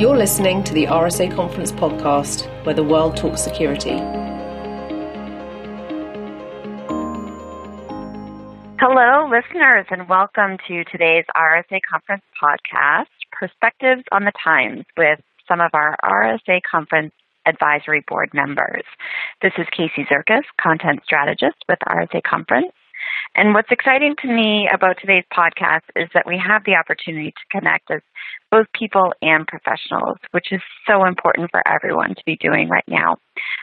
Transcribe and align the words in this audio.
You're 0.00 0.16
listening 0.16 0.64
to 0.64 0.72
the 0.72 0.86
RSA 0.86 1.36
Conference 1.36 1.72
podcast, 1.72 2.46
where 2.64 2.74
the 2.74 2.82
world 2.82 3.18
talks 3.18 3.42
security. 3.42 3.98
Hello, 8.80 9.28
listeners, 9.28 9.84
and 9.90 10.08
welcome 10.08 10.56
to 10.66 10.84
today's 10.84 11.26
RSA 11.36 11.80
Conference 11.86 12.22
podcast, 12.42 13.12
Perspectives 13.30 14.04
on 14.10 14.24
the 14.24 14.32
Times, 14.42 14.86
with 14.96 15.20
some 15.46 15.60
of 15.60 15.72
our 15.74 15.98
RSA 16.02 16.62
Conference 16.62 17.12
Advisory 17.44 18.02
Board 18.08 18.30
members. 18.32 18.84
This 19.42 19.52
is 19.58 19.66
Casey 19.70 20.06
Zerkis, 20.10 20.44
Content 20.58 21.00
Strategist 21.04 21.62
with 21.68 21.78
RSA 21.86 22.22
Conference. 22.22 22.72
And 23.34 23.54
what's 23.54 23.70
exciting 23.70 24.14
to 24.22 24.28
me 24.28 24.68
about 24.72 24.96
today's 25.00 25.24
podcast 25.32 25.86
is 25.96 26.08
that 26.14 26.26
we 26.26 26.36
have 26.38 26.62
the 26.64 26.74
opportunity 26.74 27.30
to 27.30 27.58
connect 27.58 27.90
as 27.90 28.00
both 28.50 28.66
people 28.74 29.12
and 29.22 29.46
professionals, 29.46 30.18
which 30.32 30.52
is 30.52 30.60
so 30.86 31.04
important 31.04 31.50
for 31.50 31.62
everyone 31.66 32.14
to 32.14 32.22
be 32.26 32.36
doing 32.36 32.68
right 32.68 32.84
now. 32.88 33.16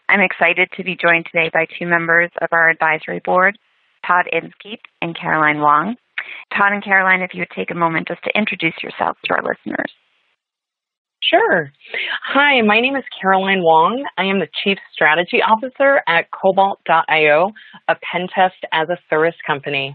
I'm 0.09 0.21
excited 0.21 0.69
to 0.77 0.83
be 0.83 0.95
joined 0.95 1.25
today 1.25 1.49
by 1.53 1.65
two 1.77 1.85
members 1.85 2.31
of 2.41 2.49
our 2.51 2.69
advisory 2.69 3.21
board, 3.23 3.57
Todd 4.05 4.25
Inskeep 4.31 4.79
and 5.01 5.17
Caroline 5.17 5.59
Wong. 5.59 5.95
Todd 6.55 6.73
and 6.73 6.83
Caroline, 6.83 7.21
if 7.21 7.33
you 7.33 7.41
would 7.41 7.55
take 7.55 7.71
a 7.71 7.75
moment 7.75 8.07
just 8.07 8.23
to 8.23 8.37
introduce 8.37 8.75
yourselves 8.81 9.19
to 9.25 9.33
our 9.33 9.43
listeners. 9.43 9.91
Sure. 11.29 11.71
Hi, 12.23 12.61
my 12.61 12.79
name 12.79 12.95
is 12.95 13.03
Caroline 13.19 13.61
Wong. 13.61 14.05
I 14.17 14.23
am 14.23 14.39
the 14.39 14.47
Chief 14.63 14.77
Strategy 14.93 15.41
Officer 15.41 16.01
at 16.07 16.27
Cobalt.io, 16.31 17.51
a 17.89 17.95
pen 17.95 18.27
test 18.33 18.55
as 18.71 18.87
a 18.89 18.97
service 19.09 19.35
company. 19.45 19.93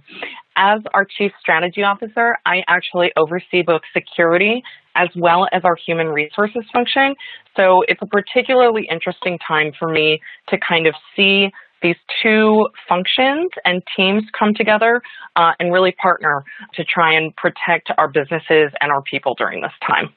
As 0.57 0.81
our 0.93 1.07
Chief 1.07 1.33
Strategy 1.41 1.83
Officer, 1.83 2.37
I 2.45 2.63
actually 2.69 3.13
oversee 3.17 3.63
both 3.63 3.81
security 3.95 4.63
as 4.95 5.09
well 5.17 5.49
as 5.53 5.63
our 5.65 5.77
human 5.87 6.09
resources 6.09 6.65
function. 6.71 7.15
So 7.57 7.83
it's 7.89 8.03
a 8.03 8.07
particularly 8.07 8.87
interesting 8.91 9.39
time 9.47 9.73
for 9.79 9.89
me 9.89 10.21
to 10.49 10.59
kind 10.59 10.87
of 10.87 10.95
see 11.17 11.51
these 11.83 11.97
two 12.23 12.69
functions 12.87 13.51
and 13.65 13.83
teams 13.97 14.23
come 14.39 14.53
together 14.55 15.01
uh, 15.37 15.53
and 15.59 15.73
really 15.73 15.93
partner 15.93 16.45
to 16.75 16.85
try 16.85 17.15
and 17.15 17.35
protect 17.37 17.91
our 17.97 18.09
businesses 18.09 18.71
and 18.83 18.93
our 18.93 19.03
people 19.03 19.35
during 19.39 19.63
this 19.63 19.73
time. 19.87 20.13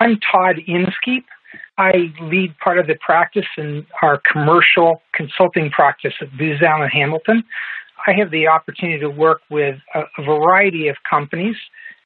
I'm 0.00 0.18
Todd 0.18 0.56
Inskeep. 0.66 1.24
I 1.78 2.12
lead 2.20 2.56
part 2.58 2.78
of 2.78 2.86
the 2.86 2.96
practice 2.96 3.46
in 3.56 3.86
our 4.02 4.20
commercial 4.30 5.02
consulting 5.12 5.70
practice 5.70 6.14
at 6.20 6.36
Booz 6.36 6.60
Allen 6.62 6.88
Hamilton. 6.88 7.44
I 8.06 8.12
have 8.12 8.30
the 8.30 8.48
opportunity 8.48 8.98
to 9.00 9.08
work 9.08 9.40
with 9.50 9.76
a, 9.94 10.04
variety 10.22 10.88
of 10.88 10.96
companies. 11.08 11.56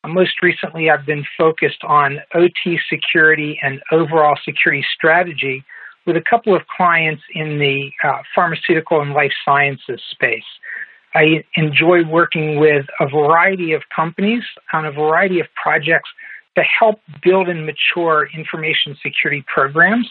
Most 0.06 0.42
recently, 0.42 0.90
I've 0.90 1.04
been 1.04 1.24
focused 1.36 1.82
on 1.82 2.18
OT 2.34 2.78
security 2.88 3.58
and 3.62 3.80
overall 3.90 4.38
security 4.44 4.84
strategy 4.94 5.64
with 6.06 6.16
a 6.16 6.22
couple 6.22 6.54
of 6.54 6.62
clients 6.74 7.22
in 7.34 7.58
the 7.58 7.90
uh, 8.04 8.22
pharmaceutical 8.34 9.00
and 9.00 9.12
life 9.12 9.32
sciences 9.44 10.00
space. 10.10 10.44
I 11.14 11.44
enjoy 11.56 12.04
working 12.04 12.58
with 12.58 12.86
a 13.00 13.08
variety 13.08 13.72
of 13.72 13.82
companies 13.94 14.44
on 14.72 14.86
a 14.86 14.92
variety 14.92 15.40
of 15.40 15.46
projects 15.60 16.10
to 16.58 16.64
help 16.64 17.00
build 17.22 17.48
and 17.48 17.64
mature 17.64 18.28
information 18.34 18.96
security 19.00 19.44
programs 19.46 20.08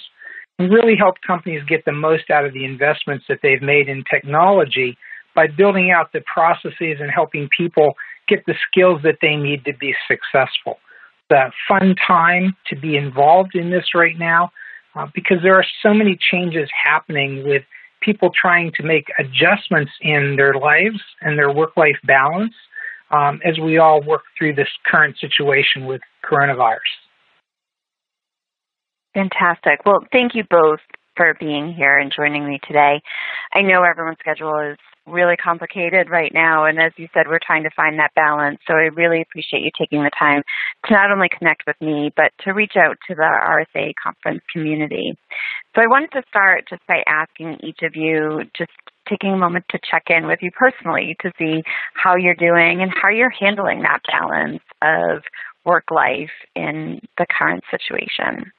and 0.58 0.72
really 0.72 0.96
help 0.96 1.16
companies 1.26 1.62
get 1.68 1.84
the 1.84 1.92
most 1.92 2.30
out 2.30 2.46
of 2.46 2.54
the 2.54 2.64
investments 2.64 3.26
that 3.28 3.40
they've 3.44 3.62
made 3.62 3.90
in 3.90 4.04
technology 4.10 4.98
by 5.36 5.46
building 5.46 5.92
out 5.92 6.14
the 6.14 6.22
processes 6.22 6.98
and 7.02 7.12
helping 7.12 7.50
people 7.56 7.96
get 8.30 8.46
the 8.46 8.56
skills 8.66 9.02
that 9.04 9.18
they 9.22 9.36
need 9.36 9.66
to 9.66 9.74
be 9.74 9.94
successful. 10.08 10.80
The 11.30 11.52
fun 11.68 11.96
time 12.08 12.56
to 12.68 12.78
be 12.78 12.96
involved 12.96 13.54
in 13.54 13.70
this 13.70 13.94
right 13.94 14.18
now 14.18 14.52
uh, 14.96 15.08
because 15.14 15.38
there 15.44 15.56
are 15.56 15.66
so 15.84 15.94
many 15.94 16.18
changes 16.32 16.70
happening 16.72 17.46
with 17.46 17.64
people 18.00 18.32
trying 18.40 18.72
to 18.78 18.84
make 18.84 19.08
adjustments 19.20 19.92
in 20.02 20.38
their 20.38 20.54
lives 20.54 21.02
and 21.22 21.38
their 21.38 21.52
work 21.52 21.76
life 21.76 21.98
balance 22.06 22.54
um, 23.12 23.40
as 23.46 23.58
we 23.60 23.78
all 23.78 24.02
work 24.02 24.24
through 24.38 24.56
this 24.56 24.70
current 24.86 25.18
situation 25.20 25.86
with 25.86 26.02
coronavirus. 26.24 26.78
Fantastic. 29.14 29.86
Well, 29.86 30.06
thank 30.12 30.36
you 30.36 30.44
both 30.50 30.80
for 31.16 31.34
being 31.40 31.74
here 31.74 31.98
and 31.98 32.14
joining 32.16 32.48
me 32.48 32.60
today. 32.66 33.02
I 33.54 33.62
know 33.62 33.84
everyone's 33.84 34.20
schedule 34.20 34.54
is 34.72 34.78
really 35.08 35.38
complicated 35.38 36.10
right 36.10 36.32
now, 36.34 36.66
and 36.66 36.80
as 36.80 36.92
you 36.98 37.08
said, 37.14 37.28
we're 37.28 37.40
trying 37.44 37.64
to 37.64 37.72
find 37.76 37.98
that 37.98 38.14
balance. 38.16 38.60
So 38.68 38.76
I 38.76 38.90
really 38.94 39.22
appreciate 39.22 39.64
you 39.64 39.72
taking 39.78 40.04
the 40.04 40.12
time 40.18 40.44
to 40.86 40.94
not 40.94 41.12
only 41.12 41.30
connect 41.36 41.64
with 41.66 41.78
me, 41.82 42.12
but 42.16 42.32
to 42.44 42.52
reach 42.52 42.74
out 42.78 42.98
to 43.08 43.16
the 43.16 43.22
RSA 43.22 43.94
conference 44.02 44.44
community. 44.54 45.18
So 45.76 45.82
I 45.82 45.88
wanted 45.88 46.12
to 46.12 46.24
start 46.30 46.66
just 46.70 46.86
by 46.88 47.04
asking 47.08 47.58
each 47.64 47.80
of 47.82 47.96
you 47.96 48.44
just 48.56 48.72
taking 49.10 49.34
a 49.34 49.38
moment 49.38 49.66
to 49.70 49.80
check 49.90 50.04
in 50.10 50.28
with 50.28 50.40
you 50.42 50.52
personally 50.52 51.16
to 51.22 51.32
see 51.38 51.64
how 51.94 52.16
you're 52.16 52.36
doing 52.36 52.82
and 52.82 52.92
how 52.94 53.10
you're 53.10 53.30
handling 53.30 53.82
that 53.82 54.02
balance 54.10 54.62
of 54.82 55.24
work 55.66 55.92
life 55.92 56.32
in 56.56 57.02
the 57.18 57.26
current 57.30 57.64
situation. 57.70 58.52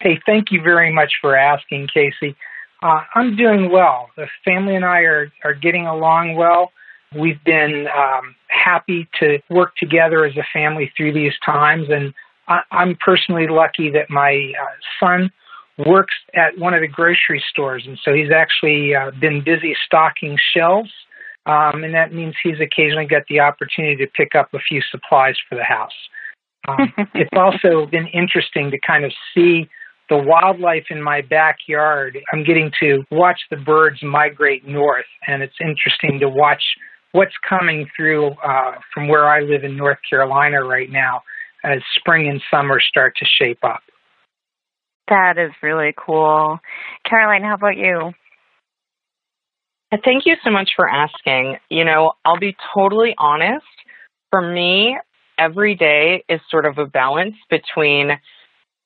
Hey, 0.00 0.20
thank 0.26 0.50
you 0.50 0.60
very 0.62 0.92
much 0.92 1.14
for 1.20 1.36
asking, 1.36 1.88
Casey. 1.92 2.36
Uh, 2.82 3.00
I'm 3.14 3.36
doing 3.36 3.70
well. 3.70 4.10
The 4.16 4.26
family 4.44 4.76
and 4.76 4.84
I 4.84 5.00
are, 5.00 5.32
are 5.42 5.54
getting 5.54 5.86
along 5.86 6.36
well. 6.36 6.72
We've 7.18 7.42
been 7.44 7.86
um, 7.96 8.34
happy 8.48 9.08
to 9.20 9.38
work 9.48 9.76
together 9.76 10.26
as 10.26 10.36
a 10.36 10.44
family 10.52 10.92
through 10.96 11.14
these 11.14 11.32
times, 11.44 11.86
and 11.88 12.12
I, 12.48 12.60
am 12.72 12.96
personally 12.96 13.46
lucky 13.48 13.90
that 13.90 14.10
my 14.10 14.52
uh, 14.60 14.74
son 15.00 15.30
works 15.78 16.14
at 16.34 16.58
one 16.58 16.74
of 16.74 16.80
the 16.80 16.88
grocery 16.88 17.42
stores, 17.50 17.84
and 17.86 17.98
so 18.04 18.12
he's 18.12 18.30
actually 18.30 18.94
uh, 18.94 19.10
been 19.20 19.42
busy 19.42 19.76
stocking 19.84 20.38
shelves, 20.54 20.90
um, 21.46 21.84
and 21.84 21.94
that 21.94 22.12
means 22.12 22.34
he's 22.42 22.60
occasionally 22.60 23.06
got 23.06 23.22
the 23.28 23.40
opportunity 23.40 23.96
to 23.96 24.06
pick 24.12 24.34
up 24.34 24.48
a 24.54 24.58
few 24.58 24.80
supplies 24.90 25.36
for 25.48 25.56
the 25.56 25.64
house. 25.64 25.92
Um, 26.68 26.92
it's 27.14 27.30
also 27.36 27.86
been 27.86 28.06
interesting 28.08 28.70
to 28.70 28.78
kind 28.78 29.04
of 29.04 29.12
see 29.34 29.68
the 30.10 30.18
wildlife 30.18 30.86
in 30.90 31.02
my 31.02 31.22
backyard. 31.22 32.18
I'm 32.32 32.44
getting 32.44 32.70
to 32.80 33.04
watch 33.10 33.40
the 33.50 33.56
birds 33.56 34.02
migrate 34.02 34.66
north, 34.66 35.06
and 35.26 35.42
it's 35.42 35.56
interesting 35.60 36.20
to 36.20 36.28
watch 36.28 36.62
what's 37.12 37.34
coming 37.48 37.88
through 37.96 38.30
uh, 38.44 38.72
from 38.92 39.08
where 39.08 39.28
I 39.28 39.40
live 39.40 39.64
in 39.64 39.76
North 39.76 39.98
Carolina 40.08 40.62
right 40.62 40.90
now 40.90 41.22
as 41.62 41.78
spring 41.96 42.28
and 42.28 42.42
summer 42.50 42.80
start 42.80 43.16
to 43.18 43.24
shape 43.24 43.64
up. 43.64 43.80
That 45.08 45.38
is 45.38 45.52
really 45.62 45.94
cool. 45.96 46.58
Caroline, 47.08 47.42
how 47.42 47.54
about 47.54 47.76
you? 47.76 48.12
Thank 50.04 50.26
you 50.26 50.34
so 50.42 50.50
much 50.50 50.70
for 50.74 50.88
asking. 50.88 51.56
You 51.68 51.84
know, 51.84 52.12
I'll 52.24 52.38
be 52.38 52.56
totally 52.74 53.14
honest. 53.18 53.66
For 54.30 54.42
me, 54.42 54.98
every 55.38 55.74
day 55.74 56.24
is 56.28 56.40
sort 56.50 56.66
of 56.66 56.78
a 56.78 56.86
balance 56.86 57.36
between 57.50 58.10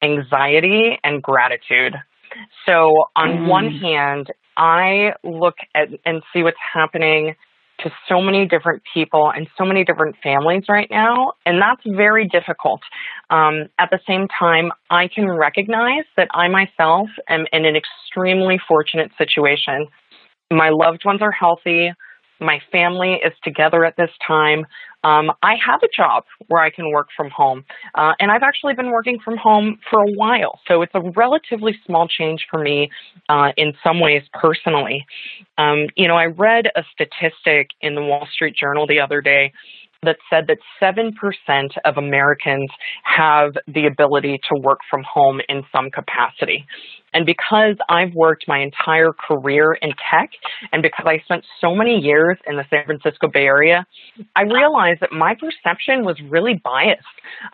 anxiety 0.03 0.99
and 1.03 1.23
gratitude. 1.23 1.95
So, 2.67 3.05
on 3.17 3.31
mm. 3.31 3.49
one 3.49 3.71
hand, 3.71 4.29
I 4.57 5.13
look 5.25 5.57
at 5.75 5.89
and 6.05 6.23
see 6.33 6.43
what's 6.43 6.59
happening 6.75 7.37
to 7.81 7.91
so 8.09 8.21
many 8.21 8.47
different 8.47 8.83
people 8.93 9.31
and 9.35 9.47
so 9.57 9.65
many 9.65 9.85
different 9.85 10.17
families 10.23 10.65
right 10.69 10.89
now, 10.91 11.33
and 11.47 11.61
that's 11.61 11.83
very 11.97 12.27
difficult. 12.27 12.81
Um, 13.31 13.67
at 13.79 13.91
the 13.91 14.01
same 14.07 14.27
time, 14.29 14.73
I 14.91 15.09
can 15.09 15.31
recognize 15.31 16.05
that 16.17 16.29
I 16.33 16.49
myself 16.49 17.09
am 17.29 17.47
in 17.53 17.65
an 17.65 17.77
extremely 17.77 18.59
fortunate 18.67 19.13
situation. 19.17 19.87
My 20.51 20.71
loved 20.71 21.05
ones 21.05 21.21
are 21.23 21.31
healthy. 21.31 21.93
My 22.41 22.61
family 22.71 23.15
is 23.25 23.33
together 23.43 23.85
at 23.85 23.97
this 23.97 24.11
time. 24.27 24.67
Um, 25.05 25.31
I 25.43 25.55
have 25.65 25.83
a 25.83 25.89
job 25.95 26.25
where 26.49 26.63
I 26.63 26.71
can 26.71 26.91
work 26.91 27.09
from 27.17 27.31
home, 27.31 27.65
uh, 27.95 28.15
and 28.19 28.31
I've 28.31 28.43
actually 28.43 28.75
been 28.75 28.91
working 28.91 29.19
from 29.25 29.37
home 29.37 29.79
for 29.89 30.03
a 30.03 30.11
while. 30.13 30.59
So 30.67 30.83
it's 30.83 30.95
a 30.95 31.01
relatively 31.01 31.79
small 31.87 32.09
change 32.09 32.47
for 32.51 32.59
me 32.59 32.91
uh, 33.29 33.53
in 33.57 33.75
some 33.85 34.01
ways 34.01 34.23
personally. 34.33 35.07
Um, 35.57 35.87
you 35.97 36.09
know, 36.09 36.17
I 36.17 36.27
read 36.27 36.67
a 36.75 36.83
statistic 36.93 37.71
in 37.81 37.95
the 37.95 38.03
Wall 38.03 38.27
Street 38.33 38.57
Journal 38.57 38.87
the 38.87 39.01
other 39.01 39.21
day 39.21 39.53
that 40.03 40.17
said 40.31 40.47
that 40.47 40.59
7% 40.81 41.13
of 41.85 41.97
Americans 41.97 42.71
have 43.03 43.53
the 43.67 43.87
ability 43.87 44.39
to 44.49 44.61
work 44.61 44.79
from 44.89 45.03
home 45.03 45.41
in 45.49 45.65
some 45.73 45.91
capacity. 45.91 46.65
And 47.13 47.27
because 47.27 47.77
I've 47.89 48.15
worked 48.15 48.45
my 48.47 48.61
entire 48.61 49.13
career 49.13 49.77
in 49.83 49.91
tech, 50.11 50.31
and 50.73 50.83
because 50.83 51.07
I 51.07 51.19
spent 51.25 51.45
so 51.61 51.75
many 51.75 51.99
years 51.99 52.39
in 52.47 52.57
the 52.57 52.65
San 52.71 52.85
Francisco 52.85 53.29
Bay 53.29 53.47
Area, 53.47 53.87
I 54.37 54.43
realized 54.43 55.01
that 55.01 55.13
my 55.13 55.35
perception 55.35 56.05
was 56.05 56.17
really 56.29 56.61
biased. 56.63 57.03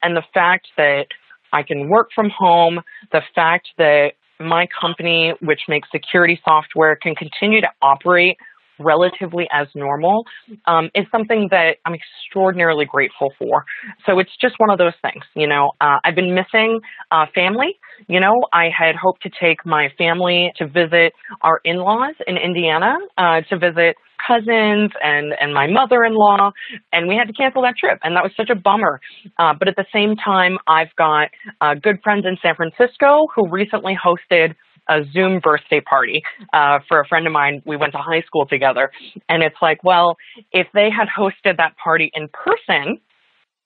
And 0.03 0.17
the 0.17 0.25
fact 0.35 0.69
that 0.77 1.07
I 1.53 1.63
can 1.63 1.89
work 1.89 2.09
from 2.15 2.31
home, 2.37 2.81
the 3.13 3.23
fact 3.35 3.69
that 3.79 4.13
my 4.41 4.67
company, 4.79 5.33
which 5.41 5.61
makes 5.69 5.89
security 5.93 6.39
software, 6.45 6.97
can 6.97 7.15
continue 7.15 7.61
to 7.61 7.69
operate 7.81 8.37
relatively 8.79 9.47
as 9.53 9.69
normal 9.75 10.25
um, 10.67 10.91
is 10.95 11.05
something 11.11 11.49
that 11.51 11.77
I'm 11.85 11.95
extraordinarily 11.95 12.85
grateful 12.85 13.33
for. 13.39 13.65
So 14.07 14.19
it's 14.19 14.37
just 14.41 14.55
one 14.59 14.71
of 14.71 14.79
those 14.79 14.95
things, 15.03 15.25
you 15.35 15.47
know. 15.47 15.73
Uh, 15.81 15.99
I've 16.05 16.15
been 16.15 16.35
missing 16.35 16.81
uh, 17.11 17.27
family. 17.35 17.79
You 18.09 18.21
know, 18.21 18.35
I 18.53 18.69
had 18.77 18.97
hoped 18.97 19.23
to 19.23 19.31
take 19.41 19.65
my 19.65 19.89
family 19.97 20.53
to 20.57 20.67
visit 20.67 21.13
our 21.43 21.61
in-laws 21.65 22.15
in 22.27 22.37
Indiana, 22.37 22.97
uh, 23.19 23.41
to 23.49 23.59
visit 23.59 23.97
cousins 24.27 24.91
and 25.03 25.35
and 25.41 25.53
my 25.53 25.67
mother-in-law, 25.67 26.51
and 26.93 27.09
we 27.09 27.17
had 27.17 27.27
to 27.27 27.33
cancel 27.33 27.63
that 27.63 27.77
trip, 27.77 27.99
and 28.03 28.17
that 28.17 28.23
was 28.23 28.33
such 28.37 28.51
a 28.51 28.55
bummer. 28.55 29.01
Uh, 29.39 29.53
but 29.59 29.69
at 29.69 29.77
the 29.77 29.87
same 29.93 30.17
time, 30.17 30.59
I've 30.67 30.95
got 30.97 31.29
uh, 31.61 31.75
good 31.75 31.97
friends 32.03 32.25
in 32.27 32.37
San 32.43 32.55
Francisco 32.55 33.27
who 33.35 33.49
recently 33.51 33.97
hosted 33.97 34.55
a 34.89 35.05
Zoom 35.13 35.41
birthday 35.41 35.81
party 35.81 36.23
uh, 36.53 36.81
for 36.89 37.01
a 37.01 37.07
friend 37.07 37.27
of 37.27 37.33
mine. 37.33 37.63
We 37.65 37.77
went 37.77 37.93
to 37.93 37.99
high 37.99 38.23
school 38.23 38.47
together. 38.47 38.91
And 39.29 39.43
it's 39.43 39.57
like, 39.63 39.83
well, 39.85 40.17
if 40.53 40.67
they 40.75 40.91
had 40.91 41.09
hosted 41.09 41.57
that 41.57 41.77
party 41.77 42.11
in 42.15 42.29
person, 42.29 43.01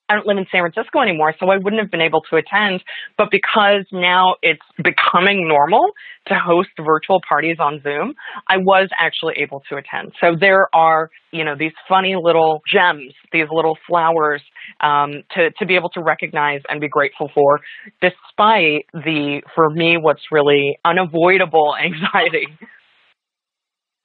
I 0.09 0.15
don't 0.15 0.25
live 0.25 0.37
in 0.37 0.45
San 0.51 0.61
Francisco 0.61 0.99
anymore, 1.01 1.35
so 1.39 1.49
I 1.49 1.57
wouldn't 1.57 1.79
have 1.81 1.91
been 1.91 2.01
able 2.01 2.21
to 2.31 2.37
attend. 2.37 2.83
But 3.17 3.29
because 3.31 3.85
now 3.91 4.35
it's 4.41 4.61
becoming 4.77 5.47
normal 5.47 5.91
to 6.27 6.35
host 6.35 6.69
virtual 6.83 7.21
parties 7.27 7.57
on 7.59 7.81
Zoom, 7.83 8.15
I 8.47 8.57
was 8.57 8.89
actually 8.99 9.35
able 9.37 9.61
to 9.69 9.77
attend. 9.77 10.13
So 10.19 10.35
there 10.39 10.67
are, 10.73 11.09
you 11.31 11.45
know, 11.45 11.55
these 11.57 11.73
funny 11.87 12.15
little 12.21 12.61
gems, 12.71 13.13
these 13.31 13.47
little 13.51 13.77
flowers 13.87 14.41
um, 14.81 15.23
to, 15.35 15.51
to 15.59 15.65
be 15.65 15.75
able 15.75 15.89
to 15.89 16.01
recognize 16.01 16.61
and 16.69 16.81
be 16.81 16.87
grateful 16.87 17.29
for, 17.33 17.59
despite 18.01 18.85
the, 18.93 19.41
for 19.53 19.69
me, 19.69 19.97
what's 19.97 20.23
really 20.31 20.79
unavoidable 20.83 21.75
anxiety. 21.83 22.47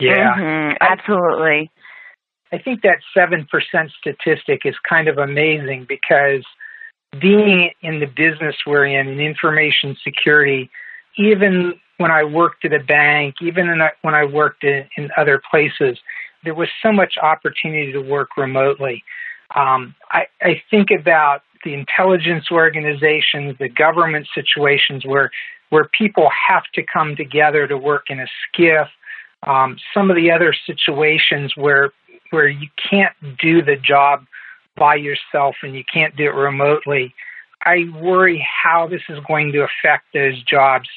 Yeah, 0.00 0.34
mm-hmm, 0.36 0.76
absolutely. 0.80 1.70
I 2.54 2.58
think 2.58 2.82
that 2.82 2.98
7% 3.16 3.48
statistic 3.98 4.60
is 4.64 4.76
kind 4.88 5.08
of 5.08 5.18
amazing 5.18 5.86
because 5.88 6.44
being 7.20 7.72
in 7.82 7.98
the 7.98 8.06
business 8.06 8.54
we're 8.64 8.86
in, 8.86 9.08
in 9.08 9.18
information 9.18 9.96
security, 10.04 10.70
even 11.18 11.74
when 11.98 12.12
I 12.12 12.22
worked 12.22 12.64
at 12.64 12.72
a 12.72 12.78
bank, 12.78 13.36
even 13.42 13.68
in, 13.68 13.80
when 14.02 14.14
I 14.14 14.24
worked 14.24 14.62
in, 14.62 14.86
in 14.96 15.10
other 15.16 15.42
places, 15.50 15.98
there 16.44 16.54
was 16.54 16.68
so 16.80 16.92
much 16.92 17.14
opportunity 17.20 17.90
to 17.90 18.00
work 18.00 18.36
remotely. 18.36 19.02
Um, 19.56 19.96
I, 20.12 20.26
I 20.40 20.62
think 20.70 20.90
about 20.96 21.42
the 21.64 21.74
intelligence 21.74 22.46
organizations, 22.52 23.56
the 23.58 23.68
government 23.68 24.28
situations 24.32 25.04
where 25.04 25.30
where 25.70 25.88
people 25.98 26.28
have 26.48 26.62
to 26.74 26.84
come 26.84 27.16
together 27.16 27.66
to 27.66 27.76
work 27.76 28.04
in 28.08 28.20
a 28.20 28.26
SCIF. 28.56 28.86
Um, 29.44 29.76
some 29.92 30.08
of 30.08 30.14
the 30.14 30.30
other 30.30 30.54
situations 30.66 31.52
where 31.56 31.90
where 32.34 32.48
you 32.48 32.68
can't 32.90 33.14
do 33.40 33.62
the 33.62 33.76
job 33.76 34.26
by 34.76 34.96
yourself 34.96 35.56
and 35.62 35.74
you 35.74 35.84
can't 35.92 36.16
do 36.16 36.24
it 36.24 36.34
remotely, 36.34 37.14
I 37.64 37.84
worry 38.00 38.46
how 38.62 38.88
this 38.88 39.02
is 39.08 39.18
going 39.26 39.52
to 39.52 39.64
affect 39.64 40.06
those 40.12 40.42
jobs 40.42 40.88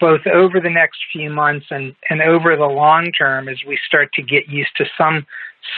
both 0.00 0.26
over 0.26 0.60
the 0.60 0.70
next 0.70 0.98
few 1.12 1.28
months 1.28 1.66
and, 1.70 1.94
and 2.08 2.22
over 2.22 2.56
the 2.56 2.64
long 2.64 3.12
term 3.12 3.48
as 3.48 3.58
we 3.66 3.78
start 3.86 4.10
to 4.14 4.22
get 4.22 4.48
used 4.48 4.70
to 4.76 4.86
some 4.96 5.26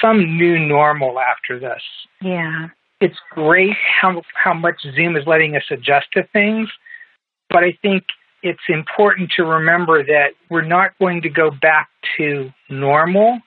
some 0.01 0.39
new 0.39 0.59
normal 0.59 1.19
after 1.19 1.59
this. 1.59 1.83
Yeah. 2.23 2.69
It's 3.01 3.19
great 3.33 3.75
how 4.01 4.23
how 4.35 4.55
much 4.55 4.81
Zoom 4.95 5.17
is 5.17 5.27
letting 5.27 5.57
us 5.57 5.65
adjust 5.71 6.07
to 6.13 6.23
things, 6.33 6.69
but 7.51 7.65
I 7.65 7.77
think 7.83 8.05
it's 8.45 8.63
important 8.69 9.33
to 9.37 9.45
remember 9.45 10.05
that 10.05 10.31
we're 10.51 10.63
not 10.63 10.97
going 11.01 11.23
to 11.23 11.29
go 11.29 11.51
back 11.51 11.89
to 12.17 12.53
normal 12.69 13.41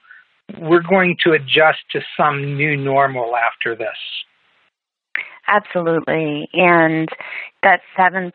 we're 0.59 0.83
going 0.87 1.17
to 1.23 1.31
adjust 1.31 1.79
to 1.91 2.01
some 2.17 2.55
new 2.55 2.77
normal 2.77 3.35
after 3.35 3.75
this. 3.75 3.97
Absolutely. 5.47 6.47
And 6.53 7.07
that 7.61 7.81
7% 7.97 8.31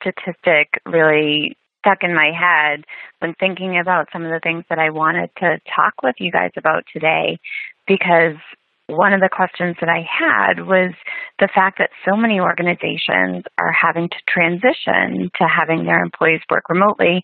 statistic 0.00 0.80
really 0.86 1.56
stuck 1.80 1.98
in 2.02 2.14
my 2.14 2.32
head 2.32 2.84
when 3.20 3.34
thinking 3.38 3.78
about 3.78 4.08
some 4.12 4.24
of 4.24 4.30
the 4.30 4.40
things 4.42 4.64
that 4.68 4.78
I 4.78 4.90
wanted 4.90 5.30
to 5.38 5.58
talk 5.74 5.94
with 6.02 6.16
you 6.18 6.32
guys 6.32 6.50
about 6.56 6.84
today 6.92 7.38
because 7.86 8.36
one 8.88 9.12
of 9.12 9.20
the 9.20 9.28
questions 9.30 9.76
that 9.80 9.88
I 9.88 10.06
had 10.06 10.64
was 10.66 10.94
the 11.38 11.48
fact 11.52 11.78
that 11.78 11.90
so 12.08 12.16
many 12.16 12.40
organizations 12.40 13.44
are 13.58 13.72
having 13.72 14.08
to 14.08 14.16
transition 14.28 15.30
to 15.36 15.44
having 15.46 15.84
their 15.84 16.02
employees 16.02 16.40
work 16.50 16.68
remotely. 16.68 17.22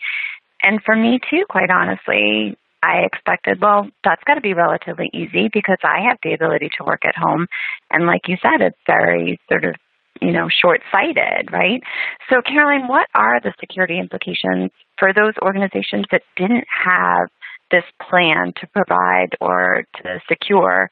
And 0.62 0.80
for 0.84 0.96
me 0.96 1.20
too, 1.30 1.44
quite 1.48 1.70
honestly, 1.70 2.56
I 2.82 3.04
expected, 3.04 3.60
well, 3.60 3.88
that's 4.02 4.22
got 4.24 4.34
to 4.34 4.40
be 4.40 4.54
relatively 4.54 5.08
easy 5.12 5.48
because 5.52 5.78
I 5.84 6.00
have 6.08 6.18
the 6.22 6.34
ability 6.34 6.70
to 6.78 6.84
work 6.84 7.04
at 7.04 7.16
home. 7.16 7.46
And 7.90 8.06
like 8.06 8.22
you 8.26 8.36
said, 8.42 8.60
it's 8.60 8.78
very 8.86 9.40
sort 9.48 9.64
of, 9.64 9.76
you 10.20 10.32
know, 10.32 10.48
short 10.48 10.80
sighted, 10.90 11.52
right? 11.52 11.80
So, 12.28 12.42
Caroline, 12.42 12.88
what 12.88 13.06
are 13.14 13.40
the 13.40 13.54
security 13.60 13.98
implications 13.98 14.70
for 14.98 15.12
those 15.12 15.34
organizations 15.40 16.06
that 16.10 16.22
didn't 16.36 16.64
have 16.68 17.28
this 17.70 17.84
plan 18.08 18.52
to 18.60 18.66
provide 18.68 19.36
or 19.40 19.84
to 20.02 20.20
secure 20.28 20.90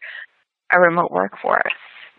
a 0.72 0.80
remote 0.80 1.10
workforce? 1.10 1.74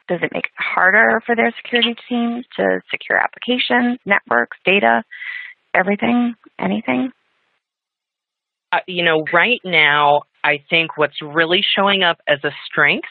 Does 0.09 0.19
it 0.21 0.31
make 0.33 0.45
it 0.45 0.51
harder 0.57 1.21
for 1.25 1.35
their 1.35 1.53
security 1.63 1.95
teams 2.09 2.45
to 2.57 2.81
secure 2.91 3.17
applications, 3.17 3.99
networks, 4.05 4.57
data, 4.65 5.03
everything, 5.73 6.35
anything? 6.59 7.11
Uh, 8.71 8.79
you 8.87 9.03
know, 9.03 9.23
right 9.33 9.61
now, 9.63 10.21
I 10.43 10.63
think 10.69 10.97
what's 10.97 11.21
really 11.21 11.63
showing 11.75 12.03
up 12.03 12.17
as 12.27 12.39
a 12.43 12.51
strength 12.65 13.07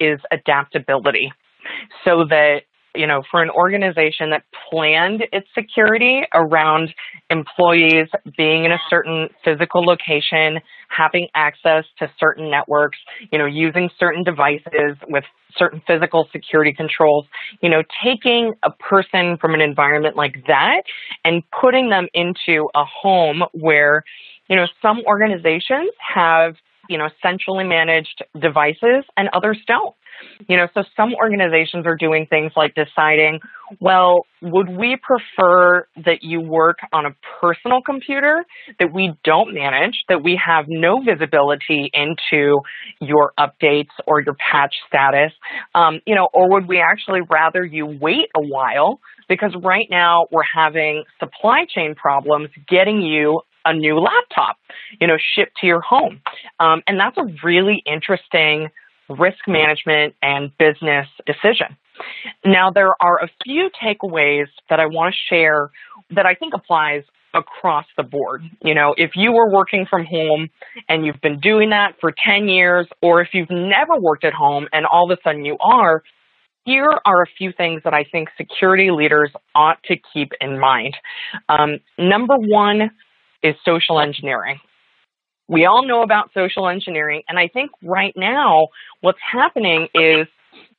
is 0.00 0.20
adaptability. 0.30 1.32
So 2.04 2.24
that, 2.28 2.62
you 2.94 3.06
know, 3.06 3.22
for 3.30 3.42
an 3.42 3.50
organization 3.50 4.30
that 4.30 4.44
planned 4.70 5.24
its 5.32 5.46
security 5.54 6.22
around 6.32 6.94
employees 7.28 8.08
being 8.38 8.64
in 8.64 8.72
a 8.72 8.78
certain 8.88 9.28
physical 9.44 9.84
location, 9.84 10.60
having 10.88 11.28
access 11.34 11.84
to 11.98 12.10
certain 12.18 12.50
networks, 12.50 12.98
you 13.30 13.38
know, 13.38 13.46
using 13.46 13.90
certain 13.98 14.22
devices 14.22 14.96
with 15.08 15.24
certain 15.58 15.82
physical 15.86 16.28
security 16.32 16.72
controls, 16.72 17.26
you 17.60 17.68
know, 17.68 17.82
taking 18.04 18.54
a 18.62 18.70
person 18.70 19.36
from 19.40 19.54
an 19.54 19.60
environment 19.60 20.16
like 20.16 20.36
that 20.46 20.82
and 21.24 21.42
putting 21.60 21.90
them 21.90 22.06
into 22.14 22.68
a 22.74 22.84
home 22.84 23.42
where 23.52 24.04
you 24.48 24.56
know, 24.56 24.66
some 24.82 25.02
organizations 25.06 25.90
have, 26.14 26.54
you 26.88 26.98
know, 26.98 27.08
centrally 27.22 27.64
managed 27.64 28.22
devices 28.40 29.04
and 29.16 29.28
others 29.32 29.58
don't. 29.66 29.94
You 30.48 30.56
know, 30.56 30.66
so 30.72 30.82
some 30.96 31.14
organizations 31.14 31.86
are 31.86 31.96
doing 31.96 32.26
things 32.26 32.52
like 32.56 32.74
deciding, 32.74 33.40
well, 33.80 34.26
would 34.40 34.68
we 34.70 34.96
prefer 34.96 35.86
that 36.04 36.22
you 36.22 36.40
work 36.40 36.78
on 36.92 37.06
a 37.06 37.10
personal 37.40 37.82
computer 37.82 38.44
that 38.78 38.92
we 38.94 39.12
don't 39.24 39.52
manage, 39.52 40.04
that 40.08 40.22
we 40.22 40.40
have 40.42 40.66
no 40.68 41.02
visibility 41.02 41.90
into 41.92 42.60
your 43.00 43.32
updates 43.38 43.92
or 44.06 44.22
your 44.22 44.34
patch 44.34 44.74
status, 44.88 45.32
um, 45.74 46.00
you 46.06 46.14
know, 46.14 46.28
or 46.32 46.50
would 46.50 46.68
we 46.68 46.80
actually 46.80 47.20
rather 47.28 47.64
you 47.64 47.86
wait 48.00 48.28
a 48.36 48.40
while 48.40 49.00
because 49.28 49.54
right 49.62 49.88
now 49.90 50.26
we're 50.30 50.42
having 50.42 51.04
supply 51.18 51.66
chain 51.68 51.94
problems 51.94 52.48
getting 52.68 53.02
you 53.02 53.40
a 53.66 53.74
new 53.74 53.98
laptop, 53.98 54.56
you 55.00 55.06
know, 55.06 55.16
shipped 55.34 55.58
to 55.60 55.66
your 55.66 55.80
home. 55.80 56.20
Um, 56.60 56.82
and 56.86 56.98
that's 56.98 57.18
a 57.18 57.26
really 57.44 57.82
interesting 57.84 58.68
risk 59.08 59.38
management 59.46 60.14
and 60.22 60.50
business 60.58 61.06
decision. 61.26 61.76
Now, 62.44 62.70
there 62.70 62.94
are 63.00 63.22
a 63.22 63.28
few 63.44 63.70
takeaways 63.82 64.46
that 64.70 64.80
I 64.80 64.86
want 64.86 65.14
to 65.14 65.34
share 65.34 65.70
that 66.10 66.26
I 66.26 66.34
think 66.34 66.54
applies 66.54 67.02
across 67.34 67.86
the 67.96 68.02
board. 68.02 68.42
You 68.62 68.74
know, 68.74 68.94
if 68.96 69.12
you 69.14 69.32
were 69.32 69.50
working 69.50 69.86
from 69.88 70.04
home 70.04 70.48
and 70.88 71.04
you've 71.04 71.20
been 71.20 71.40
doing 71.40 71.70
that 71.70 71.94
for 72.00 72.12
10 72.24 72.48
years, 72.48 72.86
or 73.02 73.20
if 73.20 73.28
you've 73.32 73.50
never 73.50 73.98
worked 74.00 74.24
at 74.24 74.32
home 74.32 74.66
and 74.72 74.86
all 74.86 75.10
of 75.10 75.18
a 75.18 75.22
sudden 75.22 75.44
you 75.44 75.56
are, 75.60 76.02
here 76.64 76.90
are 77.04 77.22
a 77.22 77.26
few 77.38 77.52
things 77.52 77.82
that 77.84 77.94
I 77.94 78.04
think 78.10 78.28
security 78.36 78.90
leaders 78.90 79.30
ought 79.54 79.82
to 79.84 79.96
keep 80.12 80.32
in 80.40 80.58
mind. 80.58 80.96
Um, 81.48 81.78
number 81.96 82.34
one, 82.36 82.90
is 83.46 83.54
social 83.64 84.00
engineering. 84.00 84.58
We 85.48 85.64
all 85.64 85.86
know 85.86 86.02
about 86.02 86.30
social 86.34 86.68
engineering, 86.68 87.22
and 87.28 87.38
I 87.38 87.48
think 87.48 87.70
right 87.82 88.12
now 88.16 88.68
what's 89.00 89.20
happening 89.32 89.88
is 89.94 90.26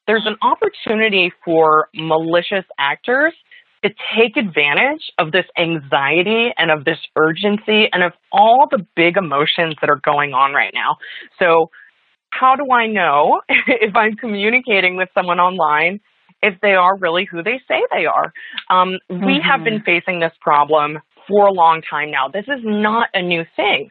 there's 0.07 0.25
an 0.25 0.37
opportunity 0.41 1.31
for 1.45 1.89
malicious 1.93 2.65
actors 2.79 3.33
to 3.83 3.89
take 4.17 4.37
advantage 4.37 5.11
of 5.19 5.31
this 5.31 5.45
anxiety 5.57 6.49
and 6.57 6.71
of 6.71 6.85
this 6.85 6.97
urgency 7.15 7.87
and 7.91 8.03
of 8.03 8.13
all 8.31 8.67
the 8.69 8.85
big 8.95 9.17
emotions 9.17 9.75
that 9.81 9.89
are 9.89 10.01
going 10.03 10.33
on 10.33 10.53
right 10.53 10.73
now. 10.73 10.97
So, 11.39 11.69
how 12.31 12.55
do 12.55 12.71
I 12.71 12.87
know 12.87 13.41
if 13.49 13.95
I'm 13.95 14.15
communicating 14.15 14.95
with 14.95 15.09
someone 15.13 15.39
online 15.39 15.99
if 16.41 16.59
they 16.61 16.73
are 16.73 16.97
really 16.97 17.25
who 17.25 17.43
they 17.43 17.59
say 17.67 17.81
they 17.91 18.05
are? 18.05 18.33
Um, 18.69 18.97
mm-hmm. 19.11 19.25
We 19.25 19.41
have 19.43 19.63
been 19.63 19.75
mm-hmm. 19.75 19.85
facing 19.85 20.19
this 20.19 20.33
problem 20.41 20.99
for 21.27 21.47
a 21.47 21.51
long 21.51 21.81
time 21.89 22.11
now. 22.11 22.27
This 22.27 22.45
is 22.47 22.61
not 22.63 23.09
a 23.13 23.21
new 23.21 23.43
thing. 23.55 23.89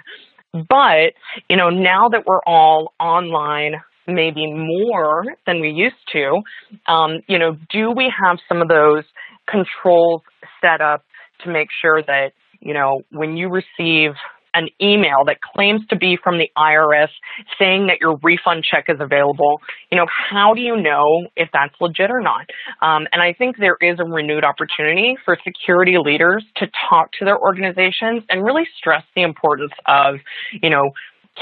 But, 0.52 1.12
you 1.49 1.57
know, 1.57 1.69
now 1.69 2.09
that 2.09 2.25
we're 2.26 2.43
all 2.47 2.95
online, 2.99 3.75
maybe 4.07 4.47
more 4.52 5.25
than 5.47 5.61
we 5.61 5.71
used 5.71 5.97
to, 6.12 6.40
um, 6.87 7.21
you 7.26 7.38
know, 7.38 7.57
do 7.71 7.90
we 7.90 8.12
have 8.25 8.38
some 8.49 8.62
of 8.62 8.69
those 8.69 9.05
controls 9.49 10.23
set 10.61 10.81
up 10.81 11.05
to 11.45 11.50
make 11.50 11.69
sure 11.83 12.02
that, 12.02 12.33
you 12.61 12.73
know, 12.73 13.02
when 13.11 13.37
you 13.37 13.49
receive 13.49 14.12
an 14.57 14.69
email 14.81 15.25
that 15.27 15.37
claims 15.55 15.83
to 15.91 15.97
be 15.97 16.19
from 16.23 16.39
the 16.39 16.51
IRS 16.57 17.11
saying 17.59 17.87
that 17.87 18.01
your 18.01 18.17
refund 18.23 18.65
check 18.65 18.87
is 18.89 18.97
available, 18.99 19.61
you 19.93 19.99
know, 19.99 20.07
how 20.09 20.55
do 20.55 20.63
you 20.63 20.77
know 20.77 21.29
if 21.37 21.49
that's 21.53 21.75
legit 21.81 22.11
or 22.11 22.21
not? 22.21 22.47
Um, 22.81 23.07
and 23.13 23.23
I 23.23 23.35
think 23.35 23.59
there 23.59 23.77
is 23.81 24.01
a 24.01 24.05
renewed 24.05 24.45
opportunity 24.45 25.17
for 25.25 25.37
security 25.45 25.97
leaders 26.03 26.45
to 26.57 26.67
talk 26.89 27.13
to 27.19 27.25
their 27.25 27.39
organizations 27.39 28.25
and 28.31 28.45
really 28.45 28.65
stress 28.79 29.05
the 29.15 29.23
importance 29.23 29.73
of, 29.87 30.17
you 30.63 30.71
know, 30.71 30.91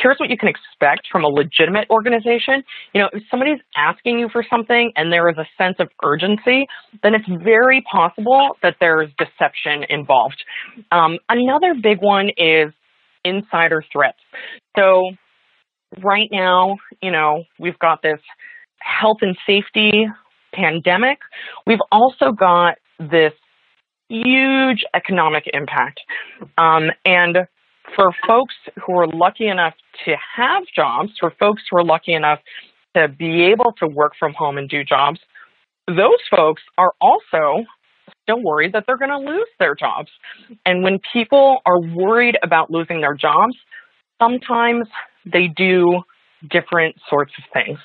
here's 0.03 0.19
what 0.19 0.29
you 0.29 0.37
can 0.37 0.49
expect 0.49 1.07
from 1.11 1.25
a 1.25 1.29
legitimate 1.29 1.89
organization. 1.91 2.65
You 2.93 3.03
know, 3.03 3.09
if 3.13 3.23
somebody's 3.31 3.61
asking 3.77 4.19
you 4.19 4.29
for 4.29 4.45
something 4.49 4.93
and 4.97 5.13
there 5.13 5.29
is 5.29 5.37
a 5.39 5.47
sense 5.57 5.77
of 5.79 5.89
urgency, 6.05 6.67
then 7.03 7.15
it's 7.15 7.29
very 7.45 7.83
possible 7.91 8.57
that 8.63 8.77
there's 8.81 9.11
deception 9.19 9.85
involved. 9.89 10.43
Um, 10.91 11.19
another 11.29 11.75
big 11.81 11.99
one 12.01 12.31
is 12.37 12.73
insider 13.25 13.83
threats. 13.93 14.19
So 14.77 15.11
right 16.03 16.29
now, 16.31 16.77
you 17.03 17.11
know, 17.11 17.45
we've 17.59 17.79
got 17.79 18.03
this 18.03 18.21
health 18.81 19.19
and 19.23 19.37
safety 19.47 20.07
pandemic. 20.53 21.19
We've 21.67 21.83
also 21.91 22.33
got 22.33 22.77
this 22.99 23.33
huge 24.09 24.85
economic 24.95 25.45
impact. 25.53 26.01
Um, 26.59 26.91
and 27.05 27.39
for 27.95 28.11
folks 28.27 28.55
who 28.87 28.99
are 28.99 29.07
lucky 29.07 29.49
enough 29.49 29.75
to 30.05 30.15
have 30.37 30.65
jobs, 30.75 31.13
for 31.19 31.33
folks 31.39 31.63
who 31.71 31.79
are 31.79 31.85
lucky 31.85 32.15
enough 32.15 32.41
to 32.97 33.09
be 33.09 33.43
able 33.43 33.73
to 33.79 33.89
work 33.89 34.13
from 34.19 34.33
home 34.35 34.59
and 34.59 34.69
do 34.69 34.85
jobs, 34.85 35.21
those 35.87 36.21
folks 36.31 36.63
are 36.79 36.93
also 37.01 37.65
still 38.25 38.43
worried 38.43 38.73
that 38.73 38.85
they're 38.87 38.99
going 38.99 39.11
to 39.11 39.31
lose 39.31 39.49
their 39.61 39.75
jobs. 39.75 40.11
And 40.67 40.83
when 40.83 40.99
people 41.13 41.59
are 41.65 41.81
worried 41.81 42.37
about 42.43 42.71
losing 42.71 43.01
their 43.01 43.15
jobs, 43.15 43.55
sometimes 44.21 44.89
they 45.25 45.47
do 45.47 46.03
different 46.51 46.97
sorts 47.09 47.33
of 47.39 47.45
things, 47.53 47.79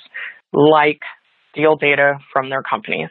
like 0.54 1.00
steal 1.52 1.76
data 1.76 2.14
from 2.32 2.50
their 2.50 2.64
companies. 2.64 3.10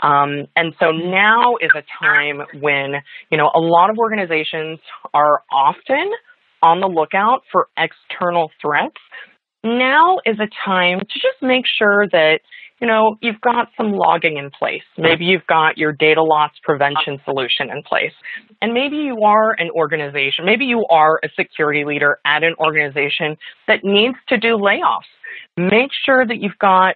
Um, 0.00 0.46
and 0.56 0.74
so 0.78 0.90
now 0.90 1.56
is 1.60 1.70
a 1.74 1.82
time 2.02 2.42
when, 2.60 2.94
you 3.30 3.38
know, 3.38 3.50
a 3.54 3.60
lot 3.60 3.90
of 3.90 3.98
organizations 3.98 4.78
are 5.14 5.42
often 5.52 6.10
on 6.62 6.80
the 6.80 6.86
lookout 6.86 7.42
for 7.50 7.68
external 7.76 8.50
threats. 8.60 9.00
Now 9.64 10.18
is 10.24 10.38
a 10.40 10.48
time 10.64 11.00
to 11.00 11.14
just 11.14 11.42
make 11.42 11.64
sure 11.66 12.06
that 12.12 12.40
you 12.80 12.86
know, 12.86 13.16
you've 13.20 13.40
got 13.40 13.68
some 13.76 13.92
logging 13.92 14.38
in 14.38 14.50
place. 14.50 14.82
Maybe 14.96 15.24
you've 15.26 15.46
got 15.46 15.76
your 15.76 15.92
data 15.92 16.22
loss 16.22 16.50
prevention 16.62 17.20
solution 17.24 17.70
in 17.70 17.82
place. 17.82 18.12
And 18.62 18.72
maybe 18.72 18.96
you 18.96 19.20
are 19.22 19.52
an 19.52 19.70
organization, 19.70 20.44
maybe 20.46 20.64
you 20.64 20.86
are 20.90 21.20
a 21.22 21.28
security 21.38 21.84
leader 21.84 22.18
at 22.24 22.42
an 22.42 22.54
organization 22.58 23.36
that 23.68 23.80
needs 23.84 24.16
to 24.28 24.38
do 24.38 24.56
layoffs. 24.56 25.10
Make 25.56 25.90
sure 26.04 26.26
that 26.26 26.38
you've 26.40 26.58
got 26.58 26.94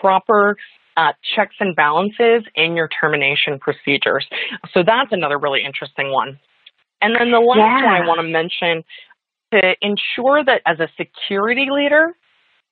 proper 0.00 0.56
uh, 0.96 1.12
checks 1.34 1.56
and 1.58 1.74
balances 1.74 2.44
in 2.54 2.76
your 2.76 2.88
termination 3.00 3.58
procedures. 3.58 4.26
So 4.72 4.82
that's 4.86 5.10
another 5.10 5.38
really 5.38 5.64
interesting 5.64 6.12
one. 6.12 6.38
And 7.02 7.16
then 7.18 7.32
the 7.32 7.40
last 7.40 7.58
yeah. 7.58 7.84
one 7.84 8.02
I 8.02 8.06
want 8.06 8.20
to 8.20 8.28
mention 8.28 8.84
to 9.52 9.74
ensure 9.82 10.44
that 10.44 10.62
as 10.64 10.78
a 10.80 10.88
security 10.96 11.66
leader, 11.70 12.14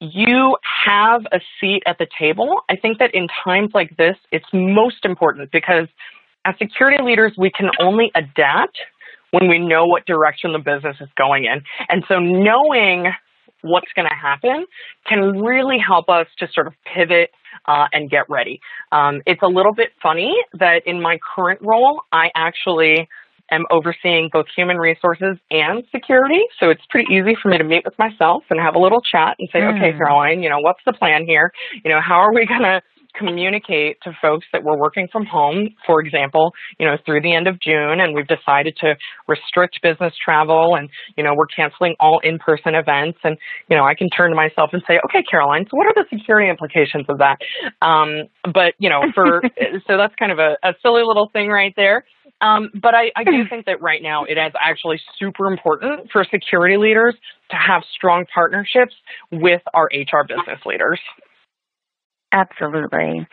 you 0.03 0.57
have 0.85 1.23
a 1.31 1.41
seat 1.61 1.85
at 1.87 1.99
the 1.99 2.09
table. 2.19 2.63
I 2.69 2.75
think 2.75 2.99
that 2.99 3.15
in 3.15 3.29
times 3.45 3.71
like 3.73 3.97
this, 3.97 4.17
it's 4.33 4.47
most 4.53 5.05
important 5.05 5.53
because 5.53 5.87
as 6.45 6.57
security 6.59 7.03
leaders, 7.03 7.33
we 7.39 7.51
can 7.51 7.71
only 7.79 8.11
adapt 8.17 8.79
when 9.31 9.49
we 9.49 9.61
know 9.61 9.87
what 9.87 10.05
direction 10.05 10.53
the 10.53 10.59
business 10.59 10.97
is 11.01 11.09
going 11.17 11.45
in. 11.45 11.63
And 11.89 12.05
so 12.09 12.19
knowing 12.19 13.13
what's 13.63 13.93
going 13.95 14.09
to 14.09 14.15
happen 14.15 14.67
can 15.07 15.41
really 15.41 15.79
help 15.79 16.09
us 16.09 16.27
to 16.39 16.49
sort 16.53 16.67
of 16.67 16.75
pivot 16.85 17.31
uh, 17.67 17.87
and 17.93 18.11
get 18.11 18.29
ready. 18.29 18.61
Um, 18.91 19.23
it's 19.25 19.43
a 19.43 19.47
little 19.47 19.73
bit 19.73 19.91
funny 20.03 20.35
that 20.55 20.83
in 20.85 21.01
my 21.01 21.21
current 21.35 21.61
role, 21.63 22.03
I 22.11 22.31
actually 22.35 23.09
am 23.53 23.65
overseeing 23.71 24.31
both 24.33 24.47
human 24.57 24.79
resources 24.79 25.39
and 25.51 25.85
security. 25.93 26.41
So 26.59 26.71
it's 26.71 26.83
pretty 26.91 27.13
easy 27.13 27.37
for 27.41 27.49
me 27.49 27.59
to 27.59 27.65
meet 27.65 27.85
with 27.85 27.99
myself 27.99 28.45
and 28.51 28.59
have 28.59 28.75
a 28.75 28.79
little 28.79 29.01
chat 29.01 29.37
and 29.39 29.49
say, 29.53 29.61
mm. 29.61 29.77
okay, 29.77 29.97
Caroline, 29.97 30.43
you 30.43 30.49
know, 30.49 30.59
what's 30.61 30.81
the 30.87 30.93
plan 30.93 31.25
here? 31.27 31.53
You 31.85 31.91
know, 31.91 32.01
how 32.01 32.17
are 32.17 32.33
we 32.35 32.47
going 32.47 32.63
to 32.63 32.81
communicate 33.15 33.99
to 34.03 34.11
folks 34.21 34.47
that 34.53 34.63
we're 34.65 34.79
working 34.79 35.09
from 35.13 35.27
home, 35.27 35.69
for 35.87 36.01
example, 36.01 36.53
you 36.79 36.87
know, 36.87 36.97
through 37.05 37.21
the 37.21 37.35
end 37.35 37.47
of 37.47 37.61
June, 37.61 38.01
and 38.01 38.15
we've 38.15 38.27
decided 38.27 38.77
to 38.81 38.95
restrict 39.29 39.81
business 39.83 40.15
travel 40.25 40.77
and, 40.77 40.89
you 41.17 41.25
know, 41.25 41.33
we're 41.37 41.47
canceling 41.47 41.95
all 42.01 42.21
in-person 42.23 42.75
events. 42.75 43.19
And, 43.25 43.37
you 43.69 43.77
know, 43.77 43.85
I 43.85 43.95
can 43.95 44.09
turn 44.09 44.31
to 44.31 44.37
myself 44.37 44.71
and 44.73 44.83
say, 44.87 44.99
okay, 45.05 45.23
Caroline, 45.29 45.67
so 45.71 45.77
what 45.77 45.87
are 45.87 45.95
the 45.95 46.05
security 46.11 46.49
implications 46.49 47.07
of 47.09 47.19
that? 47.19 47.37
Um, 47.83 48.29
but, 48.53 48.75
you 48.79 48.89
know, 48.89 49.03
for, 49.15 49.43
so 49.87 49.97
that's 49.97 50.15
kind 50.19 50.33
of 50.33 50.39
a, 50.39 50.57
a 50.63 50.73
silly 50.83 51.03
little 51.05 51.29
thing 51.33 51.49
right 51.49 51.75
there. 51.77 52.05
Um, 52.43 52.71
but 52.75 52.95
I, 52.95 53.13
I 53.17 53.25
do 53.25 53.45
think 53.51 53.67
that 53.67 53.81
right 53.81 54.03
now 54.03 54.25
it 54.25 54.37
is 54.37 54.53
actually 54.61 55.01
super 55.19 55.51
important 55.51 56.11
for 56.13 56.25
security 56.31 56.77
leaders 56.77 57.15
to 57.51 57.57
have 57.57 57.83
strong 57.95 58.27
partnerships 58.35 58.95
with 59.31 59.63
our 59.73 59.89
HR 59.95 60.27
business 60.27 60.61
leaders. 60.67 61.01
Absolutely. 62.33 63.27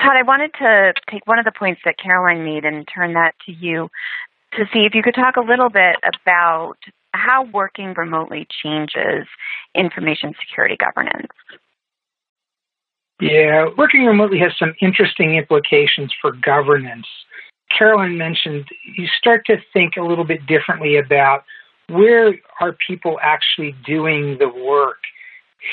Todd, 0.00 0.16
I 0.16 0.22
wanted 0.22 0.52
to 0.58 0.92
take 1.08 1.26
one 1.26 1.38
of 1.38 1.44
the 1.44 1.52
points 1.56 1.80
that 1.84 1.96
Caroline 1.98 2.44
made 2.44 2.64
and 2.64 2.86
turn 2.92 3.14
that 3.14 3.34
to 3.46 3.52
you 3.52 3.88
to 4.54 4.64
see 4.72 4.80
if 4.80 4.94
you 4.94 5.02
could 5.02 5.14
talk 5.14 5.36
a 5.36 5.40
little 5.40 5.70
bit 5.70 5.96
about 6.02 6.74
how 7.12 7.44
working 7.52 7.94
remotely 7.96 8.46
changes 8.62 9.26
information 9.74 10.34
security 10.40 10.76
governance. 10.76 11.28
Yeah, 13.20 13.66
working 13.76 14.04
remotely 14.04 14.38
has 14.38 14.52
some 14.58 14.74
interesting 14.80 15.36
implications 15.36 16.12
for 16.20 16.32
governance. 16.32 17.06
Caroline 17.76 18.18
mentioned, 18.18 18.66
you 18.96 19.06
start 19.18 19.46
to 19.46 19.56
think 19.72 19.96
a 19.96 20.02
little 20.02 20.24
bit 20.24 20.46
differently 20.46 20.96
about 20.96 21.44
where 21.88 22.34
are 22.60 22.76
people 22.86 23.18
actually 23.22 23.74
doing 23.84 24.38
the 24.38 24.48
work? 24.48 24.98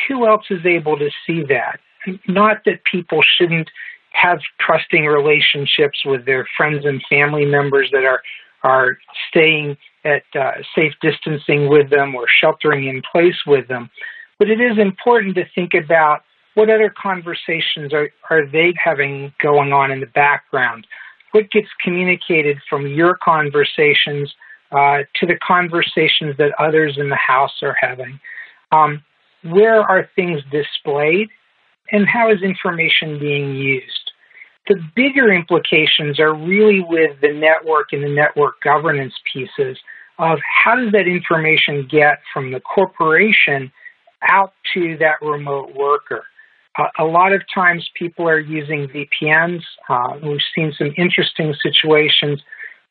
Who 0.08 0.28
else 0.28 0.46
is 0.50 0.66
able 0.66 0.98
to 0.98 1.10
see 1.26 1.44
that? 1.44 1.80
Not 2.28 2.64
that 2.66 2.84
people 2.84 3.22
shouldn't 3.38 3.70
have 4.12 4.40
trusting 4.60 5.06
relationships 5.06 6.04
with 6.06 6.26
their 6.26 6.48
friends 6.56 6.86
and 6.86 7.04
family 7.10 7.46
members 7.46 7.90
that 7.92 8.04
are 8.04 8.22
are 8.64 8.98
staying 9.30 9.78
at 10.04 10.24
uh, 10.36 10.52
safe 10.76 10.94
distancing 11.00 11.70
with 11.70 11.90
them 11.92 12.16
or 12.16 12.26
sheltering 12.28 12.88
in 12.88 13.04
place 13.12 13.46
with 13.46 13.68
them. 13.68 13.90
But 14.40 14.50
it 14.50 14.60
is 14.60 14.80
important 14.80 15.36
to 15.36 15.46
think 15.54 15.74
about 15.74 16.24
what 16.56 16.70
other 16.70 16.90
conversations 16.90 17.94
are, 17.94 18.10
are 18.32 18.46
they 18.46 18.74
having 18.84 19.32
going 19.40 19.74
on 19.74 19.92
in 19.92 20.00
the 20.00 20.08
background 20.08 20.88
what 21.32 21.52
gets 21.52 21.68
communicated 21.84 22.58
from 22.70 22.88
your 22.88 23.18
conversations 23.18 24.34
uh, 24.72 25.00
to 25.16 25.26
the 25.26 25.38
conversations 25.46 26.36
that 26.38 26.52
others 26.60 26.98
in 26.98 27.10
the 27.10 27.16
house 27.16 27.54
are 27.62 27.76
having. 27.80 28.20
Um, 28.72 29.04
where 29.44 29.82
are 29.82 30.10
things 30.16 30.42
displayed 30.52 31.30
and 31.92 32.08
how 32.08 32.32
is 32.32 32.42
information 32.42 33.20
being 33.20 33.56
used? 33.56 34.12
The 34.68 34.76
bigger 34.96 35.32
implications 35.32 36.20
are 36.20 36.36
really 36.36 36.82
with 36.82 37.22
the 37.22 37.32
network 37.34 37.94
and 37.94 38.04
the 38.04 38.10
network 38.10 38.60
governance 38.62 39.14
pieces 39.32 39.78
of 40.20 40.40
how 40.42 40.76
does 40.76 40.92
that 40.92 41.08
information 41.08 41.88
get 41.90 42.20
from 42.34 42.52
the 42.52 42.60
corporation 42.60 43.72
out 44.24 44.54
to 44.74 44.98
that 44.98 45.22
remote 45.22 45.74
worker? 45.76 46.26
Uh, 46.78 46.88
a 47.00 47.06
lot 47.06 47.34
of 47.34 47.42
times 47.54 47.90
people 47.96 48.28
are 48.28 48.40
using 48.40 48.88
VPNs. 48.88 49.64
Uh, 49.90 50.18
we've 50.24 50.40
seen 50.56 50.74
some 50.78 50.94
interesting 50.98 51.54
situations. 51.62 52.42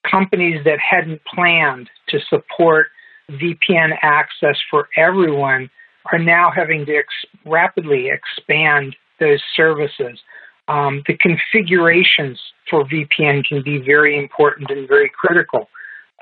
Companies 0.09 0.63
that 0.65 0.79
hadn't 0.79 1.21
planned 1.25 1.89
to 2.09 2.19
support 2.29 2.89
VPN 3.31 3.97
access 4.03 4.57
for 4.71 4.89
everyone 4.97 5.71
are 6.13 6.19
now 6.19 6.51
having 6.55 6.87
to 6.87 6.97
ex- 6.97 7.27
rapidly 7.45 8.09
expand 8.09 8.97
those 9.19 9.43
services. 9.55 10.21
Um, 10.69 11.03
the 11.07 11.17
configurations 11.17 12.41
for 12.69 12.85
VPN 12.85 13.45
can 13.45 13.63
be 13.63 13.79
very 13.79 14.19
important 14.19 14.71
and 14.71 14.89
very 14.89 15.11
critical. 15.11 15.69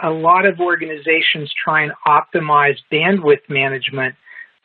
A 0.03 0.11
lot 0.11 0.45
of 0.45 0.61
organizations 0.61 1.53
try 1.63 1.83
and 1.83 1.93
optimize 2.07 2.77
bandwidth 2.93 3.49
management 3.49 4.15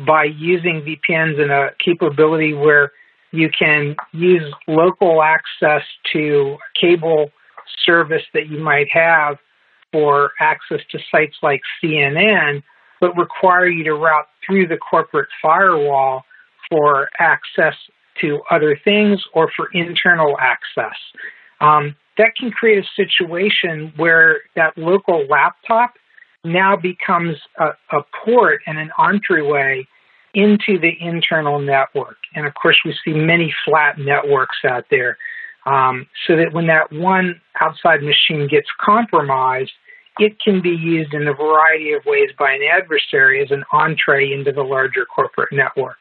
by 0.06 0.24
using 0.25 0.82
VPNs 0.82 1.41
and 1.41 1.51
a 1.51 1.72
capability 1.84 2.53
where 2.53 2.91
you 3.32 3.50
can 3.50 3.96
use 4.12 4.53
local 4.68 5.22
access 5.22 5.84
to 6.13 6.58
cable 6.79 7.32
service 7.86 8.24
that 8.34 8.48
you 8.48 8.60
might 8.60 8.89
have 8.89 9.38
for 9.91 10.32
access 10.39 10.79
to 10.91 11.00
sites 11.12 11.36
like 11.41 11.62
CNN, 11.84 12.63
but 13.01 13.15
require 13.18 13.68
you 13.68 13.84
to 13.84 13.94
route 13.94 14.27
through 14.46 14.68
the 14.68 14.77
corporate 14.77 15.29
firewall 15.41 16.24
for 16.70 17.10
access 17.20 17.75
to 18.22 18.41
other 18.51 18.79
things 18.84 19.24
or 19.34 19.51
for 19.56 19.70
internal 19.74 20.38
access. 20.39 20.96
Um, 21.62 21.96
that 22.18 22.36
can 22.38 22.51
create 22.51 22.84
a 22.84 22.88
situation 22.96 23.94
where 23.96 24.41
that 24.56 24.77
local 24.77 25.25
laptop 25.27 25.94
now 26.43 26.75
becomes 26.75 27.38
a, 27.58 27.69
a 27.91 28.03
port 28.24 28.62
and 28.65 28.77
an 28.77 28.91
entryway 29.00 29.86
into 30.34 30.79
the 30.79 30.93
internal 31.00 31.60
network. 31.60 32.17
And 32.36 32.46
of 32.46 32.53
course, 32.53 32.77
we 32.86 32.96
see 33.03 33.13
many 33.13 33.53
flat 33.65 33.98
networks 33.98 34.58
out 34.67 34.86
there. 34.91 35.17
Um, 35.65 36.08
so 36.25 36.36
that 36.38 36.53
when 36.53 36.67
that 36.67 36.91
one 36.91 37.41
outside 37.60 38.01
machine 38.01 38.48
gets 38.48 38.67
compromised, 38.79 39.72
it 40.17 40.39
can 40.39 40.62
be 40.62 40.69
used 40.69 41.13
in 41.13 41.27
a 41.27 41.34
variety 41.34 41.93
of 41.93 42.03
ways 42.05 42.29
by 42.38 42.53
an 42.53 42.62
adversary 42.63 43.41
as 43.41 43.51
an 43.51 43.63
entree 43.72 44.31
into 44.31 44.51
the 44.51 44.63
larger 44.63 45.05
corporate 45.05 45.51
network. 45.51 45.98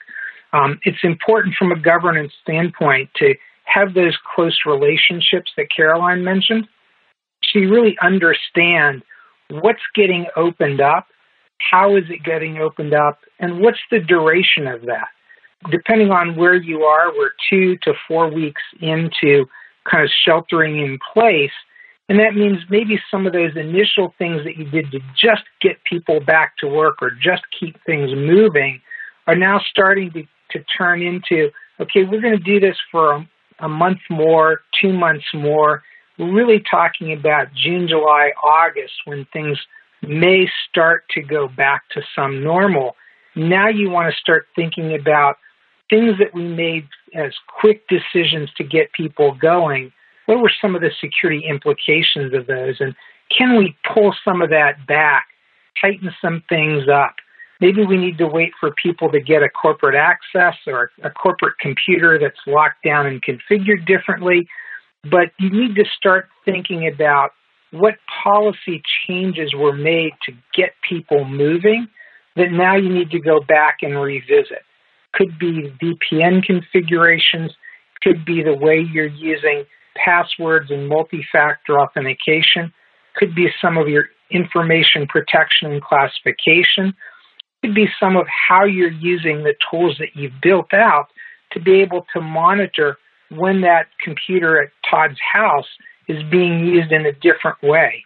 Um, 0.52 0.78
it's 0.84 1.02
important 1.02 1.54
from 1.58 1.72
a 1.72 1.78
governance 1.78 2.32
standpoint 2.42 3.10
to 3.16 3.34
have 3.64 3.94
those 3.94 4.16
close 4.34 4.58
relationships 4.64 5.52
that 5.56 5.68
Caroline 5.74 6.24
mentioned. 6.24 6.66
You 7.54 7.70
really 7.72 7.96
understand 8.02 9.02
what's 9.50 9.82
getting 9.94 10.26
opened 10.36 10.80
up, 10.80 11.06
how 11.70 11.96
is 11.96 12.04
it 12.08 12.22
getting 12.24 12.58
opened 12.58 12.94
up, 12.94 13.20
and 13.38 13.60
what's 13.60 13.78
the 13.90 14.00
duration 14.00 14.66
of 14.66 14.82
that. 14.82 15.08
Depending 15.70 16.10
on 16.10 16.36
where 16.36 16.54
you 16.54 16.82
are, 16.82 17.12
we're 17.16 17.32
two 17.50 17.76
to 17.82 17.92
four 18.06 18.32
weeks 18.32 18.62
into 18.80 19.46
kind 19.90 20.04
of 20.04 20.10
sheltering 20.24 20.78
in 20.78 20.98
place. 21.12 21.50
And 22.08 22.20
that 22.20 22.34
means 22.34 22.58
maybe 22.70 22.98
some 23.10 23.26
of 23.26 23.32
those 23.32 23.56
initial 23.56 24.14
things 24.18 24.44
that 24.44 24.56
you 24.56 24.64
did 24.64 24.90
to 24.92 25.00
just 25.20 25.42
get 25.60 25.82
people 25.84 26.20
back 26.20 26.56
to 26.58 26.68
work 26.68 27.02
or 27.02 27.10
just 27.10 27.42
keep 27.58 27.76
things 27.84 28.10
moving 28.14 28.80
are 29.26 29.36
now 29.36 29.60
starting 29.68 30.10
to, 30.12 30.22
to 30.52 30.64
turn 30.76 31.02
into 31.02 31.50
okay, 31.80 32.04
we're 32.04 32.20
going 32.20 32.36
to 32.36 32.42
do 32.42 32.60
this 32.60 32.76
for 32.90 33.12
a, 33.12 33.28
a 33.60 33.68
month 33.68 33.98
more, 34.10 34.62
two 34.80 34.92
months 34.92 35.26
more. 35.32 35.82
We're 36.18 36.32
really 36.32 36.62
talking 36.68 37.12
about 37.12 37.54
June, 37.54 37.86
July, 37.88 38.32
August 38.42 38.94
when 39.04 39.26
things 39.32 39.58
may 40.02 40.48
start 40.68 41.04
to 41.10 41.22
go 41.22 41.48
back 41.48 41.82
to 41.90 42.02
some 42.14 42.42
normal. 42.42 42.96
Now 43.36 43.68
you 43.68 43.88
want 43.90 44.12
to 44.12 44.20
start 44.20 44.46
thinking 44.56 44.94
about 44.94 45.36
things 45.88 46.18
that 46.18 46.34
we 46.34 46.42
made 46.42 46.88
as 47.14 47.32
quick 47.46 47.86
decisions 47.88 48.50
to 48.56 48.64
get 48.64 48.92
people 48.92 49.34
going. 49.40 49.92
What 50.26 50.40
were 50.40 50.52
some 50.60 50.74
of 50.74 50.82
the 50.82 50.90
security 51.00 51.44
implications 51.48 52.34
of 52.34 52.46
those? 52.46 52.76
And 52.80 52.94
can 53.36 53.56
we 53.56 53.76
pull 53.94 54.14
some 54.24 54.42
of 54.42 54.50
that 54.50 54.86
back, 54.86 55.28
tighten 55.80 56.10
some 56.20 56.42
things 56.48 56.88
up? 56.88 57.14
Maybe 57.60 57.84
we 57.84 57.96
need 57.96 58.18
to 58.18 58.26
wait 58.26 58.52
for 58.60 58.70
people 58.72 59.10
to 59.10 59.20
get 59.20 59.42
a 59.42 59.48
corporate 59.48 59.96
access 59.96 60.54
or 60.66 60.90
a 61.02 61.10
corporate 61.10 61.54
computer 61.60 62.18
that's 62.18 62.38
locked 62.46 62.84
down 62.84 63.06
and 63.06 63.22
configured 63.22 63.86
differently. 63.86 64.46
But 65.04 65.30
you 65.38 65.50
need 65.50 65.76
to 65.76 65.84
start 65.96 66.28
thinking 66.44 66.86
about 66.86 67.30
what 67.70 67.94
policy 68.22 68.82
changes 69.06 69.54
were 69.54 69.74
made 69.74 70.12
to 70.26 70.32
get 70.54 70.70
people 70.88 71.24
moving 71.24 71.88
that 72.36 72.50
now 72.50 72.76
you 72.76 72.88
need 72.88 73.10
to 73.10 73.20
go 73.20 73.40
back 73.40 73.78
and 73.82 74.00
revisit. 74.00 74.62
Could 75.12 75.38
be 75.38 75.72
VPN 75.82 76.44
configurations, 76.44 77.52
could 78.02 78.24
be 78.24 78.42
the 78.42 78.54
way 78.54 78.80
you're 78.80 79.06
using 79.06 79.64
passwords 79.96 80.70
and 80.70 80.88
multi 80.88 81.26
factor 81.32 81.78
authentication, 81.78 82.72
could 83.16 83.34
be 83.34 83.48
some 83.60 83.76
of 83.76 83.88
your 83.88 84.04
information 84.30 85.06
protection 85.06 85.72
and 85.72 85.82
classification, 85.82 86.94
could 87.62 87.74
be 87.74 87.88
some 87.98 88.16
of 88.16 88.26
how 88.28 88.64
you're 88.64 88.90
using 88.90 89.42
the 89.42 89.54
tools 89.70 89.96
that 89.98 90.14
you've 90.14 90.40
built 90.40 90.72
out 90.72 91.06
to 91.52 91.60
be 91.60 91.80
able 91.80 92.06
to 92.14 92.20
monitor 92.20 92.96
when 93.30 93.60
that 93.62 93.86
computer 94.02 94.62
at 94.62 94.70
Todd's 94.88 95.18
house 95.20 95.68
is 96.08 96.22
being 96.30 96.66
used 96.66 96.92
in 96.92 97.06
a 97.06 97.12
different 97.12 97.62
way. 97.62 98.04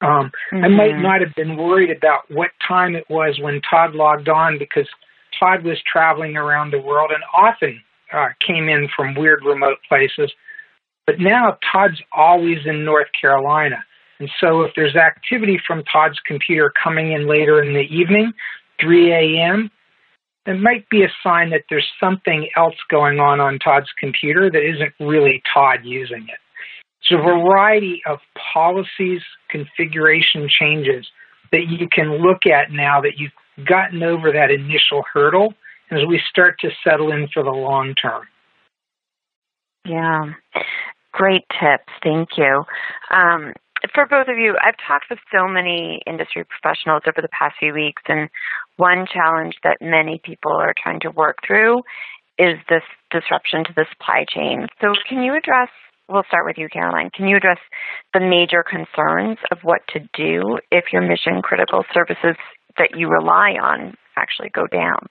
Um, 0.00 0.30
mm-hmm. 0.52 0.64
I 0.64 0.68
might 0.68 0.98
not 0.98 1.20
have 1.20 1.34
been 1.34 1.56
worried 1.56 1.90
about 1.90 2.30
what 2.30 2.50
time 2.66 2.94
it 2.94 3.04
was 3.10 3.38
when 3.40 3.60
Todd 3.68 3.94
logged 3.94 4.28
on 4.28 4.58
because 4.58 4.86
Todd 5.38 5.64
was 5.64 5.78
traveling 5.90 6.36
around 6.36 6.70
the 6.70 6.80
world 6.80 7.10
and 7.12 7.22
often 7.36 7.82
uh, 8.12 8.28
came 8.46 8.68
in 8.68 8.88
from 8.94 9.14
weird 9.14 9.44
remote 9.44 9.78
places. 9.88 10.32
But 11.06 11.18
now 11.18 11.58
Todd's 11.72 12.00
always 12.12 12.58
in 12.64 12.84
North 12.84 13.08
Carolina. 13.20 13.84
And 14.20 14.30
so 14.40 14.62
if 14.62 14.72
there's 14.74 14.96
activity 14.96 15.60
from 15.66 15.82
Todd's 15.84 16.18
computer 16.26 16.72
coming 16.82 17.12
in 17.12 17.28
later 17.28 17.62
in 17.62 17.72
the 17.72 17.80
evening, 17.80 18.32
3 18.80 19.12
a.m., 19.12 19.70
it 20.48 20.58
might 20.58 20.88
be 20.88 21.02
a 21.02 21.12
sign 21.22 21.50
that 21.50 21.64
there's 21.68 21.86
something 22.00 22.48
else 22.56 22.76
going 22.90 23.20
on 23.20 23.38
on 23.38 23.58
Todd's 23.58 23.90
computer 23.98 24.50
that 24.50 24.62
isn't 24.62 24.94
really 24.98 25.42
Todd 25.52 25.80
using 25.84 26.22
it. 26.22 26.38
It's 27.00 27.12
a 27.12 27.16
variety 27.16 28.00
of 28.06 28.18
policies, 28.54 29.20
configuration 29.50 30.48
changes 30.48 31.06
that 31.52 31.66
you 31.68 31.86
can 31.90 32.22
look 32.22 32.46
at 32.46 32.70
now 32.70 33.00
that 33.02 33.18
you've 33.18 33.32
gotten 33.66 34.02
over 34.02 34.32
that 34.32 34.50
initial 34.50 35.02
hurdle 35.12 35.52
as 35.90 36.00
we 36.08 36.20
start 36.30 36.58
to 36.60 36.70
settle 36.82 37.12
in 37.12 37.28
for 37.32 37.42
the 37.42 37.50
long 37.50 37.94
term. 37.94 38.26
Yeah, 39.86 40.32
great 41.12 41.44
tips. 41.60 41.92
Thank 42.02 42.30
you. 42.36 42.64
Um, 43.10 43.52
for 43.94 44.06
both 44.06 44.28
of 44.28 44.38
you, 44.38 44.56
I've 44.64 44.76
talked 44.86 45.06
with 45.08 45.18
so 45.32 45.46
many 45.46 46.02
industry 46.06 46.44
professionals 46.44 47.02
over 47.06 47.22
the 47.22 47.28
past 47.28 47.56
few 47.58 47.72
weeks, 47.72 48.02
and 48.08 48.28
one 48.78 49.06
challenge 49.12 49.54
that 49.62 49.76
many 49.80 50.20
people 50.24 50.52
are 50.52 50.74
trying 50.82 51.00
to 51.00 51.10
work 51.10 51.38
through 51.46 51.82
is 52.38 52.56
this 52.68 52.82
disruption 53.10 53.64
to 53.64 53.72
the 53.74 53.84
supply 53.90 54.24
chain. 54.28 54.66
So, 54.80 54.94
can 55.08 55.22
you 55.22 55.36
address? 55.36 55.68
We'll 56.08 56.24
start 56.28 56.46
with 56.46 56.56
you, 56.56 56.68
Caroline. 56.72 57.10
Can 57.14 57.28
you 57.28 57.36
address 57.36 57.58
the 58.14 58.20
major 58.20 58.62
concerns 58.62 59.36
of 59.50 59.58
what 59.62 59.82
to 59.88 60.00
do 60.14 60.58
if 60.70 60.86
your 60.92 61.02
mission 61.02 61.42
critical 61.42 61.84
services 61.92 62.36
that 62.78 62.96
you 62.96 63.08
rely 63.08 63.56
on 63.60 63.94
actually 64.16 64.48
go 64.48 64.66
down? 64.66 65.06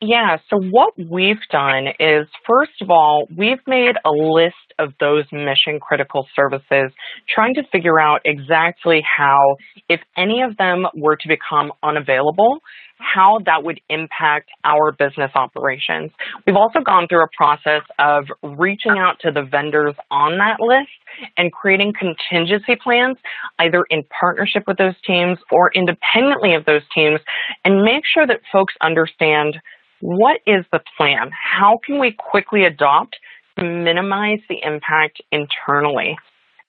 Yeah, 0.00 0.36
so 0.48 0.60
what 0.60 0.94
we've 0.96 1.40
done 1.50 1.88
is, 1.98 2.28
first 2.46 2.80
of 2.80 2.88
all, 2.88 3.26
we've 3.36 3.58
made 3.66 3.96
a 4.04 4.10
list 4.10 4.54
of 4.78 4.92
those 5.00 5.24
mission 5.32 5.80
critical 5.80 6.24
services, 6.36 6.92
trying 7.28 7.54
to 7.54 7.64
figure 7.72 7.98
out 7.98 8.20
exactly 8.24 9.02
how, 9.02 9.56
if 9.88 10.00
any 10.16 10.40
of 10.42 10.56
them 10.56 10.86
were 10.94 11.16
to 11.16 11.26
become 11.26 11.72
unavailable, 11.82 12.60
how 12.98 13.38
that 13.46 13.64
would 13.64 13.80
impact 13.88 14.50
our 14.64 14.92
business 14.92 15.30
operations. 15.34 16.10
We've 16.46 16.56
also 16.56 16.80
gone 16.80 17.08
through 17.08 17.22
a 17.22 17.28
process 17.36 17.82
of 17.98 18.24
reaching 18.42 18.98
out 18.98 19.18
to 19.20 19.30
the 19.30 19.42
vendors 19.42 19.94
on 20.10 20.38
that 20.38 20.60
list 20.60 20.90
and 21.36 21.52
creating 21.52 21.94
contingency 21.98 22.76
plans, 22.76 23.16
either 23.58 23.84
in 23.90 24.04
partnership 24.20 24.64
with 24.66 24.78
those 24.78 24.94
teams 25.06 25.38
or 25.50 25.70
independently 25.74 26.54
of 26.54 26.64
those 26.64 26.82
teams, 26.94 27.20
and 27.64 27.82
make 27.82 28.04
sure 28.04 28.26
that 28.26 28.40
folks 28.52 28.74
understand 28.80 29.58
what 30.00 30.40
is 30.46 30.64
the 30.70 30.80
plan? 30.96 31.30
How 31.32 31.80
can 31.84 31.98
we 31.98 32.12
quickly 32.12 32.64
adopt 32.64 33.16
to 33.58 33.64
minimize 33.64 34.38
the 34.48 34.58
impact 34.62 35.20
internally? 35.32 36.16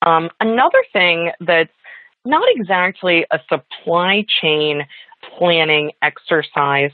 Um, 0.05 0.29
another 0.39 0.83
thing 0.93 1.31
that's 1.39 1.69
not 2.25 2.43
exactly 2.55 3.25
a 3.31 3.39
supply 3.47 4.25
chain 4.41 4.81
planning 5.37 5.91
exercise, 6.01 6.91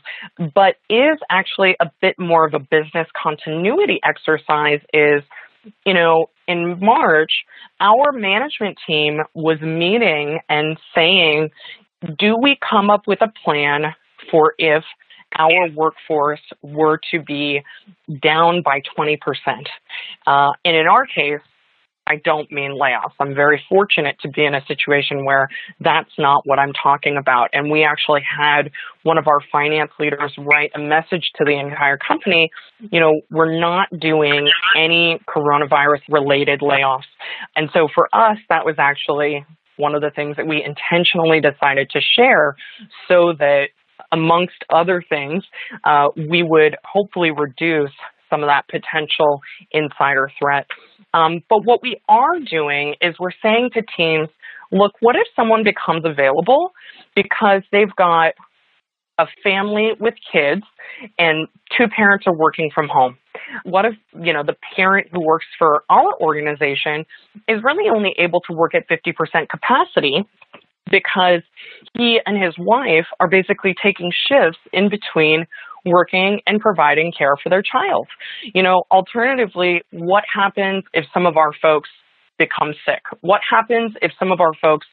but 0.54 0.76
is 0.89 1.17
actually 1.30 1.76
a 1.80 1.91
bit 2.02 2.15
more 2.19 2.45
of 2.45 2.54
a 2.54 2.60
business 2.60 3.08
continuity 3.21 4.00
exercise 4.04 4.80
is, 4.93 5.24
you 5.86 5.93
know, 5.93 6.30
in 6.48 6.80
March, 6.80 7.32
our 7.80 8.12
management 8.12 8.78
team 8.86 9.19
was 9.34 9.60
meeting 9.62 10.39
and 10.50 10.78
saying, 10.93 11.50
do 12.19 12.36
we 12.39 12.58
come 12.67 12.89
up 12.89 13.08
with 13.08 13.21
a 13.21 13.32
plan 13.43 13.95
for 14.30 14.54
if 14.58 14.84
our 15.38 15.69
workforce 15.71 16.41
were 16.62 17.00
to 17.12 17.21
be 17.21 17.62
down 18.21 18.62
by 18.63 18.82
20%. 18.98 19.17
Uh, 20.26 20.52
and 20.63 20.76
in 20.76 20.88
our 20.88 21.06
case, 21.06 21.41
I 22.08 22.18
don't 22.24 22.52
mean 22.52 22.78
layoffs. 22.80 23.13
I'm 23.20 23.34
very 23.34 23.63
fortunate 23.68 24.18
to 24.22 24.30
be 24.30 24.46
in 24.46 24.54
a 24.54 24.63
situation 24.68 25.26
where 25.26 25.48
that's 25.80 26.12
not 26.18 26.41
what 26.46 26.60
I'm 26.60 26.74
talking 26.74 27.18
about. 27.18 27.50
And 27.54 27.72
we 27.72 27.84
actually 27.84 28.22
had 28.22 28.72
one 29.04 29.18
of 29.18 29.28
our 29.28 29.39
finance 29.52 29.91
leaders 30.00 30.34
write 30.38 30.72
a 30.76 30.80
message 30.80 31.32
to 31.38 31.46
the 31.46 31.58
entire 31.58 31.98
company, 31.98 32.50
you 32.91 33.00
know, 33.00 33.22
we're 33.32 33.60
not 33.60 33.88
doing 34.00 34.50
any 34.78 35.20
coronavirus 35.28 36.02
related 36.10 36.62
layoffs. 36.62 37.04
And 37.56 37.70
so 37.74 37.88
for 37.94 38.08
us, 38.13 38.38
that 38.50 38.65
was 38.65 38.76
actually 38.78 39.46
one 39.78 39.96
of 39.96 40.02
the 40.02 40.12
things 40.12 40.38
that 40.38 40.48
we 40.48 40.63
intentionally 40.63 41.41
decided 41.41 41.89
to 41.91 42.02
share 42.15 42.56
so 43.08 43.34
that 43.39 43.70
amongst 44.12 44.63
other 44.70 45.04
things, 45.08 45.44
uh, 45.84 46.10
we 46.15 46.44
would 46.44 46.76
hopefully 46.84 47.32
reduce 47.32 47.91
some 48.30 48.44
of 48.44 48.50
that 48.50 48.68
potential 48.68 49.42
insider 49.72 50.30
threat. 50.40 50.68
Um, 51.14 51.42
but 51.50 51.66
what 51.66 51.82
we 51.82 52.02
are 52.10 52.40
doing 52.40 52.96
is 53.02 53.16
we're 53.20 53.30
saying 53.42 53.70
to 53.74 53.84
teams, 53.96 54.30
look, 54.72 54.94
what 55.00 55.16
if 55.16 55.28
someone 55.36 55.64
becomes 55.64 56.04
available 56.06 56.72
because 57.16 57.62
they've 57.72 57.96
got 57.96 58.34
a 59.18 59.28
family 59.44 59.92
with 60.00 60.14
kids 60.32 60.64
and 61.18 61.48
two 61.78 61.88
parents 61.88 62.26
are 62.28 62.36
working 62.36 62.70
from 62.74 62.88
home? 62.90 63.18
What 63.64 63.86
if, 63.86 63.94
you 64.22 64.34
know, 64.34 64.44
the 64.44 64.56
parent 64.76 65.08
who 65.12 65.22
works 65.22 65.46
for 65.58 65.84
our 65.90 66.14
organization 66.22 67.06
is 67.48 67.64
really 67.64 67.90
only 67.90 68.16
able 68.18 68.42
to 68.42 68.54
work 68.54 68.74
at 68.76 68.88
50% 68.90 69.50
capacity 69.50 70.26
because 70.92 71.42
he 71.98 72.20
and 72.26 72.42
his 72.42 72.56
wife 72.58 73.08
are 73.20 73.28
basically 73.28 73.76
taking 73.82 74.12
shifts 74.28 74.60
in 74.72 74.90
between 74.90 75.46
working 75.86 76.41
and 76.48 76.60
providing 76.60 77.12
care 77.17 77.36
for 77.41 77.50
their 77.50 77.62
child. 77.62 78.08
You 78.54 78.63
know, 78.63 78.84
alternatively, 78.91 79.82
what 79.91 80.24
happens 80.34 80.84
if 80.93 81.06
some 81.13 81.26
of 81.26 81.38
our 81.38 81.52
folks 81.62 81.89
become 82.38 82.74
sick? 82.86 83.02
What 83.21 83.41
happens 83.50 83.93
if 84.02 84.12
some 84.19 84.32
of 84.32 84.41
our 84.41 84.54
folks 84.62 84.88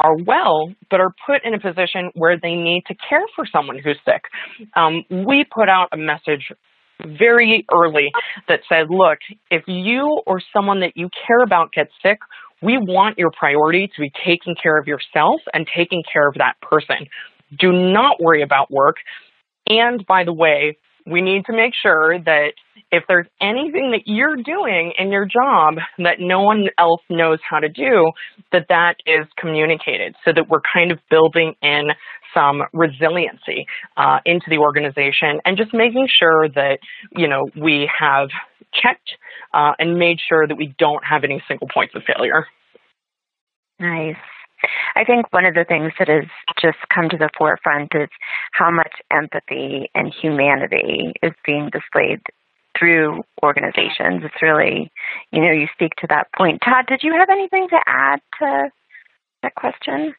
are 0.00 0.16
well, 0.26 0.72
but 0.90 1.00
are 1.00 1.12
put 1.26 1.44
in 1.44 1.54
a 1.54 1.60
position 1.60 2.10
where 2.14 2.38
they 2.40 2.54
need 2.54 2.84
to 2.86 2.94
care 3.08 3.24
for 3.34 3.44
someone 3.46 3.78
who's 3.78 3.98
sick? 4.04 4.22
Um, 4.74 5.04
we 5.10 5.44
put 5.52 5.68
out 5.68 5.88
a 5.92 5.96
message 5.96 6.52
very 7.00 7.64
early 7.72 8.10
that 8.48 8.60
said, 8.68 8.86
look, 8.90 9.18
if 9.50 9.62
you 9.66 10.20
or 10.26 10.40
someone 10.52 10.80
that 10.80 10.92
you 10.96 11.08
care 11.26 11.42
about 11.44 11.72
gets 11.72 11.92
sick, 12.02 12.18
we 12.62 12.76
want 12.76 13.18
your 13.18 13.30
priority 13.38 13.86
to 13.86 14.00
be 14.00 14.10
taking 14.24 14.56
care 14.60 14.78
of 14.78 14.86
yourself 14.86 15.40
and 15.54 15.66
taking 15.76 16.02
care 16.12 16.26
of 16.28 16.34
that 16.34 16.54
person. 16.60 17.06
Do 17.58 17.72
not 17.72 18.20
worry 18.20 18.42
about 18.42 18.70
work. 18.70 18.96
And 19.68 20.04
by 20.06 20.24
the 20.24 20.32
way, 20.32 20.76
we 21.06 21.20
need 21.20 21.44
to 21.46 21.52
make 21.52 21.72
sure 21.74 22.18
that 22.18 22.52
if 22.90 23.04
there's 23.08 23.26
anything 23.40 23.90
that 23.92 24.02
you're 24.06 24.36
doing 24.36 24.92
in 24.98 25.10
your 25.10 25.26
job 25.26 25.74
that 25.98 26.20
no 26.20 26.42
one 26.42 26.66
else 26.78 27.02
knows 27.10 27.38
how 27.48 27.58
to 27.60 27.68
do, 27.68 28.10
that 28.52 28.66
that 28.68 28.96
is 29.06 29.26
communicated 29.38 30.14
so 30.24 30.32
that 30.32 30.48
we're 30.48 30.60
kind 30.72 30.90
of 30.90 30.98
building 31.10 31.54
in 31.62 31.88
some 32.34 32.62
resiliency 32.72 33.66
uh, 33.96 34.18
into 34.24 34.46
the 34.48 34.58
organization 34.58 35.40
and 35.44 35.56
just 35.56 35.72
making 35.72 36.08
sure 36.08 36.48
that, 36.54 36.78
you 37.16 37.28
know, 37.28 37.48
we 37.60 37.90
have 37.98 38.28
checked 38.72 39.10
uh, 39.54 39.72
and 39.78 39.98
made 39.98 40.18
sure 40.28 40.46
that 40.46 40.56
we 40.56 40.74
don't 40.78 41.04
have 41.04 41.24
any 41.24 41.42
single 41.48 41.68
points 41.72 41.94
of 41.94 42.02
failure. 42.04 42.46
Nice. 43.80 44.16
I 44.96 45.04
think 45.04 45.32
one 45.32 45.44
of 45.44 45.54
the 45.54 45.64
things 45.64 45.92
that 45.98 46.08
has 46.08 46.24
just 46.60 46.78
come 46.92 47.08
to 47.08 47.16
the 47.16 47.30
forefront 47.36 47.92
is 47.94 48.08
how 48.52 48.70
much 48.70 48.94
empathy 49.10 49.90
and 49.94 50.12
humanity 50.12 51.12
is 51.22 51.32
being 51.44 51.70
displayed 51.70 52.20
through 52.78 53.22
organizations. 53.42 54.22
It's 54.24 54.42
really, 54.42 54.90
you 55.32 55.40
know, 55.40 55.50
you 55.50 55.66
speak 55.72 55.94
to 55.96 56.06
that 56.08 56.28
point. 56.36 56.60
Todd, 56.64 56.86
did 56.86 57.00
you 57.02 57.12
have 57.12 57.28
anything 57.30 57.68
to 57.70 57.78
add 57.86 58.20
to 58.40 58.70
that 59.42 59.54
question? 59.54 60.14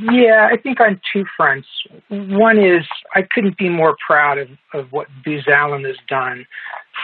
Yeah, 0.00 0.48
I 0.50 0.56
think 0.56 0.80
on 0.80 1.00
two 1.12 1.24
fronts. 1.36 1.68
One 2.08 2.58
is 2.58 2.86
I 3.14 3.22
couldn't 3.22 3.56
be 3.56 3.68
more 3.68 3.96
proud 4.06 4.38
of, 4.38 4.48
of 4.74 4.92
what 4.92 5.08
Booz 5.24 5.46
Allen 5.48 5.84
has 5.84 5.96
done 6.08 6.46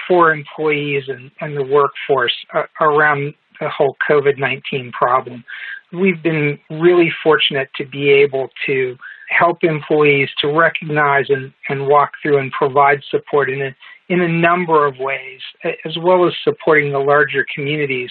for 0.07 0.33
employees 0.33 1.05
and, 1.09 1.31
and 1.41 1.57
the 1.57 1.65
workforce 1.65 2.35
uh, 2.55 2.65
around 2.81 3.35
the 3.61 3.69
whole 3.69 3.97
COVID 4.09 4.39
19 4.39 4.93
problem. 4.93 5.45
We've 5.93 6.23
been 6.23 6.59
really 6.71 7.11
fortunate 7.23 7.71
to 7.77 7.87
be 7.87 8.11
able 8.11 8.49
to 8.67 8.97
help 9.29 9.65
employees 9.65 10.29
to 10.41 10.49
recognize 10.49 11.27
and, 11.29 11.53
and 11.69 11.87
walk 11.87 12.13
through 12.23 12.39
and 12.39 12.53
provide 12.53 13.03
support 13.11 13.51
in 13.51 13.61
a, 13.63 13.77
in 14.09 14.21
a 14.21 14.29
number 14.29 14.87
of 14.87 14.99
ways, 14.99 15.41
as 15.85 15.97
well 15.99 16.27
as 16.27 16.35
supporting 16.45 16.93
the 16.93 16.99
larger 16.99 17.45
communities 17.53 18.11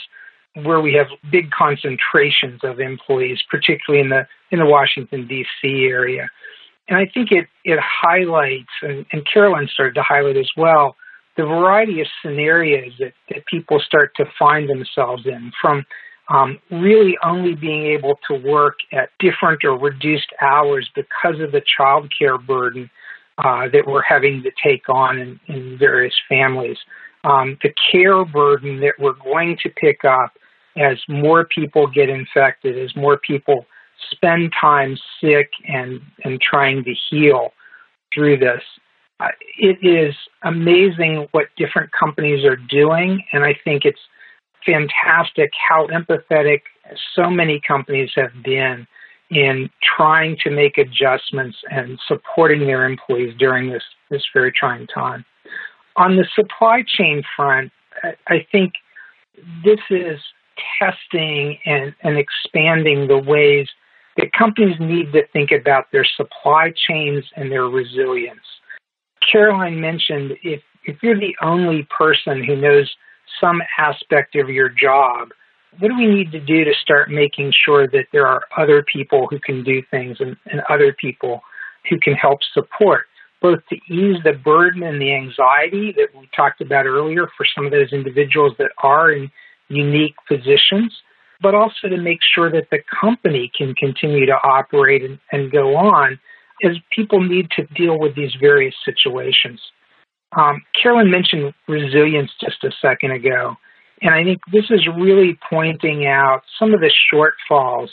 where 0.64 0.80
we 0.80 0.94
have 0.94 1.08
big 1.32 1.52
concentrations 1.52 2.62
of 2.64 2.80
employees, 2.80 3.40
particularly 3.50 4.04
in 4.04 4.10
the 4.10 4.26
in 4.52 4.60
the 4.60 4.66
Washington 4.66 5.28
D.C. 5.28 5.86
area. 5.86 6.30
And 6.88 6.98
I 6.98 7.06
think 7.14 7.32
it 7.32 7.48
it 7.64 7.80
highlights, 7.82 8.72
and, 8.82 9.06
and 9.12 9.28
Carolyn 9.32 9.68
started 9.74 9.96
to 9.96 10.04
highlight 10.04 10.38
as 10.38 10.50
well, 10.56 10.96
the 11.38 11.44
variety 11.44 12.02
of 12.02 12.08
scenarios 12.22 12.94
that, 13.00 13.14
that 13.30 13.46
people 13.46 13.80
start 13.80 14.12
to 14.16 14.26
find 14.38 14.70
themselves 14.70 15.26
in, 15.26 15.52
from 15.62 15.86
um, 16.30 16.60
really 16.72 17.18
only 17.24 17.54
being 17.54 17.86
able 17.86 18.18
to 18.28 18.36
work 18.36 18.78
at 18.92 19.10
different 19.20 19.64
or 19.64 19.78
reduced 19.78 20.32
hours 20.42 20.90
because 20.96 21.40
of 21.40 21.52
the 21.52 21.62
child 21.78 22.12
care 22.18 22.38
burden 22.38 22.90
uh, 23.38 23.68
that 23.70 23.86
we're 23.86 24.02
having 24.02 24.42
to 24.44 24.52
take 24.64 24.88
on 24.90 25.20
in, 25.20 25.40
in 25.48 25.78
various 25.78 26.16
families. 26.28 26.78
Um, 27.24 27.58
the 27.62 27.74
care 27.92 28.24
burden 28.24 28.80
that 28.82 28.94
we're 29.00 29.14
going 29.14 29.58
to 29.64 29.70
pick 29.70 30.06
up 30.06 30.34
as 30.78 30.98
more 31.08 31.46
people 31.46 31.88
get 31.88 32.10
infected, 32.10 32.78
as 32.78 32.96
more 32.96 33.18
people 33.18 33.66
spend 34.12 34.52
time 34.60 34.98
sick 35.22 35.50
and, 35.68 36.02
and 36.24 36.40
trying 36.42 36.84
to 36.84 36.94
heal 37.10 37.52
through 38.14 38.38
this. 38.38 38.62
It 39.58 39.78
is 39.82 40.14
amazing 40.44 41.28
what 41.32 41.46
different 41.58 41.92
companies 41.92 42.44
are 42.44 42.58
doing, 42.58 43.24
and 43.32 43.44
I 43.46 43.58
think 43.64 43.86
it's 43.86 44.00
fantastic 44.66 45.52
how 45.70 45.88
empathetic 45.88 46.62
so 47.16 47.30
many 47.30 47.62
companies 47.66 48.12
have 48.16 48.32
been 48.44 48.88
in 49.30 49.70
trying 49.82 50.38
to 50.44 50.52
make 50.52 50.78
adjustments 50.78 51.58
and 51.72 52.00
supporting 52.08 52.62
their 52.68 52.86
employees 52.86 53.34
during 53.38 53.72
this, 53.72 53.84
this 54.10 54.24
very 54.34 54.52
trying 54.52 54.88
time. 54.88 55.26
On 55.96 56.16
the 56.16 56.28
supply 56.36 56.84
chain 56.86 57.24
front, 57.36 57.72
I 58.28 58.46
think 58.52 58.74
this 59.64 59.80
is 59.90 60.20
testing 60.80 61.58
and, 61.66 61.96
and 62.02 62.18
expanding 62.18 63.08
the 63.08 63.18
ways 63.18 63.68
that 64.18 64.32
companies 64.32 64.78
need 64.80 65.12
to 65.14 65.26
think 65.34 65.52
about 65.52 65.92
their 65.92 66.06
supply 66.06 66.72
chains 66.76 67.26
and 67.36 67.52
their 67.52 67.66
resilience. 67.66 68.40
Caroline 69.32 69.80
mentioned 69.80 70.34
if, 70.44 70.62
if 70.86 71.02
you're 71.02 71.20
the 71.20 71.36
only 71.42 71.88
person 71.98 72.44
who 72.44 72.56
knows 72.56 72.94
some 73.40 73.62
aspect 73.78 74.36
of 74.36 74.50
your 74.50 74.70
job, 74.70 75.30
what 75.80 75.90
do 75.90 75.98
we 75.98 76.08
need 76.08 76.32
to 76.32 76.40
do 76.40 76.64
to 76.64 76.74
start 76.82 77.10
making 77.10 77.52
sure 77.66 77.88
that 77.88 78.06
there 78.12 78.28
are 78.28 78.44
other 78.58 78.84
people 78.84 79.28
who 79.30 79.40
can 79.40 79.64
do 79.64 79.82
things 79.92 80.18
and, 80.20 80.38
and 80.46 80.62
other 80.70 80.94
people 80.94 81.42
who 81.90 82.00
can 82.00 82.14
help 82.14 82.40
support, 82.54 83.06
both 83.42 83.60
to 83.70 83.76
ease 83.94 84.18
the 84.24 84.34
burden 84.34 84.84
and 84.84 85.02
the 85.02 85.14
anxiety 85.14 85.94
that 85.98 86.08
we 86.18 86.30
talked 86.36 86.62
about 86.62 86.86
earlier 86.86 87.28
for 87.36 87.46
some 87.56 87.66
of 87.66 87.72
those 87.72 87.92
individuals 87.92 88.54
that 88.58 88.72
are 88.82 89.12
in 89.12 89.30
unique 89.68 90.16
positions, 90.28 90.94
but 91.42 91.54
also 91.54 91.90
to 91.90 91.98
make 91.98 92.20
sure 92.34 92.50
that 92.50 92.70
the 92.72 92.80
company 93.02 93.52
can 93.56 93.76
continue 93.76 94.26
to 94.26 94.38
operate 94.44 95.04
and, 95.04 95.20
and 95.32 95.52
go 95.52 95.76
on 95.76 96.18
as 96.64 96.78
people 96.92 97.22
need 97.22 97.50
to 97.52 97.64
deal 97.76 98.00
with 98.00 98.16
these 98.16 98.34
various 98.40 98.76
situations. 98.84 99.60
Um, 100.38 100.62
Carolyn 100.82 101.10
mentioned 101.12 101.54
resilience 101.68 102.32
just 102.42 102.64
a 102.64 102.72
second 102.82 103.12
ago, 103.12 103.56
and 104.02 104.14
I 104.14 104.24
think 104.24 104.40
this 104.52 104.66
is 104.70 104.88
really 105.00 105.38
pointing 105.50 106.06
out 106.06 106.42
some 106.60 106.74
of 106.74 106.82
the 106.82 106.92
shortfalls 107.12 107.90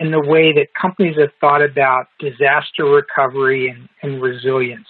in 0.00 0.10
the 0.10 0.20
way 0.20 0.52
that 0.52 0.68
companies 0.80 1.16
have 1.18 1.30
thought 1.40 1.62
about 1.62 2.08
disaster 2.18 2.84
recovery 2.84 3.68
and, 3.68 3.88
and 4.02 4.20
resilience. 4.20 4.86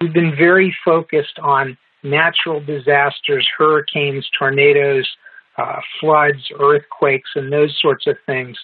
We've 0.00 0.12
been 0.12 0.34
very 0.36 0.74
focused 0.84 1.38
on 1.42 1.76
natural 2.02 2.60
disasters, 2.60 3.48
hurricanes, 3.56 4.28
tornadoes, 4.38 5.08
uh, 5.56 5.80
floods, 6.00 6.50
earthquakes, 6.60 7.30
and 7.34 7.52
those 7.52 7.76
sorts 7.80 8.06
of 8.06 8.16
things. 8.26 8.56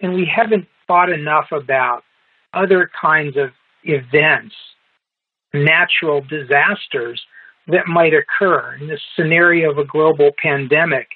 And 0.00 0.14
we 0.14 0.24
haven't 0.24 0.66
thought 0.86 1.10
enough 1.10 1.46
about 1.52 2.02
other 2.54 2.90
kinds 3.00 3.36
of 3.36 3.50
events, 3.84 4.54
natural 5.52 6.20
disasters 6.22 7.20
that 7.68 7.86
might 7.86 8.12
occur. 8.14 8.76
And 8.80 8.90
this 8.90 9.00
scenario 9.16 9.70
of 9.70 9.78
a 9.78 9.84
global 9.84 10.30
pandemic 10.42 11.08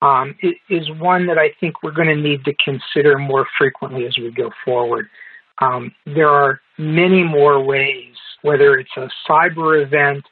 um, 0.00 0.36
is 0.68 0.90
one 0.92 1.26
that 1.26 1.38
I 1.38 1.50
think 1.60 1.82
we're 1.82 1.92
going 1.92 2.08
to 2.08 2.16
need 2.16 2.44
to 2.44 2.54
consider 2.64 3.18
more 3.18 3.46
frequently 3.58 4.06
as 4.06 4.16
we 4.16 4.30
go 4.30 4.50
forward. 4.64 5.08
Um, 5.60 5.92
there 6.06 6.28
are 6.28 6.60
many 6.78 7.24
more 7.24 7.62
ways, 7.62 8.14
whether 8.42 8.78
it's 8.78 8.96
a 8.96 9.08
cyber 9.28 9.82
event, 9.82 10.24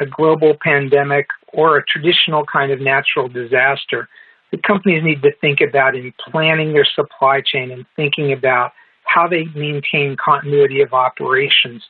a 0.00 0.06
global 0.06 0.56
pandemic, 0.60 1.26
or 1.52 1.76
a 1.76 1.84
traditional 1.84 2.44
kind 2.46 2.72
of 2.72 2.80
natural 2.80 3.28
disaster, 3.28 4.08
the 4.50 4.58
companies 4.58 5.04
need 5.04 5.22
to 5.22 5.30
think 5.40 5.60
about 5.60 5.94
in 5.94 6.12
planning 6.30 6.72
their 6.72 6.86
supply 6.86 7.40
chain 7.40 7.70
and 7.70 7.86
thinking 7.94 8.32
about 8.32 8.72
how 9.12 9.26
they 9.26 9.44
maintain 9.54 10.16
continuity 10.16 10.82
of 10.82 10.92
operations 10.92 11.82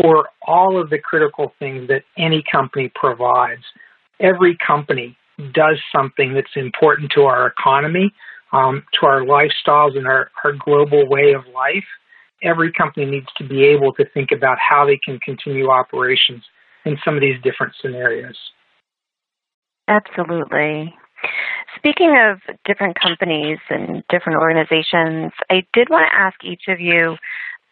for 0.00 0.28
all 0.46 0.80
of 0.80 0.90
the 0.90 0.98
critical 0.98 1.52
things 1.58 1.88
that 1.88 2.02
any 2.16 2.42
company 2.50 2.90
provides. 2.94 3.62
Every 4.20 4.56
company 4.64 5.16
does 5.52 5.80
something 5.94 6.34
that's 6.34 6.56
important 6.56 7.12
to 7.12 7.22
our 7.24 7.46
economy, 7.46 8.12
um, 8.52 8.82
to 8.94 9.06
our 9.06 9.20
lifestyles, 9.20 9.96
and 9.96 10.06
our, 10.06 10.30
our 10.42 10.52
global 10.52 11.08
way 11.08 11.32
of 11.32 11.42
life. 11.54 11.84
Every 12.42 12.72
company 12.72 13.06
needs 13.06 13.28
to 13.36 13.44
be 13.44 13.64
able 13.64 13.92
to 13.94 14.04
think 14.14 14.30
about 14.32 14.58
how 14.58 14.86
they 14.86 14.98
can 14.98 15.18
continue 15.20 15.70
operations 15.70 16.44
in 16.84 16.96
some 17.04 17.14
of 17.14 17.20
these 17.20 17.40
different 17.42 17.74
scenarios. 17.80 18.36
Absolutely. 19.88 20.94
Speaking 21.76 22.16
of 22.18 22.40
different 22.64 22.98
companies 23.00 23.58
and 23.70 24.02
different 24.08 24.40
organizations, 24.40 25.32
I 25.50 25.64
did 25.72 25.88
want 25.90 26.08
to 26.10 26.18
ask 26.18 26.42
each 26.44 26.62
of 26.68 26.80
you, 26.80 27.16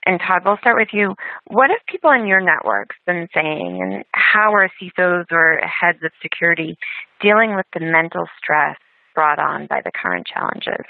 and 0.05 0.21
Todd, 0.21 0.43
we'll 0.45 0.59
start 0.59 0.77
with 0.77 0.89
you. 0.93 1.15
What 1.47 1.71
have 1.71 1.79
people 1.87 2.11
in 2.11 2.27
your 2.27 2.41
networks 2.41 2.97
been 3.07 3.29
saying, 3.35 3.81
and 3.81 4.05
how 4.13 4.53
are 4.53 4.69
CISOs 4.81 5.27
or 5.31 5.61
heads 5.61 5.99
of 6.05 6.11
security 6.21 6.77
dealing 7.21 7.55
with 7.55 7.67
the 7.73 7.81
mental 7.81 8.27
stress 8.43 8.77
brought 9.15 9.39
on 9.39 9.67
by 9.67 9.81
the 9.85 9.93
current 9.95 10.27
challenges? 10.27 10.85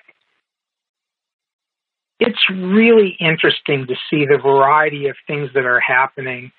It's 2.21 2.49
really 2.51 3.17
interesting 3.21 3.87
to 3.89 3.95
see 4.09 4.27
the 4.27 4.39
variety 4.39 5.09
of 5.09 5.17
things 5.27 5.51
that 5.55 5.67
are 5.67 5.81
happening. 5.81 6.53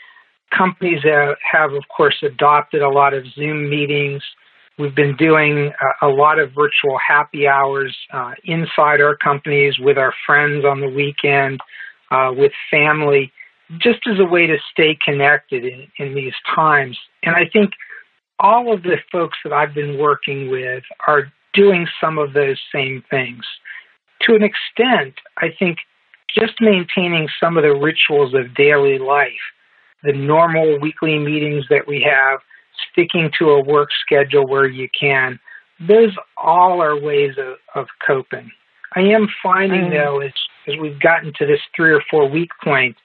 Companies 0.55 1.01
have, 1.03 1.71
of 1.71 1.83
course, 1.95 2.21
adopted 2.21 2.81
a 2.81 2.89
lot 2.89 3.13
of 3.13 3.25
Zoom 3.33 3.69
meetings 3.69 4.21
We've 4.79 4.95
been 4.95 5.15
doing 5.15 5.71
a, 6.01 6.07
a 6.07 6.09
lot 6.09 6.39
of 6.39 6.51
virtual 6.53 6.97
happy 6.97 7.47
hours 7.47 7.95
uh, 8.11 8.31
inside 8.43 9.01
our 9.01 9.15
companies 9.15 9.77
with 9.79 9.97
our 9.97 10.13
friends 10.25 10.65
on 10.65 10.81
the 10.81 10.89
weekend, 10.89 11.59
uh, 12.09 12.31
with 12.35 12.51
family, 12.71 13.31
just 13.77 13.99
as 14.07 14.19
a 14.19 14.25
way 14.25 14.47
to 14.47 14.57
stay 14.71 14.97
connected 15.03 15.63
in, 15.63 15.87
in 15.97 16.15
these 16.15 16.33
times. 16.55 16.97
And 17.21 17.35
I 17.35 17.47
think 17.51 17.73
all 18.39 18.73
of 18.73 18.83
the 18.83 18.97
folks 19.11 19.37
that 19.43 19.53
I've 19.53 19.73
been 19.73 19.99
working 19.99 20.49
with 20.49 20.83
are 21.07 21.31
doing 21.53 21.87
some 22.01 22.17
of 22.17 22.33
those 22.33 22.59
same 22.73 23.03
things. 23.09 23.43
To 24.21 24.35
an 24.35 24.43
extent, 24.43 25.15
I 25.37 25.49
think 25.57 25.77
just 26.35 26.53
maintaining 26.61 27.29
some 27.39 27.57
of 27.57 27.63
the 27.63 27.75
rituals 27.75 28.33
of 28.33 28.55
daily 28.55 28.97
life, 28.97 29.31
the 30.01 30.13
normal 30.13 30.79
weekly 30.79 31.19
meetings 31.19 31.65
that 31.69 31.87
we 31.87 32.01
have, 32.01 32.39
sticking 32.91 33.31
to 33.39 33.49
a 33.51 33.63
work 33.63 33.89
schedule 34.05 34.47
where 34.47 34.67
you 34.67 34.87
can. 34.97 35.39
Those 35.79 36.15
all 36.37 36.81
are 36.81 36.99
ways 36.99 37.35
of, 37.37 37.57
of 37.75 37.87
coping. 38.05 38.51
I 38.95 39.01
am 39.01 39.27
finding, 39.41 39.85
mm. 39.85 39.91
though, 39.91 40.19
as, 40.19 40.31
as 40.67 40.75
we've 40.79 40.99
gotten 40.99 41.33
to 41.37 41.45
this 41.45 41.59
three 41.75 41.91
or 41.91 42.03
four 42.09 42.29
week 42.29 42.49
point, 42.63 42.95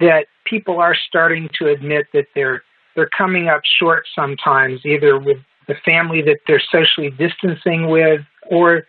that 0.00 0.26
people 0.44 0.78
are 0.80 0.96
starting 1.08 1.48
to 1.58 1.68
admit 1.68 2.06
that 2.12 2.26
they're 2.34 2.62
they're 2.94 3.08
coming 3.16 3.48
up 3.48 3.62
short 3.78 4.04
sometimes, 4.14 4.84
either 4.84 5.18
with 5.18 5.38
the 5.66 5.74
family 5.82 6.20
that 6.22 6.40
they're 6.46 6.62
socially 6.70 7.10
distancing 7.10 7.88
with, 7.88 8.20
or 8.50 8.86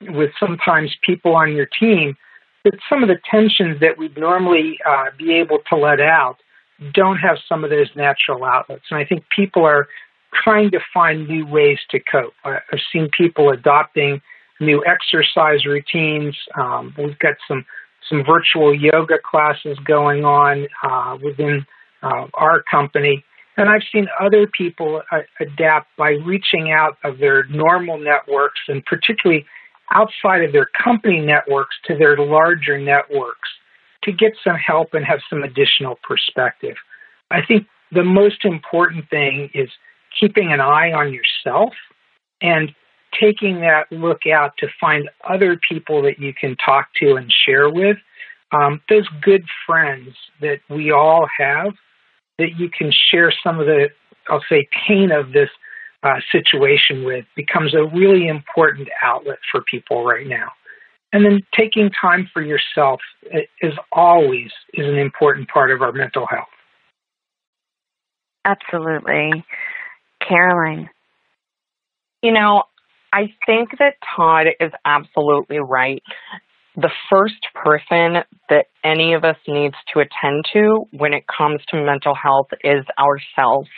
with 0.00 0.30
sometimes 0.40 0.96
people 1.02 1.36
on 1.36 1.52
your 1.52 1.66
team. 1.66 2.16
That 2.64 2.74
some 2.88 3.02
of 3.02 3.08
the 3.08 3.18
tensions 3.30 3.78
that 3.80 3.98
we'd 3.98 4.16
normally 4.16 4.78
uh, 4.86 5.06
be 5.16 5.34
able 5.34 5.58
to 5.68 5.76
let 5.76 6.00
out 6.00 6.38
don't 6.92 7.18
have 7.18 7.36
some 7.48 7.64
of 7.64 7.70
those 7.70 7.88
natural 7.94 8.44
outlets. 8.44 8.84
And 8.90 8.98
I 8.98 9.04
think 9.04 9.24
people 9.34 9.64
are 9.64 9.88
trying 10.42 10.70
to 10.72 10.80
find 10.92 11.28
new 11.28 11.46
ways 11.46 11.78
to 11.90 12.00
cope. 12.00 12.34
I've 12.44 12.80
seen 12.92 13.08
people 13.16 13.50
adopting 13.50 14.20
new 14.60 14.84
exercise 14.84 15.64
routines. 15.64 16.36
Um, 16.58 16.94
we've 16.98 17.18
got 17.18 17.34
some 17.46 17.64
some 18.08 18.22
virtual 18.22 18.74
yoga 18.74 19.14
classes 19.24 19.78
going 19.84 20.26
on 20.26 20.66
uh, 20.82 21.16
within 21.22 21.64
uh, 22.02 22.26
our 22.34 22.62
company. 22.70 23.24
And 23.56 23.70
I've 23.70 23.82
seen 23.90 24.08
other 24.20 24.46
people 24.46 25.00
uh, 25.10 25.20
adapt 25.40 25.96
by 25.96 26.10
reaching 26.10 26.70
out 26.70 26.98
of 27.02 27.18
their 27.18 27.44
normal 27.46 27.98
networks 27.98 28.60
and 28.68 28.84
particularly 28.84 29.46
outside 29.92 30.44
of 30.44 30.52
their 30.52 30.68
company 30.82 31.20
networks 31.20 31.76
to 31.86 31.96
their 31.96 32.16
larger 32.16 32.78
networks 32.78 33.48
to 34.04 34.12
get 34.12 34.32
some 34.42 34.56
help 34.56 34.94
and 34.94 35.04
have 35.04 35.20
some 35.28 35.42
additional 35.42 35.98
perspective. 36.02 36.76
I 37.30 37.44
think 37.44 37.66
the 37.90 38.04
most 38.04 38.44
important 38.44 39.08
thing 39.10 39.50
is 39.54 39.68
keeping 40.18 40.52
an 40.52 40.60
eye 40.60 40.92
on 40.92 41.12
yourself 41.12 41.72
and 42.40 42.74
taking 43.18 43.60
that 43.60 43.90
look 43.90 44.26
out 44.26 44.52
to 44.58 44.68
find 44.80 45.08
other 45.28 45.58
people 45.68 46.02
that 46.02 46.18
you 46.18 46.34
can 46.34 46.56
talk 46.56 46.88
to 47.00 47.14
and 47.14 47.32
share 47.46 47.70
with. 47.70 47.96
Um, 48.52 48.80
those 48.88 49.08
good 49.22 49.44
friends 49.66 50.10
that 50.40 50.60
we 50.68 50.90
all 50.90 51.26
have 51.38 51.72
that 52.38 52.50
you 52.58 52.68
can 52.68 52.92
share 53.10 53.32
some 53.42 53.58
of 53.58 53.66
the, 53.66 53.88
I'll 54.28 54.44
say, 54.48 54.68
pain 54.86 55.10
of 55.10 55.32
this 55.32 55.48
uh, 56.02 56.20
situation 56.30 57.04
with 57.04 57.24
becomes 57.34 57.74
a 57.74 57.84
really 57.84 58.28
important 58.28 58.88
outlet 59.02 59.38
for 59.50 59.62
people 59.62 60.04
right 60.04 60.26
now. 60.26 60.50
And 61.14 61.24
then 61.24 61.42
taking 61.56 61.90
time 61.90 62.28
for 62.32 62.42
yourself 62.42 63.00
is 63.62 63.72
always 63.92 64.50
is 64.72 64.84
an 64.84 64.98
important 64.98 65.48
part 65.48 65.70
of 65.70 65.80
our 65.80 65.92
mental 65.92 66.26
health. 66.26 66.48
Absolutely. 68.44 69.44
Caroline. 70.28 70.90
You 72.20 72.32
know, 72.32 72.64
I 73.12 73.32
think 73.46 73.70
that 73.78 73.94
Todd 74.16 74.48
is 74.58 74.72
absolutely 74.84 75.58
right. 75.58 76.02
The 76.74 76.90
first 77.08 77.46
person 77.54 78.24
that 78.48 78.66
any 78.82 79.14
of 79.14 79.22
us 79.22 79.36
needs 79.46 79.76
to 79.92 80.00
attend 80.00 80.46
to 80.52 80.86
when 80.90 81.14
it 81.14 81.26
comes 81.28 81.60
to 81.68 81.76
mental 81.76 82.16
health 82.16 82.48
is 82.64 82.84
ourselves. 82.98 83.68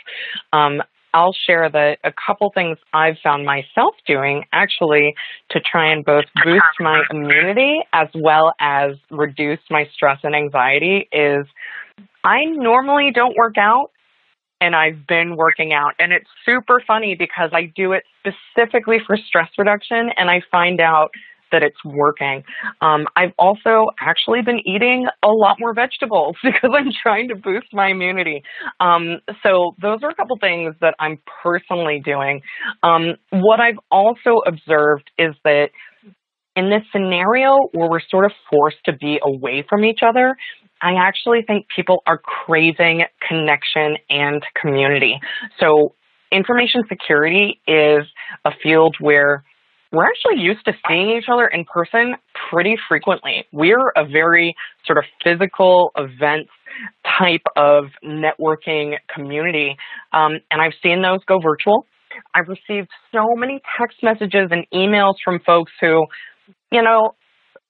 Um, 0.51 0.81
I'll 1.13 1.35
share 1.45 1.69
that 1.69 1.99
a 2.03 2.11
couple 2.11 2.51
things 2.53 2.77
I've 2.93 3.17
found 3.23 3.45
myself 3.45 3.95
doing 4.05 4.43
actually 4.51 5.15
to 5.51 5.59
try 5.59 5.91
and 5.91 6.03
both 6.03 6.25
boost 6.43 6.63
my 6.79 7.01
immunity 7.09 7.79
as 7.93 8.07
well 8.15 8.53
as 8.59 8.91
reduce 9.09 9.59
my 9.69 9.87
stress 9.93 10.19
and 10.23 10.35
anxiety 10.35 11.07
is 11.11 11.45
I 12.23 12.43
normally 12.45 13.11
don't 13.13 13.35
work 13.35 13.57
out 13.57 13.91
and 14.59 14.75
I've 14.75 15.05
been 15.07 15.35
working 15.35 15.73
out. 15.73 15.93
And 15.99 16.11
it's 16.11 16.29
super 16.45 16.81
funny 16.85 17.15
because 17.15 17.51
I 17.53 17.71
do 17.75 17.93
it 17.93 18.03
specifically 18.19 18.97
for 19.05 19.17
stress 19.17 19.49
reduction 19.57 20.09
and 20.17 20.29
I 20.29 20.41
find 20.51 20.81
out 20.81 21.11
that 21.51 21.63
it's 21.63 21.83
working. 21.83 22.43
Um, 22.81 23.07
I've 23.15 23.33
also 23.37 23.85
actually 23.99 24.41
been 24.41 24.59
eating 24.65 25.07
a 25.23 25.29
lot 25.29 25.57
more 25.59 25.73
vegetables 25.73 26.35
because 26.43 26.71
I'm 26.73 26.91
trying 27.01 27.29
to 27.29 27.35
boost 27.35 27.67
my 27.73 27.89
immunity. 27.89 28.43
Um, 28.79 29.19
so 29.43 29.75
those 29.81 29.99
are 30.03 30.09
a 30.09 30.15
couple 30.15 30.37
things 30.39 30.75
that 30.81 30.95
I'm 30.99 31.19
personally 31.43 32.01
doing. 32.03 32.41
Um, 32.83 33.15
what 33.31 33.59
I've 33.59 33.79
also 33.91 34.41
observed 34.45 35.09
is 35.17 35.35
that 35.43 35.69
in 36.55 36.69
this 36.69 36.81
scenario 36.91 37.55
where 37.73 37.89
we're 37.89 38.01
sort 38.09 38.25
of 38.25 38.31
forced 38.49 38.83
to 38.85 38.93
be 38.93 39.19
away 39.23 39.63
from 39.69 39.85
each 39.85 39.99
other, 40.01 40.35
I 40.81 40.93
actually 40.95 41.43
think 41.45 41.67
people 41.73 42.01
are 42.05 42.17
craving 42.17 43.03
connection 43.27 43.97
and 44.09 44.43
community. 44.59 45.19
So 45.59 45.93
information 46.31 46.83
security 46.89 47.61
is 47.67 48.05
a 48.45 48.51
field 48.61 48.95
where 48.99 49.43
we're 49.91 50.05
actually 50.05 50.41
used 50.41 50.65
to 50.65 50.73
seeing 50.87 51.09
each 51.11 51.29
other 51.31 51.47
in 51.47 51.65
person 51.65 52.15
pretty 52.49 52.75
frequently. 52.87 53.45
We're 53.51 53.91
a 53.95 54.05
very 54.05 54.55
sort 54.85 54.97
of 54.97 55.05
physical 55.23 55.91
events 55.97 56.49
type 57.17 57.41
of 57.55 57.85
networking 58.03 58.95
community, 59.13 59.75
um, 60.13 60.39
and 60.51 60.61
I've 60.61 60.73
seen 60.83 61.01
those 61.01 61.19
go 61.25 61.39
virtual. 61.39 61.85
I've 62.33 62.47
received 62.47 62.89
so 63.11 63.25
many 63.35 63.61
text 63.77 63.97
messages 64.03 64.49
and 64.51 64.65
emails 64.73 65.15
from 65.23 65.39
folks 65.45 65.71
who, 65.79 66.05
you 66.71 66.81
know, 66.81 67.15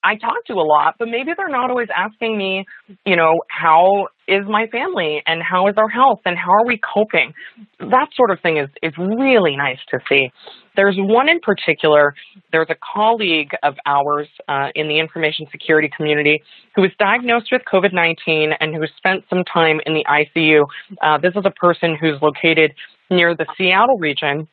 I 0.08 0.16
talk 0.16 0.46
to 0.46 0.54
a 0.54 0.64
lot, 0.64 0.96
but 0.98 1.10
maybe 1.10 1.32
they're 1.36 1.50
not 1.50 1.70
always 1.70 1.90
asking 1.94 2.38
me, 2.38 2.66
you 3.06 3.18
know, 3.18 3.42
how 3.50 4.08
is 4.26 4.46
my 4.48 4.68
family 4.68 5.22
and 5.28 5.44
how 5.44 5.68
is 5.68 5.76
our 5.76 5.90
health 5.90 6.22
and 6.24 6.38
how 6.38 6.52
are 6.52 6.66
we 6.66 6.80
coping? 6.80 7.34
That 7.80 8.08
sort 8.16 8.32
of 8.32 8.40
thing 8.40 8.56
is, 8.56 8.70
is 8.82 8.94
really 8.98 9.58
nice 9.58 9.80
to 9.90 10.00
see. 10.08 10.32
There's 10.78 10.96
one 10.98 11.28
in 11.28 11.42
particular, 11.42 12.14
there's 12.54 12.70
a 12.70 12.78
colleague 12.94 13.52
of 13.64 13.76
ours 13.86 14.30
uh, 14.48 14.70
in 14.76 14.88
the 14.88 14.98
information 14.98 15.46
security 15.52 15.90
community 15.98 16.42
who 16.74 16.84
was 16.84 16.92
diagnosed 16.98 17.50
with 17.52 17.64
COVID-19 17.70 18.56
and 18.62 18.74
who 18.74 18.86
spent 18.96 19.26
some 19.30 19.44
time 19.44 19.82
in 19.86 19.94
the 19.94 20.06
ICU. 20.06 20.66
Uh, 21.02 21.18
this 21.18 21.34
is 21.36 21.44
a 21.44 21.52
person 21.52 21.98
who's 22.00 22.22
located 22.22 22.74
near 23.10 23.36
the 23.36 23.46
Seattle 23.58 23.98
region 23.98 24.48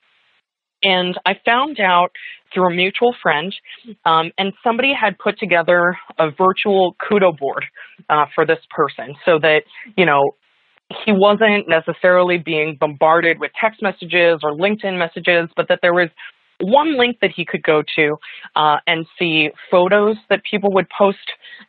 and 0.84 1.18
I 1.24 1.34
found 1.44 1.80
out 1.80 2.12
through 2.54 2.72
a 2.72 2.74
mutual 2.74 3.14
friend, 3.22 3.54
um, 4.06 4.30
and 4.38 4.52
somebody 4.62 4.92
had 4.98 5.18
put 5.18 5.38
together 5.38 5.96
a 6.18 6.30
virtual 6.30 6.96
kudo 7.02 7.36
board 7.36 7.64
uh, 8.08 8.26
for 8.34 8.46
this 8.46 8.60
person 8.70 9.14
so 9.24 9.38
that, 9.40 9.62
you 9.96 10.06
know, 10.06 10.36
he 11.04 11.12
wasn't 11.12 11.68
necessarily 11.68 12.38
being 12.38 12.76
bombarded 12.78 13.40
with 13.40 13.50
text 13.60 13.82
messages 13.82 14.40
or 14.42 14.52
LinkedIn 14.52 14.98
messages, 14.98 15.48
but 15.56 15.66
that 15.68 15.80
there 15.82 15.94
was 15.94 16.08
one 16.60 16.96
link 16.98 17.18
that 17.20 17.30
he 17.34 17.44
could 17.44 17.62
go 17.62 17.82
to 17.96 18.16
uh, 18.56 18.76
and 18.86 19.06
see 19.18 19.50
photos 19.70 20.16
that 20.30 20.42
people 20.48 20.72
would 20.72 20.86
post 20.96 21.18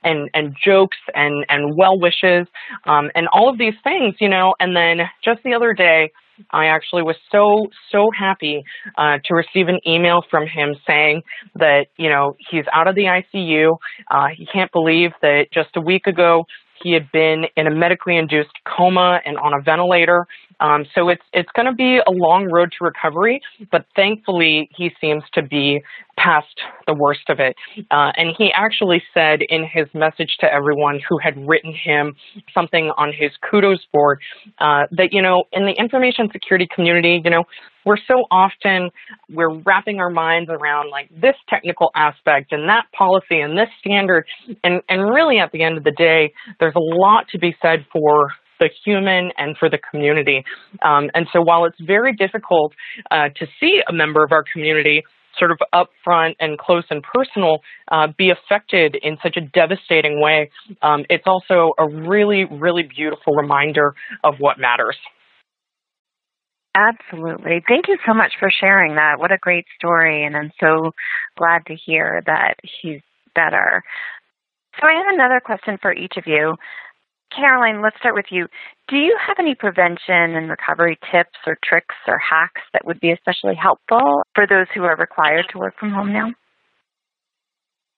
and, 0.03 0.29
and 0.33 0.55
jokes 0.63 0.97
and, 1.13 1.45
and 1.49 1.75
well 1.77 1.99
wishes 1.99 2.47
um, 2.85 3.09
and 3.15 3.27
all 3.29 3.49
of 3.49 3.57
these 3.57 3.75
things, 3.83 4.15
you 4.19 4.29
know. 4.29 4.53
And 4.59 4.75
then 4.75 5.01
just 5.23 5.43
the 5.43 5.53
other 5.53 5.73
day, 5.73 6.11
I 6.51 6.65
actually 6.65 7.03
was 7.03 7.15
so, 7.31 7.67
so 7.91 8.09
happy 8.17 8.63
uh, 8.97 9.19
to 9.23 9.33
receive 9.33 9.67
an 9.67 9.79
email 9.87 10.21
from 10.29 10.45
him 10.47 10.75
saying 10.85 11.21
that, 11.55 11.87
you 11.97 12.09
know, 12.09 12.35
he's 12.51 12.65
out 12.73 12.87
of 12.87 12.95
the 12.95 13.03
ICU. 13.03 13.77
Uh, 14.11 14.27
he 14.35 14.45
can't 14.45 14.71
believe 14.71 15.11
that 15.21 15.45
just 15.53 15.69
a 15.75 15.81
week 15.81 16.07
ago 16.07 16.45
he 16.83 16.91
had 16.91 17.11
been 17.11 17.45
in 17.55 17.67
a 17.67 17.71
medically 17.71 18.17
induced 18.17 18.51
coma 18.65 19.19
and 19.25 19.37
on 19.37 19.53
a 19.53 19.61
ventilator, 19.61 20.27
Um, 20.59 20.85
so 20.93 21.09
it's 21.09 21.23
it's 21.33 21.49
going 21.55 21.65
to 21.65 21.73
be 21.73 21.99
a 22.05 22.11
long 22.11 22.49
road 22.51 22.71
to 22.77 22.85
recovery, 22.85 23.41
but 23.71 23.85
thankfully 23.95 24.69
he 24.75 24.91
seems 25.01 25.23
to 25.33 25.41
be 25.41 25.81
past 26.17 26.55
the 26.87 26.93
worst 26.93 27.29
of 27.29 27.39
it. 27.39 27.55
Uh, 27.91 28.11
and 28.15 28.35
he 28.37 28.51
actually 28.53 29.03
said 29.13 29.39
in 29.49 29.65
his 29.65 29.87
message 29.93 30.37
to 30.39 30.51
everyone 30.51 30.99
who 31.07 31.17
had 31.17 31.35
written 31.47 31.73
him 31.73 32.15
something 32.53 32.91
on 32.97 33.11
his 33.11 33.31
kudos 33.49 33.85
board 33.91 34.19
uh, 34.59 34.83
that 34.91 35.11
you 35.11 35.21
know 35.21 35.43
in 35.51 35.65
the 35.65 35.73
information 35.73 36.29
security 36.31 36.67
community, 36.73 37.21
you 37.23 37.29
know 37.29 37.43
we're 37.85 37.97
so 38.07 38.25
often 38.31 38.89
we're 39.29 39.53
wrapping 39.59 39.99
our 39.99 40.09
minds 40.09 40.49
around 40.49 40.89
like 40.89 41.09
this 41.09 41.35
technical 41.47 41.91
aspect 41.95 42.51
and 42.51 42.67
that 42.67 42.85
policy 42.97 43.39
and 43.39 43.57
this 43.57 43.69
standard 43.79 44.25
and 44.63 44.81
and 44.89 45.01
really 45.01 45.37
at 45.37 45.51
the 45.51 45.61
end 45.61 45.77
of 45.77 45.83
the 45.83 45.91
day 45.91 46.33
there's 46.59 46.75
a 46.75 46.79
lot 46.79 47.27
to 47.29 47.37
be 47.37 47.55
said 47.61 47.85
for 47.93 48.31
the 48.59 48.69
human 48.83 49.31
and 49.37 49.57
for 49.57 49.69
the 49.69 49.79
community. 49.91 50.43
Um, 50.81 51.09
and 51.13 51.27
so 51.31 51.41
while 51.41 51.65
it's 51.65 51.79
very 51.79 52.13
difficult 52.13 52.73
uh, 53.11 53.29
to 53.35 53.47
see 53.59 53.81
a 53.87 53.93
member 53.93 54.23
of 54.23 54.31
our 54.31 54.43
community 54.51 55.03
sort 55.37 55.51
of 55.51 55.59
upfront 55.73 56.35
and 56.39 56.57
close 56.57 56.85
and 56.89 57.03
personal 57.03 57.59
uh, 57.91 58.07
be 58.17 58.31
affected 58.31 58.95
in 59.01 59.17
such 59.21 59.37
a 59.37 59.41
devastating 59.41 60.21
way, 60.21 60.49
um, 60.81 61.03
it's 61.09 61.25
also 61.25 61.73
a 61.77 61.87
really, 61.87 62.45
really 62.45 62.83
beautiful 62.83 63.33
reminder 63.33 63.93
of 64.23 64.35
what 64.39 64.57
matters. 64.59 64.97
Absolutely. 66.75 67.63
Thank 67.67 67.87
you 67.87 67.97
so 68.05 68.13
much 68.13 68.33
for 68.37 68.51
sharing 68.51 68.95
that. 68.95 69.17
What 69.17 69.31
a 69.31 69.37
great 69.39 69.65
story. 69.77 70.25
And 70.25 70.35
I'm 70.35 70.51
so 70.59 70.91
glad 71.37 71.65
to 71.67 71.75
hear 71.75 72.21
that 72.25 72.55
he's 72.81 72.99
better. 73.33 73.81
So 74.79 74.87
I 74.87 74.93
have 74.93 75.13
another 75.13 75.39
question 75.43 75.77
for 75.81 75.93
each 75.93 76.17
of 76.17 76.25
you. 76.27 76.55
Caroline, 77.33 77.81
let's 77.81 77.97
start 77.97 78.15
with 78.15 78.25
you. 78.29 78.47
Do 78.87 78.97
you 78.97 79.17
have 79.25 79.37
any 79.39 79.55
prevention 79.55 80.35
and 80.35 80.49
recovery 80.49 80.97
tips 81.11 81.37
or 81.45 81.57
tricks 81.63 81.95
or 82.07 82.17
hacks 82.17 82.61
that 82.73 82.85
would 82.85 82.99
be 82.99 83.11
especially 83.11 83.55
helpful 83.55 84.23
for 84.33 84.47
those 84.47 84.67
who 84.73 84.83
are 84.83 84.95
required 84.95 85.45
to 85.51 85.57
work 85.57 85.73
from 85.79 85.91
home 85.91 86.13
now? 86.13 86.31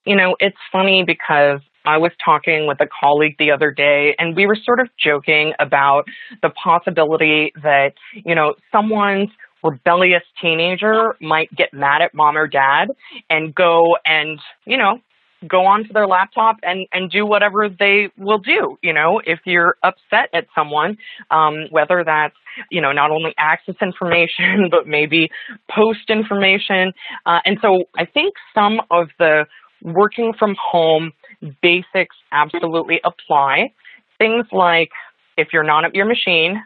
You 0.05 0.15
know, 0.15 0.35
it's 0.39 0.57
funny 0.71 1.03
because 1.05 1.59
I 1.85 1.97
was 1.97 2.11
talking 2.23 2.67
with 2.67 2.79
a 2.81 2.87
colleague 2.87 3.35
the 3.39 3.51
other 3.51 3.71
day 3.71 4.15
and 4.17 4.35
we 4.35 4.45
were 4.45 4.57
sort 4.63 4.79
of 4.79 4.87
joking 4.97 5.53
about 5.59 6.05
the 6.41 6.49
possibility 6.49 7.51
that, 7.61 7.93
you 8.13 8.35
know, 8.35 8.55
someone's 8.71 9.29
rebellious 9.63 10.23
teenager 10.41 11.15
might 11.19 11.53
get 11.55 11.73
mad 11.73 12.01
at 12.01 12.13
mom 12.13 12.37
or 12.37 12.47
dad 12.47 12.89
and 13.29 13.53
go 13.53 13.97
and, 14.05 14.39
you 14.65 14.77
know, 14.77 14.99
go 15.47 15.65
onto 15.65 15.93
their 15.93 16.07
laptop 16.07 16.57
and, 16.63 16.87
and 16.91 17.11
do 17.11 17.25
whatever 17.25 17.69
they 17.69 18.09
will 18.17 18.39
do. 18.39 18.77
You 18.81 18.93
know, 18.93 19.21
if 19.25 19.39
you're 19.45 19.75
upset 19.83 20.29
at 20.33 20.47
someone, 20.55 20.97
um, 21.29 21.67
whether 21.69 22.03
that's, 22.03 22.35
you 22.71 22.81
know, 22.81 22.91
not 22.91 23.11
only 23.11 23.33
access 23.37 23.75
information, 23.81 24.67
but 24.71 24.87
maybe 24.87 25.29
post 25.69 26.09
information. 26.09 26.93
Uh, 27.25 27.39
and 27.45 27.57
so 27.61 27.83
I 27.97 28.05
think 28.05 28.33
some 28.53 28.81
of 28.89 29.09
the 29.19 29.45
working 29.83 30.33
from 30.37 30.55
home 30.59 31.13
basics 31.61 32.15
absolutely 32.31 32.99
apply. 33.03 33.71
Things 34.17 34.47
like 34.51 34.89
if 35.37 35.49
you're 35.53 35.63
not 35.63 35.85
at 35.85 35.93
your 35.93 36.05
machine, 36.05 36.61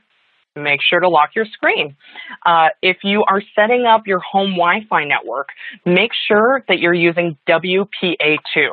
make 0.55 0.81
sure 0.81 0.99
to 0.99 1.09
lock 1.09 1.35
your 1.35 1.45
screen. 1.45 1.95
Uh, 2.45 2.69
if 2.81 2.97
you 3.03 3.23
are 3.27 3.41
setting 3.55 3.85
up 3.85 4.05
your 4.05 4.19
home 4.19 4.51
Wi-Fi 4.51 5.05
network, 5.05 5.49
make 5.85 6.11
sure 6.27 6.63
that 6.67 6.79
you're 6.79 6.93
using 6.93 7.37
WPA2. 7.47 8.69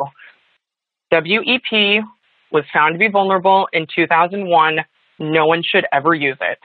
WEP 1.11 2.05
was 2.51 2.65
found 2.73 2.95
to 2.95 2.99
be 2.99 3.09
vulnerable 3.09 3.69
in 3.73 3.87
2001. 3.95 4.79
No 5.21 5.47
one 5.47 5.63
should 5.65 5.85
ever 5.93 6.15
use 6.15 6.37
it. 6.41 6.59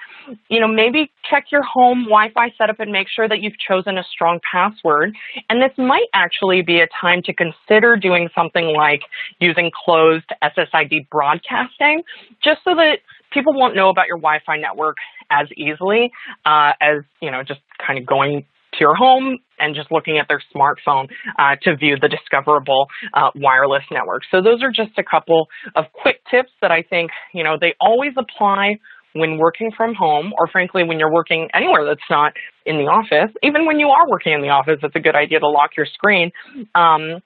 You 0.48 0.60
know, 0.60 0.68
maybe 0.68 1.12
check 1.30 1.46
your 1.52 1.64
home 1.64 2.04
Wi-Fi 2.04 2.54
setup 2.58 2.80
and 2.80 2.92
make 2.92 3.08
sure 3.10 3.28
that 3.28 3.42
you've 3.42 3.58
chosen 3.58 3.98
a 3.98 4.04
strong 4.04 4.40
password. 4.50 5.16
And 5.50 5.62
this 5.62 5.72
might 5.78 6.08
actually 6.14 6.62
be 6.62 6.80
a 6.80 6.88
time 7.02 7.24
to 7.24 7.34
consider 7.34 7.96
doing 7.96 8.30
something 8.36 8.76
like 8.76 9.02
using 9.40 9.72
closed 9.74 10.30
SSID 10.44 11.10
broadcasting, 11.10 12.04
just 12.44 12.62
so 12.64 12.76
that 12.76 13.00
people 13.34 13.54
won't 13.54 13.76
know 13.76 13.90
about 13.90 14.08
your 14.08 14.18
Wi-Fi 14.18 14.58
network 14.58 14.98
as 15.32 15.48
easily 15.58 16.12
uh, 16.46 16.72
as 16.82 17.04
you 17.22 17.32
know 17.32 17.44
just 17.44 17.62
kind 17.86 18.00
of 18.00 18.06
going 18.06 18.46
to 18.74 18.80
your 18.80 18.96
home 18.96 19.38
and 19.60 19.76
just 19.76 19.92
looking 19.92 20.18
at 20.18 20.28
their 20.28 20.42
smartphone 20.56 21.08
uh, 21.38 21.56
to 21.62 21.76
view 21.76 21.96
the 22.02 22.08
discoverable 22.08 22.88
uh, 23.14 23.30
wireless 23.36 23.84
network. 23.92 24.24
So 24.32 24.42
those 24.42 24.64
are 24.64 24.72
just 24.72 24.98
a 24.98 25.04
couple 25.04 25.48
of 25.76 25.86
quick 25.94 26.22
tips 26.30 26.52
that 26.62 26.72
I 26.72 26.82
think 26.82 27.12
you 27.34 27.44
know 27.44 27.58
they 27.60 27.76
always 27.80 28.14
apply 28.18 28.80
when 29.14 29.38
working 29.38 29.72
from 29.76 29.94
home, 29.94 30.34
or 30.38 30.48
frankly, 30.48 30.84
when 30.84 31.00
you're 31.00 31.14
working 31.14 31.48
anywhere 31.54 31.86
that's 31.86 32.10
not 32.10 32.34
in 32.66 32.78
the 32.78 32.86
office. 32.86 33.32
Even 33.44 33.66
when 33.66 33.80
you 33.80 33.90
are 33.90 34.10
working 34.10 34.34
in 34.34 34.42
the 34.42 34.50
office, 34.50 34.80
it's 34.82 34.96
a 34.96 35.00
good 35.00 35.16
idea 35.16 35.40
to 35.40 35.48
lock 35.48 35.72
your 35.78 35.86
screen. 35.86 36.32
Um, 36.74 37.22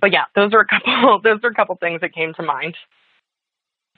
but 0.00 0.12
yeah, 0.12 0.24
those 0.36 0.52
are 0.52 0.60
a 0.60 0.66
couple. 0.66 1.20
Those 1.24 1.40
are 1.42 1.50
a 1.50 1.54
couple 1.54 1.76
things 1.76 2.00
that 2.02 2.14
came 2.14 2.32
to 2.34 2.42
mind. 2.42 2.76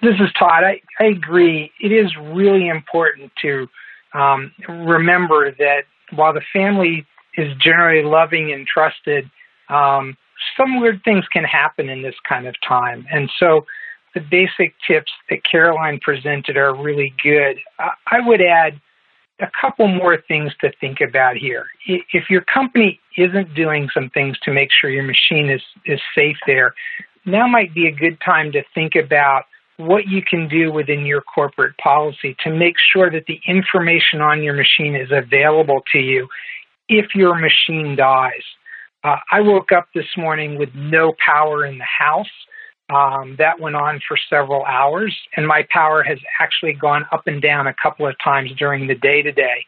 This 0.03 0.17
is 0.19 0.33
Todd. 0.37 0.65
I, 0.65 0.81
I 0.99 1.05
agree. 1.05 1.71
It 1.81 1.93
is 1.93 2.11
really 2.17 2.67
important 2.67 3.31
to 3.43 3.69
um, 4.13 4.53
remember 4.69 5.53
that 5.53 5.85
while 6.11 6.35
the 6.35 6.43
family 6.53 7.07
is 7.37 7.57
generally 7.59 8.03
loving 8.03 8.53
and 8.53 8.67
trusted, 8.67 9.31
um, 9.69 10.17
some 10.57 10.81
weird 10.81 11.03
things 11.05 11.25
can 11.33 11.45
happen 11.45 11.89
in 11.89 12.03
this 12.03 12.17
kind 12.29 12.49
of 12.49 12.57
time. 12.67 13.07
And 13.13 13.31
so 13.39 13.65
the 14.13 14.21
basic 14.21 14.75
tips 14.87 15.13
that 15.31 15.45
Caroline 15.45 16.01
presented 16.01 16.57
are 16.57 16.75
really 16.75 17.15
good. 17.23 17.59
I 17.79 18.21
would 18.21 18.43
add 18.43 18.81
a 19.41 19.49
couple 19.59 19.87
more 19.87 20.21
things 20.29 20.53
to 20.63 20.73
think 20.81 21.01
about 21.01 21.37
here. 21.37 21.67
If 21.87 22.29
your 22.29 22.43
company 22.43 23.01
isn't 23.17 23.55
doing 23.55 23.89
some 23.95 24.11
things 24.11 24.37
to 24.41 24.53
make 24.53 24.71
sure 24.73 24.91
your 24.91 25.05
machine 25.05 25.49
is, 25.49 25.63
is 25.87 26.01
safe 26.15 26.37
there, 26.47 26.75
now 27.25 27.47
might 27.47 27.73
be 27.73 27.87
a 27.87 27.93
good 27.93 28.21
time 28.21 28.51
to 28.53 28.65
think 28.75 28.97
about 28.97 29.45
what 29.87 30.07
you 30.07 30.23
can 30.23 30.49
do 30.49 30.73
within 30.73 31.07
your 31.07 31.23
corporate 31.23 31.77
policy 31.79 32.37
to 32.45 32.51
make 32.51 32.77
sure 32.93 33.11
that 33.11 33.27
the 33.27 33.41
information 33.47 34.21
on 34.21 34.43
your 34.43 34.55
machine 34.55 34.95
is 34.95 35.11
available 35.11 35.83
to 35.93 35.99
you 35.99 36.29
if 36.89 37.15
your 37.15 37.35
machine 37.35 37.97
dies. 37.97 38.43
Uh, 39.05 39.17
I 39.31 39.41
woke 39.41 39.73
up 39.73 39.89
this 39.95 40.07
morning 40.17 40.59
with 40.59 40.71
no 40.75 41.15
power 41.25 41.67
in 41.67 41.79
the 41.79 41.85
house. 41.85 42.27
Um, 42.93 43.37
that 43.39 43.59
went 43.59 43.75
on 43.75 44.01
for 44.07 44.19
several 44.29 44.65
hours, 44.65 45.17
and 45.37 45.47
my 45.47 45.67
power 45.71 46.03
has 46.03 46.19
actually 46.41 46.75
gone 46.75 47.07
up 47.11 47.27
and 47.27 47.41
down 47.41 47.67
a 47.67 47.75
couple 47.75 48.07
of 48.07 48.15
times 48.23 48.51
during 48.59 48.87
the 48.87 48.95
day 48.95 49.23
today. 49.23 49.65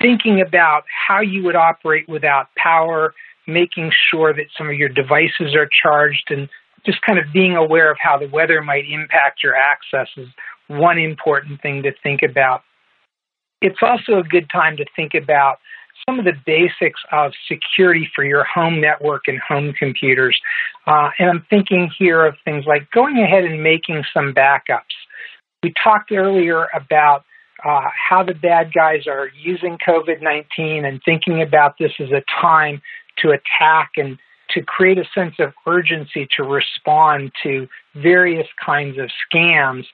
Thinking 0.00 0.40
about 0.40 0.84
how 0.88 1.20
you 1.20 1.44
would 1.44 1.54
operate 1.54 2.08
without 2.08 2.48
power, 2.56 3.14
making 3.46 3.92
sure 4.10 4.32
that 4.32 4.46
some 4.56 4.68
of 4.68 4.74
your 4.74 4.88
devices 4.88 5.54
are 5.54 5.68
charged 5.82 6.30
and 6.30 6.48
just 6.84 7.00
kind 7.02 7.18
of 7.18 7.26
being 7.32 7.56
aware 7.56 7.90
of 7.90 7.98
how 8.00 8.18
the 8.18 8.28
weather 8.28 8.62
might 8.62 8.84
impact 8.88 9.42
your 9.42 9.54
access 9.54 10.08
is 10.16 10.28
one 10.68 10.98
important 10.98 11.60
thing 11.60 11.82
to 11.82 11.92
think 12.02 12.22
about. 12.22 12.62
It's 13.60 13.78
also 13.82 14.18
a 14.18 14.22
good 14.22 14.48
time 14.50 14.76
to 14.76 14.84
think 14.94 15.14
about 15.14 15.58
some 16.06 16.18
of 16.18 16.24
the 16.24 16.34
basics 16.46 17.00
of 17.10 17.32
security 17.50 18.08
for 18.14 18.24
your 18.24 18.44
home 18.44 18.80
network 18.80 19.26
and 19.26 19.38
home 19.40 19.72
computers. 19.72 20.38
Uh, 20.86 21.10
and 21.18 21.28
I'm 21.28 21.46
thinking 21.50 21.90
here 21.98 22.24
of 22.24 22.36
things 22.44 22.64
like 22.66 22.90
going 22.90 23.18
ahead 23.18 23.44
and 23.44 23.62
making 23.62 24.04
some 24.14 24.32
backups. 24.32 24.94
We 25.62 25.72
talked 25.82 26.12
earlier 26.12 26.68
about 26.72 27.24
uh, 27.64 27.88
how 28.08 28.22
the 28.22 28.34
bad 28.34 28.72
guys 28.72 29.06
are 29.08 29.30
using 29.42 29.78
COVID 29.86 30.22
19 30.22 30.84
and 30.84 31.00
thinking 31.04 31.42
about 31.42 31.74
this 31.78 31.92
as 31.98 32.10
a 32.10 32.22
time 32.40 32.80
to 33.18 33.30
attack 33.30 33.92
and 33.96 34.18
to 34.50 34.62
create 34.62 34.98
a 34.98 35.04
sense 35.14 35.34
of 35.38 35.52
urgency 35.66 36.28
to 36.36 36.42
respond 36.42 37.32
to 37.42 37.68
various 37.94 38.46
kinds 38.64 38.98
of 38.98 39.10
scams. 39.30 39.84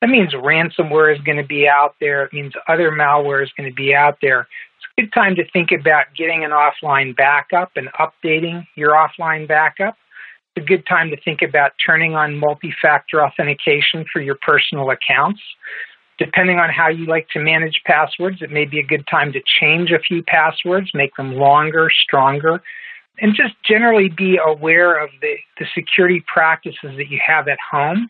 That 0.00 0.08
means 0.08 0.32
ransomware 0.32 1.14
is 1.14 1.20
going 1.22 1.36
to 1.36 1.46
be 1.46 1.68
out 1.68 1.94
there. 2.00 2.24
It 2.24 2.32
means 2.32 2.52
other 2.68 2.90
malware 2.90 3.42
is 3.42 3.50
going 3.56 3.68
to 3.68 3.74
be 3.74 3.94
out 3.94 4.18
there. 4.22 4.40
It's 4.76 4.86
a 4.96 5.02
good 5.02 5.12
time 5.12 5.36
to 5.36 5.50
think 5.50 5.70
about 5.72 6.06
getting 6.16 6.44
an 6.44 6.50
offline 6.50 7.14
backup 7.14 7.72
and 7.76 7.88
updating 7.98 8.66
your 8.76 8.92
offline 8.92 9.46
backup. 9.46 9.96
It's 10.56 10.64
a 10.64 10.66
good 10.66 10.86
time 10.86 11.10
to 11.10 11.20
think 11.22 11.42
about 11.42 11.72
turning 11.84 12.14
on 12.14 12.38
multi 12.38 12.74
factor 12.80 13.22
authentication 13.24 14.04
for 14.12 14.20
your 14.20 14.36
personal 14.40 14.90
accounts. 14.90 15.40
Depending 16.18 16.58
on 16.58 16.68
how 16.68 16.88
you 16.88 17.06
like 17.06 17.28
to 17.30 17.38
manage 17.38 17.80
passwords, 17.86 18.42
it 18.42 18.50
may 18.50 18.66
be 18.66 18.78
a 18.78 18.84
good 18.84 19.06
time 19.06 19.32
to 19.32 19.40
change 19.60 19.90
a 19.90 19.98
few 19.98 20.22
passwords, 20.22 20.90
make 20.92 21.14
them 21.16 21.34
longer, 21.34 21.90
stronger, 21.90 22.62
and 23.18 23.34
just 23.34 23.54
generally 23.64 24.08
be 24.08 24.38
aware 24.44 25.02
of 25.02 25.10
the, 25.20 25.34
the 25.58 25.66
security 25.74 26.22
practices 26.32 26.96
that 26.96 27.08
you 27.10 27.20
have 27.24 27.48
at 27.48 27.58
home 27.70 28.08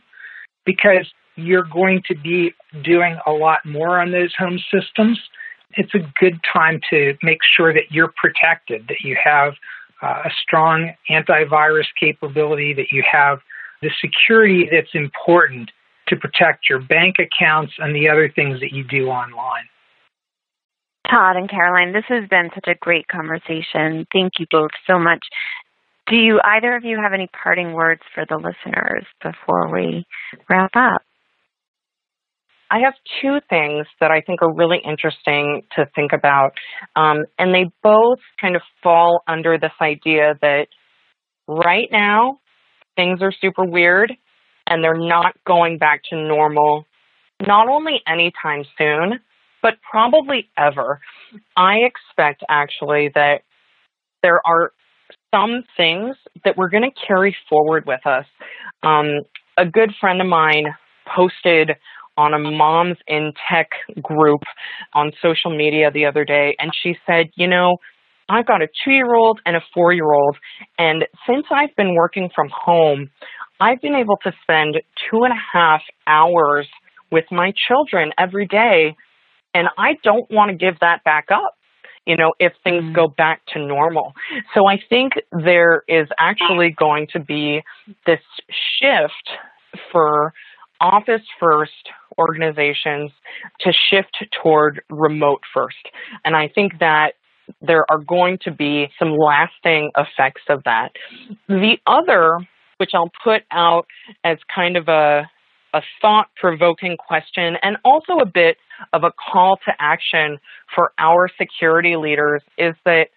because 0.64 1.10
you're 1.36 1.64
going 1.64 2.02
to 2.06 2.14
be 2.14 2.52
doing 2.84 3.18
a 3.26 3.32
lot 3.32 3.64
more 3.64 3.98
on 3.98 4.12
those 4.12 4.34
home 4.36 4.58
systems. 4.72 5.18
It's 5.76 5.94
a 5.94 6.00
good 6.18 6.40
time 6.52 6.80
to 6.90 7.16
make 7.22 7.38
sure 7.56 7.72
that 7.72 7.90
you're 7.90 8.12
protected, 8.16 8.86
that 8.88 9.00
you 9.02 9.16
have 9.22 9.54
uh, 10.02 10.22
a 10.24 10.30
strong 10.42 10.92
antivirus 11.10 11.86
capability, 11.98 12.74
that 12.74 12.92
you 12.92 13.02
have 13.10 13.38
the 13.82 13.90
security 14.00 14.68
that's 14.70 14.94
important 14.94 15.70
to 16.08 16.16
protect 16.16 16.68
your 16.68 16.80
bank 16.80 17.16
accounts 17.18 17.72
and 17.78 17.94
the 17.94 18.08
other 18.08 18.28
things 18.28 18.60
that 18.60 18.72
you 18.72 18.84
do 18.84 19.08
online. 19.08 19.64
Todd 21.10 21.36
and 21.36 21.50
Caroline, 21.50 21.92
this 21.92 22.04
has 22.08 22.28
been 22.28 22.50
such 22.54 22.68
a 22.68 22.78
great 22.80 23.08
conversation. 23.08 24.06
Thank 24.12 24.34
you 24.38 24.46
both 24.50 24.70
so 24.86 24.98
much. 24.98 25.20
Do 26.06 26.16
you 26.16 26.40
either 26.42 26.76
of 26.76 26.84
you 26.84 26.98
have 27.02 27.12
any 27.12 27.28
parting 27.42 27.72
words 27.72 28.02
for 28.14 28.24
the 28.28 28.36
listeners 28.36 29.04
before 29.22 29.72
we 29.72 30.04
wrap 30.48 30.70
up? 30.74 31.02
I 32.70 32.80
have 32.84 32.94
two 33.20 33.38
things 33.48 33.86
that 34.00 34.12
I 34.12 34.20
think 34.20 34.42
are 34.42 34.54
really 34.54 34.78
interesting 34.84 35.62
to 35.76 35.86
think 35.94 36.12
about, 36.12 36.52
um, 36.94 37.24
and 37.36 37.52
they 37.52 37.70
both 37.82 38.20
kind 38.40 38.54
of 38.54 38.62
fall 38.82 39.22
under 39.26 39.58
this 39.58 39.72
idea 39.80 40.34
that 40.40 40.68
right 41.48 41.88
now 41.90 42.38
things 42.94 43.20
are 43.22 43.32
super 43.40 43.64
weird 43.64 44.12
and 44.68 44.84
they're 44.84 44.94
not 44.94 45.34
going 45.44 45.78
back 45.78 46.02
to 46.10 46.16
normal, 46.16 46.86
not 47.44 47.68
only 47.68 48.00
anytime 48.06 48.64
soon, 48.78 49.18
but 49.62 49.74
probably 49.88 50.48
ever. 50.56 51.00
I 51.56 51.78
expect 51.78 52.42
actually 52.48 53.10
that 53.14 53.42
there 54.22 54.40
are 54.46 54.72
some 55.34 55.62
things 55.76 56.16
that 56.44 56.56
we're 56.56 56.68
going 56.68 56.90
to 56.90 57.06
carry 57.06 57.36
forward 57.48 57.84
with 57.86 58.04
us. 58.06 58.26
Um, 58.82 59.20
a 59.56 59.64
good 59.64 59.92
friend 60.00 60.20
of 60.20 60.26
mine 60.26 60.66
posted 61.14 61.72
on 62.16 62.34
a 62.34 62.38
moms 62.38 62.96
in 63.06 63.32
tech 63.48 63.70
group 64.02 64.42
on 64.94 65.12
social 65.22 65.56
media 65.56 65.90
the 65.90 66.04
other 66.04 66.24
day, 66.24 66.54
and 66.58 66.70
she 66.82 66.96
said, 67.06 67.26
You 67.36 67.48
know, 67.48 67.76
I've 68.28 68.46
got 68.46 68.62
a 68.62 68.68
two 68.84 68.90
year 68.90 69.14
old 69.14 69.40
and 69.46 69.56
a 69.56 69.60
four 69.72 69.92
year 69.92 70.12
old, 70.12 70.36
and 70.78 71.06
since 71.26 71.46
I've 71.50 71.74
been 71.76 71.94
working 71.94 72.28
from 72.34 72.48
home, 72.52 73.10
I've 73.60 73.80
been 73.80 73.94
able 73.94 74.16
to 74.24 74.32
spend 74.42 74.80
two 75.10 75.24
and 75.24 75.32
a 75.32 75.58
half 75.58 75.82
hours 76.06 76.66
with 77.10 77.24
my 77.30 77.52
children 77.68 78.12
every 78.18 78.46
day, 78.46 78.96
and 79.54 79.68
I 79.78 79.96
don't 80.02 80.30
want 80.30 80.50
to 80.50 80.56
give 80.56 80.78
that 80.80 81.04
back 81.04 81.26
up 81.30 81.56
you 82.06 82.16
know, 82.16 82.32
if 82.38 82.52
things 82.64 82.82
mm-hmm. 82.82 82.94
go 82.94 83.08
back 83.08 83.42
to 83.52 83.58
normal. 83.64 84.14
So 84.54 84.66
I 84.66 84.78
think 84.88 85.12
there 85.30 85.82
is 85.86 86.08
actually 86.18 86.74
going 86.76 87.06
to 87.12 87.20
be 87.20 87.62
this 88.06 88.20
shift 88.48 89.30
for 89.92 90.32
office 90.80 91.22
first 91.38 91.90
organizations 92.18 93.12
to 93.60 93.72
shift 93.90 94.24
toward 94.42 94.82
remote 94.90 95.42
first. 95.54 95.88
And 96.24 96.34
I 96.34 96.48
think 96.48 96.78
that 96.80 97.12
there 97.60 97.84
are 97.90 97.98
going 97.98 98.38
to 98.42 98.50
be 98.50 98.88
some 98.98 99.16
lasting 99.16 99.90
effects 99.96 100.42
of 100.48 100.62
that. 100.64 100.92
The 101.48 101.76
other, 101.86 102.38
which 102.78 102.90
I'll 102.94 103.12
put 103.22 103.42
out 103.50 103.86
as 104.24 104.38
kind 104.54 104.76
of 104.76 104.88
a, 104.88 105.28
a 105.74 105.82
thought 106.00 106.28
provoking 106.36 106.96
question 106.96 107.56
and 107.62 107.76
also 107.84 108.14
a 108.20 108.26
bit 108.26 108.56
of 108.92 109.04
a 109.04 109.12
call 109.12 109.58
to 109.64 109.72
action 109.78 110.38
for 110.74 110.92
our 110.98 111.28
security 111.38 111.96
leaders, 111.96 112.42
is 112.58 112.74
that 112.84 113.08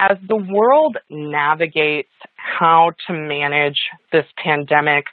as 0.00 0.18
the 0.28 0.36
world 0.36 0.96
navigates 1.08 2.10
how 2.36 2.92
to 3.06 3.12
manage 3.12 3.80
this 4.12 4.26
pandemic, 4.36 5.06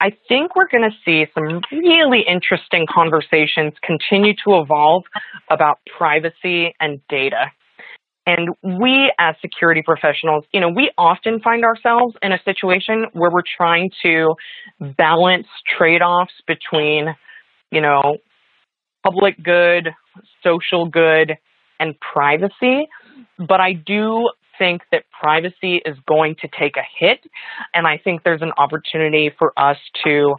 I 0.00 0.12
think 0.28 0.56
we're 0.56 0.68
going 0.68 0.88
to 0.90 0.96
see 1.04 1.26
some 1.34 1.60
really 1.70 2.24
interesting 2.26 2.86
conversations 2.88 3.74
continue 3.82 4.32
to 4.46 4.60
evolve 4.62 5.04
about 5.50 5.78
privacy 5.98 6.74
and 6.80 7.00
data. 7.08 7.52
And 8.30 8.78
we 8.80 9.12
as 9.18 9.34
security 9.40 9.82
professionals, 9.84 10.44
you 10.52 10.60
know, 10.60 10.68
we 10.68 10.90
often 10.96 11.40
find 11.40 11.64
ourselves 11.64 12.14
in 12.22 12.32
a 12.32 12.40
situation 12.44 13.06
where 13.12 13.30
we're 13.30 13.42
trying 13.56 13.90
to 14.04 14.34
balance 14.96 15.48
trade-offs 15.76 16.34
between, 16.46 17.08
you 17.72 17.80
know, 17.80 18.18
public 19.02 19.42
good, 19.42 19.88
social 20.44 20.86
good, 20.86 21.36
and 21.80 21.94
privacy. 22.00 22.86
But 23.38 23.60
I 23.60 23.72
do 23.72 24.30
think 24.58 24.82
that 24.92 25.04
privacy 25.18 25.80
is 25.84 25.96
going 26.06 26.36
to 26.42 26.48
take 26.56 26.76
a 26.76 26.84
hit. 26.98 27.20
And 27.74 27.86
I 27.86 27.98
think 27.98 28.22
there's 28.22 28.42
an 28.42 28.52
opportunity 28.58 29.32
for 29.38 29.52
us 29.56 29.78
to 30.04 30.36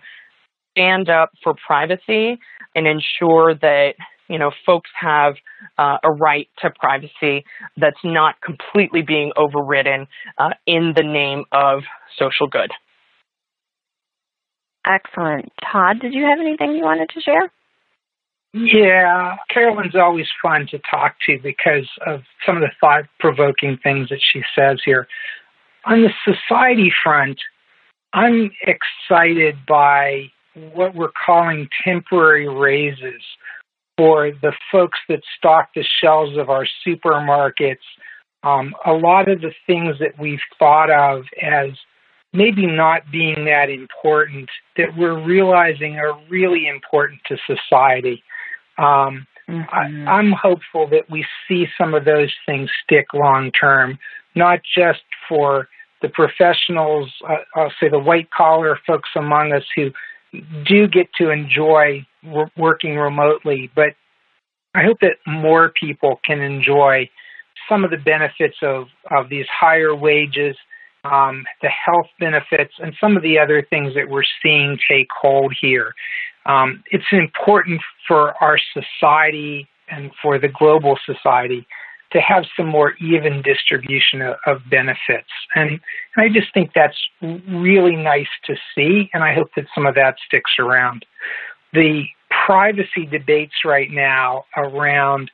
stand 0.71 1.09
up 1.09 1.31
for 1.43 1.53
privacy 1.65 2.39
and 2.75 2.87
ensure 2.87 3.55
that 3.55 3.93
you 4.27 4.39
know 4.39 4.51
folks 4.65 4.89
have 4.99 5.35
uh, 5.77 5.97
a 6.03 6.11
right 6.11 6.47
to 6.59 6.71
privacy 6.79 7.43
that's 7.77 7.99
not 8.03 8.35
completely 8.41 9.01
being 9.01 9.31
overridden 9.35 10.07
uh, 10.37 10.51
in 10.65 10.93
the 10.95 11.03
name 11.03 11.43
of 11.51 11.83
social 12.17 12.47
good. 12.47 12.71
Excellent. 14.85 15.51
Todd, 15.71 15.99
did 15.99 16.13
you 16.13 16.23
have 16.23 16.39
anything 16.39 16.73
you 16.73 16.83
wanted 16.83 17.09
to 17.09 17.21
share? 17.21 17.51
Yeah, 18.53 19.37
Caroline's 19.49 19.95
always 19.95 20.27
fun 20.41 20.67
to 20.71 20.79
talk 20.79 21.15
to 21.27 21.39
because 21.41 21.87
of 22.05 22.21
some 22.45 22.57
of 22.57 22.61
the 22.61 22.71
thought 22.81 23.05
provoking 23.19 23.77
things 23.81 24.09
that 24.09 24.19
she 24.21 24.41
says 24.57 24.81
here. 24.83 25.07
On 25.85 26.01
the 26.01 26.11
society 26.25 26.91
front, 27.03 27.39
I'm 28.13 28.51
excited 28.61 29.55
by 29.65 30.31
what 30.73 30.95
we're 30.95 31.11
calling 31.25 31.67
temporary 31.83 32.47
raises 32.47 33.21
for 33.97 34.31
the 34.41 34.53
folks 34.71 34.99
that 35.09 35.21
stock 35.37 35.69
the 35.75 35.83
shelves 36.01 36.37
of 36.37 36.49
our 36.49 36.65
supermarkets. 36.85 37.77
Um, 38.43 38.73
a 38.85 38.93
lot 38.93 39.29
of 39.29 39.41
the 39.41 39.53
things 39.67 39.97
that 39.99 40.19
we've 40.19 40.39
thought 40.57 40.89
of 40.89 41.25
as 41.41 41.69
maybe 42.33 42.65
not 42.65 43.03
being 43.11 43.45
that 43.45 43.69
important 43.69 44.49
that 44.77 44.97
we're 44.97 45.21
realizing 45.23 45.97
are 45.97 46.19
really 46.29 46.67
important 46.67 47.19
to 47.27 47.37
society. 47.45 48.23
Um, 48.77 49.27
mm-hmm. 49.49 50.07
I, 50.07 50.19
am 50.19 50.31
hopeful 50.31 50.87
that 50.89 51.09
we 51.09 51.25
see 51.47 51.67
some 51.77 51.93
of 51.93 52.05
those 52.05 52.33
things 52.45 52.69
stick 52.83 53.07
long 53.13 53.51
term, 53.51 53.99
not 54.35 54.61
just 54.63 55.01
for 55.27 55.67
the 56.01 56.09
professionals, 56.09 57.11
uh, 57.29 57.35
I'll 57.55 57.73
say 57.79 57.89
the 57.89 57.99
white 57.99 58.31
collar 58.31 58.79
folks 58.87 59.09
among 59.15 59.51
us 59.53 59.63
who 59.75 59.91
do 60.65 60.87
get 60.87 61.07
to 61.19 61.29
enjoy 61.29 62.05
working 62.57 62.95
remotely, 62.95 63.69
but 63.75 63.95
I 64.73 64.83
hope 64.83 64.99
that 65.01 65.17
more 65.27 65.69
people 65.69 66.19
can 66.25 66.39
enjoy 66.39 67.09
some 67.67 67.83
of 67.83 67.91
the 67.91 67.97
benefits 67.97 68.57
of, 68.61 68.87
of 69.09 69.29
these 69.29 69.45
higher 69.47 69.93
wages, 69.95 70.55
um, 71.03 71.45
the 71.61 71.69
health 71.69 72.07
benefits, 72.19 72.73
and 72.79 72.95
some 72.99 73.17
of 73.17 73.23
the 73.23 73.39
other 73.39 73.65
things 73.69 73.93
that 73.95 74.09
we're 74.09 74.23
seeing 74.41 74.77
take 74.89 75.07
hold 75.11 75.53
here. 75.59 75.93
Um, 76.45 76.83
it's 76.91 77.03
important 77.11 77.81
for 78.07 78.33
our 78.41 78.57
society 78.73 79.67
and 79.89 80.11
for 80.21 80.39
the 80.39 80.47
global 80.47 80.97
society 81.05 81.67
to 82.13 82.19
have 82.19 82.43
some 82.57 82.67
more 82.67 82.93
even 83.01 83.41
distribution 83.41 84.21
of, 84.21 84.35
of 84.45 84.61
benefits. 84.69 85.29
And, 85.55 85.71
and 85.71 85.79
I 86.17 86.27
just 86.27 86.53
think 86.53 86.71
that's 86.73 86.97
really 87.21 87.95
nice 87.95 88.27
to 88.45 88.55
see, 88.75 89.09
and 89.13 89.23
I 89.23 89.33
hope 89.33 89.49
that 89.55 89.65
some 89.73 89.85
of 89.85 89.95
that 89.95 90.15
sticks 90.25 90.51
around. 90.59 91.05
The 91.73 92.03
privacy 92.45 93.05
debates 93.09 93.53
right 93.63 93.89
now 93.89 94.45
around 94.57 95.31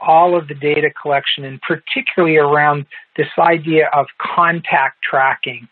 all 0.00 0.36
of 0.36 0.48
the 0.48 0.54
data 0.54 0.88
collection 1.02 1.44
and 1.44 1.60
particularly 1.60 2.36
around 2.36 2.86
this 3.16 3.28
idea 3.38 3.88
of 3.92 4.06
contact 4.18 5.02
tracking 5.02 5.68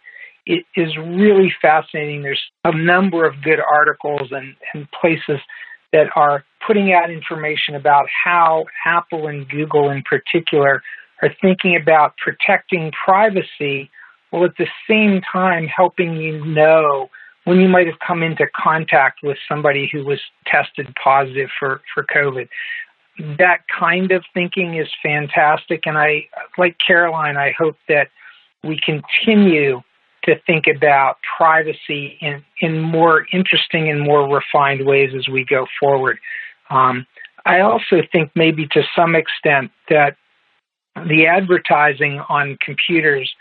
it 0.49 0.65
is 0.75 0.97
really 0.97 1.53
fascinating. 1.61 2.23
There's 2.23 2.43
a 2.65 2.77
number 2.77 3.27
of 3.27 3.43
good 3.43 3.61
articles 3.61 4.33
and, 4.33 4.57
and 4.73 4.91
places 4.91 5.41
that 5.93 6.07
are 6.17 6.43
putting 6.69 6.93
out 6.93 7.11
information 7.11 7.75
about 7.75 8.05
how 8.25 8.67
Apple 8.85 9.27
and 9.27 9.49
Google 9.49 9.91
in 9.91 10.03
particular 10.03 10.83
are 11.23 11.35
thinking 11.41 11.75
about 11.75 12.15
protecting 12.19 12.93
privacy 12.93 13.91
while 14.31 14.45
at 14.45 14.57
the 14.59 14.67
same 14.89 15.23
time 15.33 15.67
helping 15.67 16.17
you 16.17 16.45
know 16.45 17.09
when 17.45 17.59
you 17.59 17.69
might 17.69 17.87
have 17.87 17.99
come 18.07 18.23
into 18.23 18.47
contact 18.55 19.21
with 19.23 19.39
somebody 19.49 19.89
who 19.91 20.05
was 20.05 20.21
tested 20.47 20.95
positive 21.03 21.49
for, 21.59 21.81
for 21.95 22.05
COVID. 22.05 22.47
That 23.39 23.61
kind 23.67 24.13
of 24.13 24.23
thinking 24.35 24.75
is 24.77 24.89
fantastic. 25.03 25.87
And 25.87 25.97
I, 25.97 26.29
like 26.59 26.77
Caroline, 26.87 27.39
I 27.39 27.55
hope 27.59 27.77
that 27.89 28.09
we 28.63 28.79
continue 28.85 29.81
to 30.25 30.35
think 30.47 30.67
about 30.67 31.17
privacy 31.39 32.19
in, 32.21 32.45
in 32.61 32.83
more 32.83 33.27
interesting 33.33 33.89
and 33.89 34.03
more 34.03 34.29
refined 34.29 34.87
ways 34.87 35.13
as 35.17 35.27
we 35.27 35.47
go 35.49 35.67
forward. 35.81 36.19
Um, 36.71 37.07
I 37.47 37.61
also 37.61 38.03
think 38.13 38.31
maybe 38.35 38.67
to 38.73 38.83
some 38.95 39.15
extent 39.15 39.71
that 39.89 40.17
the 41.07 41.27
advertising 41.27 42.21
on 42.29 42.59
computers 42.65 43.33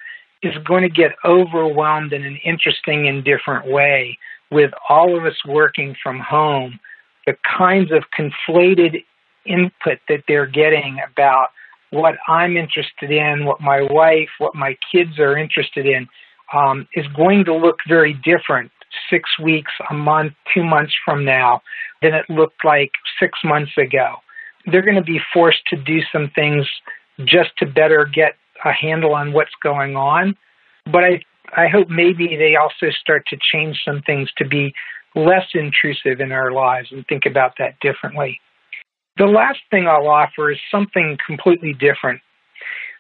is 0.43 0.53
going 0.65 0.83
to 0.83 0.89
get 0.89 1.15
overwhelmed 1.25 2.13
in 2.13 2.23
an 2.23 2.37
interesting 2.45 3.07
and 3.07 3.23
different 3.23 3.67
way 3.67 4.17
with 4.51 4.71
all 4.87 5.17
of 5.17 5.25
us 5.25 5.35
working 5.45 5.95
from 6.01 6.19
home. 6.19 6.79
The 7.25 7.35
kinds 7.57 7.91
of 7.91 8.03
conflated 8.17 9.03
input 9.45 9.99
that 10.07 10.23
they're 10.27 10.45
getting 10.45 10.99
about 11.11 11.47
what 11.89 12.15
I'm 12.27 12.57
interested 12.57 13.11
in, 13.11 13.45
what 13.45 13.61
my 13.61 13.81
wife, 13.81 14.29
what 14.37 14.55
my 14.55 14.77
kids 14.91 15.19
are 15.19 15.37
interested 15.37 15.85
in 15.85 16.07
um, 16.53 16.87
is 16.93 17.05
going 17.15 17.45
to 17.45 17.55
look 17.55 17.77
very 17.87 18.13
different 18.13 18.71
six 19.09 19.29
weeks, 19.41 19.71
a 19.89 19.93
month, 19.93 20.33
two 20.53 20.63
months 20.63 20.93
from 21.05 21.25
now 21.25 21.61
than 22.01 22.13
it 22.13 22.25
looked 22.29 22.63
like 22.63 22.91
six 23.19 23.39
months 23.43 23.71
ago. 23.77 24.15
they're 24.65 24.81
going 24.81 24.95
to 24.95 25.01
be 25.01 25.19
forced 25.33 25.65
to 25.67 25.77
do 25.77 25.99
some 26.11 26.29
things 26.35 26.67
just 27.25 27.51
to 27.57 27.65
better 27.65 28.05
get 28.05 28.33
a 28.65 28.71
handle 28.71 29.13
on 29.13 29.33
what's 29.33 29.55
going 29.63 29.95
on. 29.95 30.35
But 30.85 31.03
I, 31.03 31.21
I 31.55 31.67
hope 31.67 31.89
maybe 31.89 32.35
they 32.37 32.55
also 32.55 32.91
start 32.99 33.25
to 33.27 33.37
change 33.51 33.81
some 33.85 34.01
things 34.05 34.29
to 34.37 34.45
be 34.45 34.73
less 35.15 35.45
intrusive 35.53 36.19
in 36.19 36.31
our 36.31 36.51
lives 36.51 36.89
and 36.91 37.05
think 37.07 37.25
about 37.25 37.53
that 37.59 37.79
differently. 37.79 38.39
The 39.17 39.25
last 39.25 39.59
thing 39.71 39.87
I'll 39.87 40.07
offer 40.07 40.51
is 40.51 40.59
something 40.69 41.17
completely 41.25 41.73
different. 41.73 42.21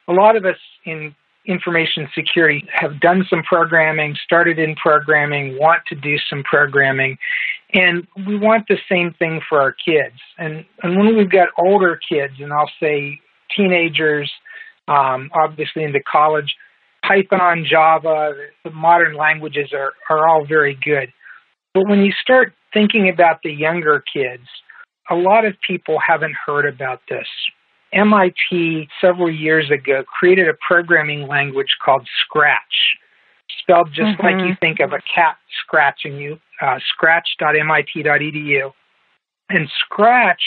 A 0.07 0.13
lot 0.13 0.35
of 0.35 0.45
us 0.45 0.57
in 0.85 1.13
information 1.47 2.07
security 2.13 2.67
have 2.71 2.99
done 2.99 3.25
some 3.29 3.41
programming, 3.43 4.15
started 4.23 4.59
in 4.59 4.75
programming, 4.75 5.57
want 5.57 5.81
to 5.87 5.95
do 5.95 6.17
some 6.29 6.43
programming, 6.43 7.17
and 7.73 8.05
we 8.27 8.37
want 8.37 8.67
the 8.67 8.77
same 8.89 9.13
thing 9.17 9.41
for 9.47 9.61
our 9.61 9.71
kids. 9.71 10.15
And, 10.37 10.65
and 10.83 10.97
when 10.97 11.15
we've 11.15 11.31
got 11.31 11.49
older 11.57 11.99
kids, 12.09 12.33
and 12.39 12.51
I'll 12.51 12.71
say 12.79 13.19
teenagers, 13.55 14.31
um, 14.87 15.29
obviously 15.33 15.83
into 15.83 16.01
college, 16.01 16.55
Python, 17.07 17.65
Java, 17.69 18.33
the 18.63 18.71
modern 18.71 19.15
languages 19.15 19.71
are, 19.73 19.93
are 20.09 20.27
all 20.27 20.45
very 20.45 20.77
good. 20.83 21.11
But 21.73 21.87
when 21.87 22.01
you 22.01 22.11
start 22.21 22.53
thinking 22.73 23.09
about 23.09 23.39
the 23.43 23.51
younger 23.51 24.03
kids, 24.13 24.47
a 25.09 25.15
lot 25.15 25.45
of 25.45 25.53
people 25.65 25.97
haven't 26.05 26.35
heard 26.45 26.65
about 26.65 27.01
this. 27.09 27.27
MIT 27.93 28.89
several 28.99 29.31
years 29.31 29.71
ago 29.71 30.03
created 30.03 30.47
a 30.47 30.53
programming 30.67 31.27
language 31.27 31.77
called 31.83 32.07
Scratch, 32.23 32.97
spelled 33.61 33.89
just 33.93 34.17
mm-hmm. 34.17 34.25
like 34.25 34.47
you 34.47 34.55
think 34.59 34.79
of 34.79 34.93
a 34.93 34.99
cat 35.13 35.37
scratching 35.63 36.17
you, 36.17 36.39
uh, 36.61 36.79
scratch.mit.edu. 36.93 38.71
And 39.49 39.69
Scratch 39.85 40.41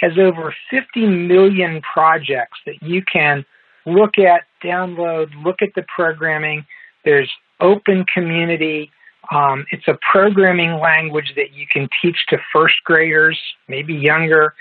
has 0.00 0.12
over 0.18 0.54
50 0.70 1.06
million 1.06 1.80
projects 1.82 2.58
that 2.66 2.82
you 2.82 3.02
can 3.02 3.44
look 3.86 4.18
at, 4.18 4.42
download, 4.64 5.30
look 5.44 5.62
at 5.62 5.70
the 5.76 5.84
programming. 5.94 6.64
There's 7.04 7.30
open 7.60 8.04
community. 8.12 8.90
Um, 9.30 9.66
it's 9.70 9.86
a 9.86 9.98
programming 10.10 10.80
language 10.80 11.34
that 11.36 11.52
you 11.52 11.66
can 11.70 11.88
teach 12.00 12.26
to 12.28 12.38
first 12.52 12.76
graders, 12.84 13.38
maybe 13.68 13.94
younger 13.94 14.54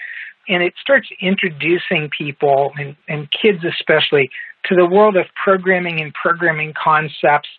and 0.47 0.63
it 0.63 0.73
starts 0.79 1.07
introducing 1.21 2.09
people 2.15 2.71
and, 2.77 2.95
and 3.07 3.29
kids 3.31 3.63
especially 3.63 4.29
to 4.65 4.75
the 4.75 4.85
world 4.85 5.17
of 5.17 5.25
programming 5.43 6.01
and 6.01 6.13
programming 6.13 6.73
concepts, 6.81 7.49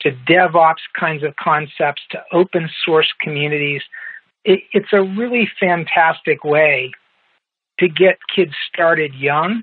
to 0.00 0.10
DevOps 0.28 0.82
kinds 0.98 1.22
of 1.22 1.36
concepts, 1.36 2.02
to 2.10 2.22
open 2.32 2.68
source 2.84 3.12
communities. 3.20 3.82
It, 4.44 4.60
it's 4.72 4.92
a 4.92 5.02
really 5.02 5.48
fantastic 5.58 6.44
way 6.44 6.92
to 7.78 7.88
get 7.88 8.18
kids 8.34 8.52
started 8.72 9.14
young. 9.14 9.62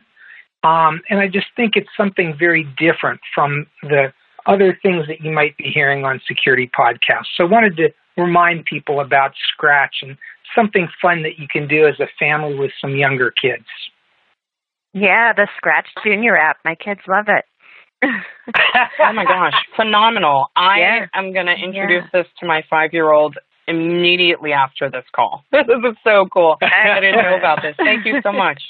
Um, 0.63 1.01
and 1.09 1.19
I 1.19 1.27
just 1.27 1.47
think 1.55 1.75
it's 1.75 1.89
something 1.95 2.35
very 2.37 2.67
different 2.77 3.21
from 3.33 3.67
the 3.83 4.11
other 4.45 4.77
things 4.81 5.07
that 5.07 5.21
you 5.21 5.31
might 5.31 5.55
be 5.57 5.65
hearing 5.65 6.03
on 6.03 6.21
security 6.27 6.69
podcasts. 6.77 7.27
So 7.35 7.43
I 7.43 7.47
wanted 7.47 7.77
to 7.77 7.89
remind 8.15 8.65
people 8.65 8.99
about 8.99 9.33
Scratch 9.53 9.97
and 10.01 10.17
something 10.55 10.87
fun 11.01 11.23
that 11.23 11.37
you 11.37 11.47
can 11.51 11.67
do 11.67 11.87
as 11.87 11.99
a 11.99 12.07
family 12.19 12.55
with 12.55 12.71
some 12.81 12.95
younger 12.95 13.31
kids. 13.31 13.65
Yeah, 14.93 15.33
the 15.33 15.47
Scratch 15.57 15.87
Junior 16.03 16.37
app. 16.37 16.57
My 16.65 16.75
kids 16.75 17.01
love 17.07 17.25
it. 17.27 17.45
oh 18.03 19.13
my 19.13 19.25
gosh, 19.25 19.53
phenomenal. 19.75 20.47
I 20.55 20.79
yeah. 20.79 21.05
am 21.13 21.33
going 21.33 21.47
to 21.47 21.53
introduce 21.53 22.03
yeah. 22.13 22.21
this 22.21 22.27
to 22.39 22.45
my 22.45 22.63
five 22.69 22.93
year 22.93 23.11
old 23.11 23.37
immediately 23.67 24.53
after 24.53 24.89
this 24.89 25.05
call. 25.15 25.43
This 25.51 25.65
is 25.67 25.97
so 26.03 26.25
cool. 26.31 26.57
I 26.61 26.99
didn't 26.99 27.15
know 27.23 27.37
about 27.37 27.61
this. 27.61 27.75
Thank 27.77 28.05
you 28.05 28.21
so 28.23 28.31
much. 28.31 28.61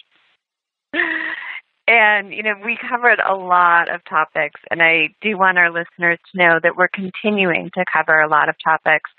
And, 1.87 2.33
you 2.33 2.43
know, 2.43 2.55
we 2.65 2.77
covered 2.89 3.19
a 3.19 3.35
lot 3.35 3.93
of 3.93 4.01
topics, 4.09 4.59
and 4.69 4.81
I 4.81 5.09
do 5.21 5.37
want 5.37 5.57
our 5.57 5.71
listeners 5.71 6.19
to 6.31 6.37
know 6.37 6.59
that 6.61 6.75
we're 6.75 6.89
continuing 6.89 7.69
to 7.75 7.85
cover 7.91 8.19
a 8.19 8.27
lot 8.27 8.49
of 8.49 8.55
topics 8.61 9.09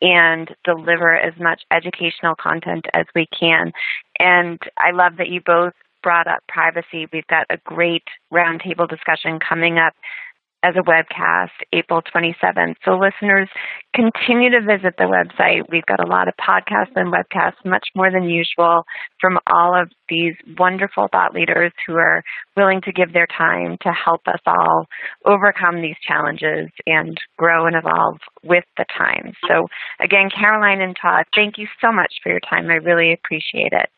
and 0.00 0.54
deliver 0.64 1.14
as 1.16 1.34
much 1.38 1.62
educational 1.70 2.34
content 2.34 2.86
as 2.94 3.06
we 3.14 3.26
can. 3.38 3.72
And 4.18 4.60
I 4.78 4.92
love 4.92 5.16
that 5.18 5.28
you 5.28 5.40
both 5.44 5.74
brought 6.02 6.26
up 6.26 6.42
privacy. 6.48 7.06
We've 7.12 7.26
got 7.26 7.46
a 7.50 7.58
great 7.58 8.04
roundtable 8.32 8.88
discussion 8.88 9.38
coming 9.38 9.78
up 9.78 9.94
as 10.62 10.74
a 10.76 10.82
webcast 10.82 11.50
April 11.72 12.02
27th. 12.02 12.74
So 12.84 12.92
listeners, 12.92 13.48
continue 13.94 14.50
to 14.50 14.60
visit 14.60 14.94
the 14.98 15.04
website. 15.04 15.62
We've 15.70 15.86
got 15.86 16.04
a 16.04 16.06
lot 16.06 16.28
of 16.28 16.34
podcasts 16.36 16.92
and 16.96 17.12
webcasts, 17.12 17.64
much 17.64 17.88
more 17.94 18.10
than 18.10 18.24
usual, 18.24 18.84
from 19.20 19.38
all 19.46 19.80
of 19.80 19.90
these 20.08 20.34
wonderful 20.58 21.08
thought 21.10 21.34
leaders 21.34 21.72
who 21.86 21.94
are 21.94 22.22
willing 22.56 22.80
to 22.82 22.92
give 22.92 23.12
their 23.12 23.26
time 23.26 23.78
to 23.82 23.90
help 23.90 24.20
us 24.26 24.40
all 24.46 24.86
overcome 25.24 25.80
these 25.80 25.96
challenges 26.06 26.68
and 26.86 27.18
grow 27.38 27.66
and 27.66 27.76
evolve 27.76 28.18
with 28.44 28.64
the 28.76 28.84
times. 28.96 29.34
So 29.48 29.66
again, 30.00 30.28
Caroline 30.28 30.80
and 30.82 30.96
Todd, 31.00 31.24
thank 31.34 31.56
you 31.56 31.66
so 31.80 31.90
much 31.90 32.12
for 32.22 32.30
your 32.30 32.40
time. 32.40 32.68
I 32.70 32.74
really 32.74 33.12
appreciate 33.12 33.72
it. 33.72 33.88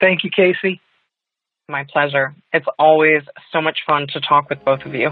Thank 0.00 0.24
you, 0.24 0.30
Casey. 0.30 0.80
My 1.68 1.84
pleasure. 1.84 2.34
It's 2.52 2.66
always 2.78 3.22
so 3.52 3.60
much 3.60 3.80
fun 3.86 4.06
to 4.12 4.20
talk 4.20 4.48
with 4.48 4.64
both 4.64 4.86
of 4.86 4.94
you. 4.94 5.10